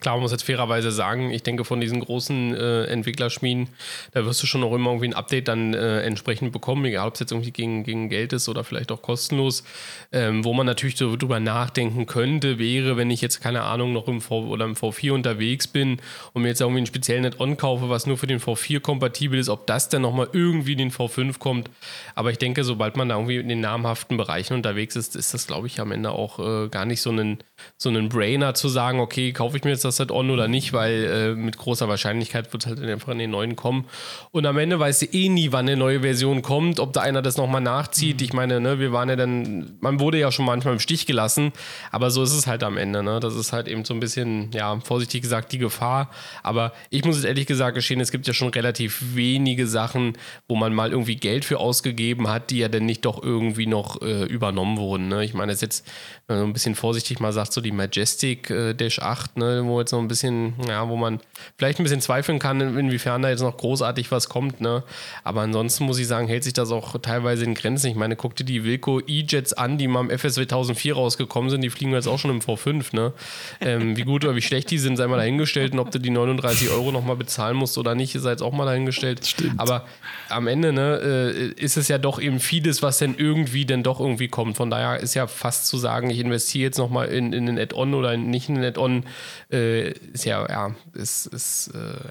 [0.00, 3.68] Klar, man muss jetzt fairerweise sagen, ich denke, von diesen großen äh, Entwicklerschmieden,
[4.12, 7.14] da wirst du schon auch immer irgendwie ein Update dann äh, entsprechend bekommen, egal ob
[7.14, 9.64] es jetzt irgendwie gegen, gegen Geld ist oder vielleicht auch kostenlos.
[10.12, 14.08] Ähm, wo man natürlich so drüber nachdenken könnte, wäre, wenn ich jetzt, keine Ahnung, noch
[14.08, 16.00] im V oder im V4 unterwegs bin
[16.32, 19.48] und mir jetzt irgendwie einen speziellen Net-On kaufe, was nur für den V4 kompatibel ist,
[19.48, 21.70] ob das dann nochmal irgendwie in den V5 kommt.
[22.14, 25.46] Aber ich denke, sobald man da irgendwie in den namhaften Bereichen unterwegs ist, ist das,
[25.46, 27.38] glaube ich, am Ende auch äh, gar nicht so ein,
[27.76, 30.72] so ein Brainer zu sagen, okay, kaufe ich mir jetzt jetzt das Add-on oder nicht,
[30.72, 33.84] weil äh, mit großer Wahrscheinlichkeit wird halt einfach in den neuen kommen.
[34.30, 37.22] Und am Ende weißt du eh nie, wann eine neue Version kommt, ob da einer
[37.22, 38.22] das nochmal nachzieht.
[38.22, 41.52] Ich meine, ne, wir waren ja dann, man wurde ja schon manchmal im Stich gelassen,
[41.90, 43.02] aber so ist es halt am Ende.
[43.02, 43.20] Ne?
[43.20, 46.10] Das ist halt eben so ein bisschen, ja, vorsichtig gesagt, die Gefahr.
[46.42, 50.14] Aber ich muss es ehrlich gesagt gestehen, es gibt ja schon relativ wenige Sachen,
[50.48, 54.00] wo man mal irgendwie Geld für ausgegeben hat, die ja dann nicht doch irgendwie noch
[54.02, 55.08] äh, übernommen wurden.
[55.08, 55.24] Ne?
[55.24, 55.86] Ich meine, das ist jetzt,
[56.26, 59.62] wenn man so ein bisschen vorsichtig mal sagt, so die Majestic äh, Dash 8, ne,
[59.64, 61.20] wo jetzt noch ein bisschen, ja, wo man
[61.56, 64.60] vielleicht ein bisschen zweifeln kann, inwiefern da jetzt noch großartig was kommt.
[64.60, 64.82] Ne?
[65.22, 67.88] Aber ansonsten muss ich sagen, hält sich das auch teilweise in Grenzen.
[67.88, 71.62] Ich meine, guck dir die Wilco E-Jets an, die mal im FS 2004 rausgekommen sind,
[71.62, 72.94] die fliegen jetzt auch schon im V5.
[72.94, 73.12] Ne?
[73.60, 75.72] Ähm, wie gut oder wie schlecht die sind, sei mal dahingestellt.
[75.72, 78.66] Und ob du die 39 Euro nochmal bezahlen musst oder nicht, sei jetzt auch mal
[78.66, 79.26] dahingestellt.
[79.26, 79.58] Stimmt.
[79.60, 79.86] Aber
[80.28, 84.00] am Ende ne, äh, ist es ja doch eben vieles, was denn irgendwie denn doch
[84.00, 84.56] irgendwie kommt.
[84.56, 87.94] Von daher ist ja fast zu sagen, ich investiere jetzt nochmal in, in ein Add-on
[87.94, 89.04] oder nicht in ein Add-on,
[89.50, 89.63] äh,
[90.12, 92.08] ist ja, ja, ist, ist äh,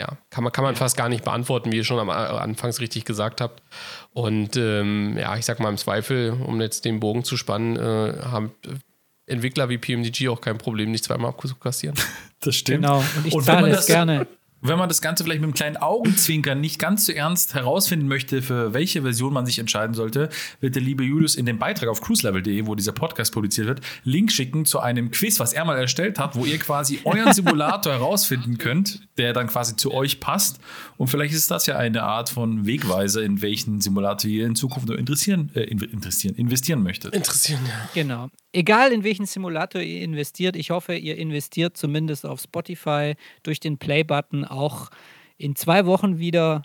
[0.00, 3.04] ja, kann man, kann man fast gar nicht beantworten, wie ihr schon am Anfangs richtig
[3.04, 3.62] gesagt habt.
[4.12, 8.20] Und ähm, ja, ich sag mal im Zweifel, um jetzt den Bogen zu spannen, äh,
[8.24, 8.50] haben
[9.26, 11.96] Entwickler wie PMDG auch kein Problem, nicht zweimal abzukassieren.
[12.40, 12.82] Das stimmt.
[12.84, 14.26] Genau, und ich Und zahle es das- gerne.
[14.66, 18.40] Wenn man das Ganze vielleicht mit einem kleinen Augenzwinkern nicht ganz so ernst herausfinden möchte,
[18.40, 20.30] für welche Version man sich entscheiden sollte,
[20.60, 24.32] wird der liebe Julius in dem Beitrag auf cruiselevel.de, wo dieser Podcast publiziert wird, Link
[24.32, 28.56] schicken zu einem Quiz, was er mal erstellt hat, wo ihr quasi euren Simulator herausfinden
[28.56, 30.60] könnt, der dann quasi zu euch passt.
[30.96, 34.88] Und vielleicht ist das ja eine Art von Wegweiser, in welchen Simulator ihr in Zukunft
[34.88, 37.12] nur interessieren, äh, in- interessieren, investieren möchtet.
[37.14, 37.88] Interessieren, ja.
[37.92, 38.28] Genau.
[38.56, 43.78] Egal in welchen Simulator ihr investiert, ich hoffe, ihr investiert zumindest auf Spotify durch den
[43.78, 44.90] Play-Button auch
[45.36, 46.62] in zwei Wochen wieder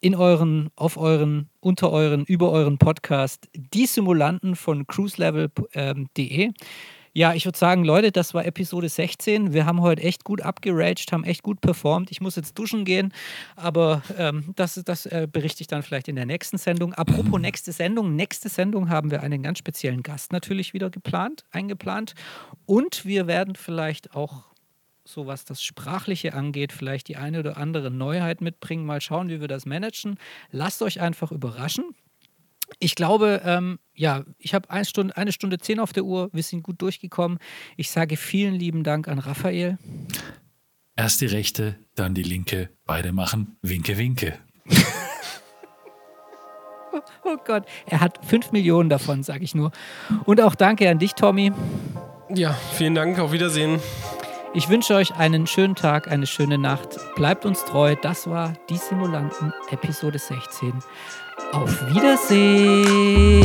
[0.00, 6.52] in euren, auf euren, unter euren, über euren Podcast die Simulanten von cruiselevel.de.
[7.14, 9.52] Ja, ich würde sagen, Leute, das war Episode 16.
[9.52, 12.10] Wir haben heute echt gut abgeraged, haben echt gut performt.
[12.10, 13.12] Ich muss jetzt duschen gehen,
[13.54, 16.94] aber ähm, das, das äh, berichte ich dann vielleicht in der nächsten Sendung.
[16.94, 18.16] Apropos nächste Sendung.
[18.16, 22.14] Nächste Sendung haben wir einen ganz speziellen Gast natürlich wieder geplant, eingeplant.
[22.64, 24.44] Und wir werden vielleicht auch
[25.04, 28.86] so was das Sprachliche angeht, vielleicht die eine oder andere Neuheit mitbringen.
[28.86, 30.18] Mal schauen, wie wir das managen.
[30.50, 31.94] Lasst euch einfach überraschen.
[32.78, 36.30] Ich glaube, ähm, ja, ich habe eine Stunde, eine Stunde zehn auf der Uhr.
[36.32, 37.38] Wir sind gut durchgekommen.
[37.76, 39.78] Ich sage vielen lieben Dank an Raphael.
[40.96, 42.68] Erst die rechte, dann die linke.
[42.84, 44.38] Beide machen Winke, Winke.
[47.24, 49.72] Oh Gott, er hat fünf Millionen davon, sage ich nur.
[50.24, 51.52] Und auch danke an dich, Tommy.
[52.34, 53.80] Ja, vielen Dank, auf Wiedersehen.
[54.54, 56.98] Ich wünsche euch einen schönen Tag, eine schöne Nacht.
[57.14, 57.96] Bleibt uns treu.
[58.02, 60.74] Das war die Simulanten Episode 16.
[61.52, 63.42] Auf Wiedersehen.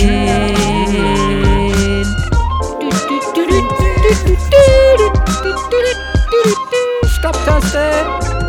[7.19, 8.46] Stopptaste.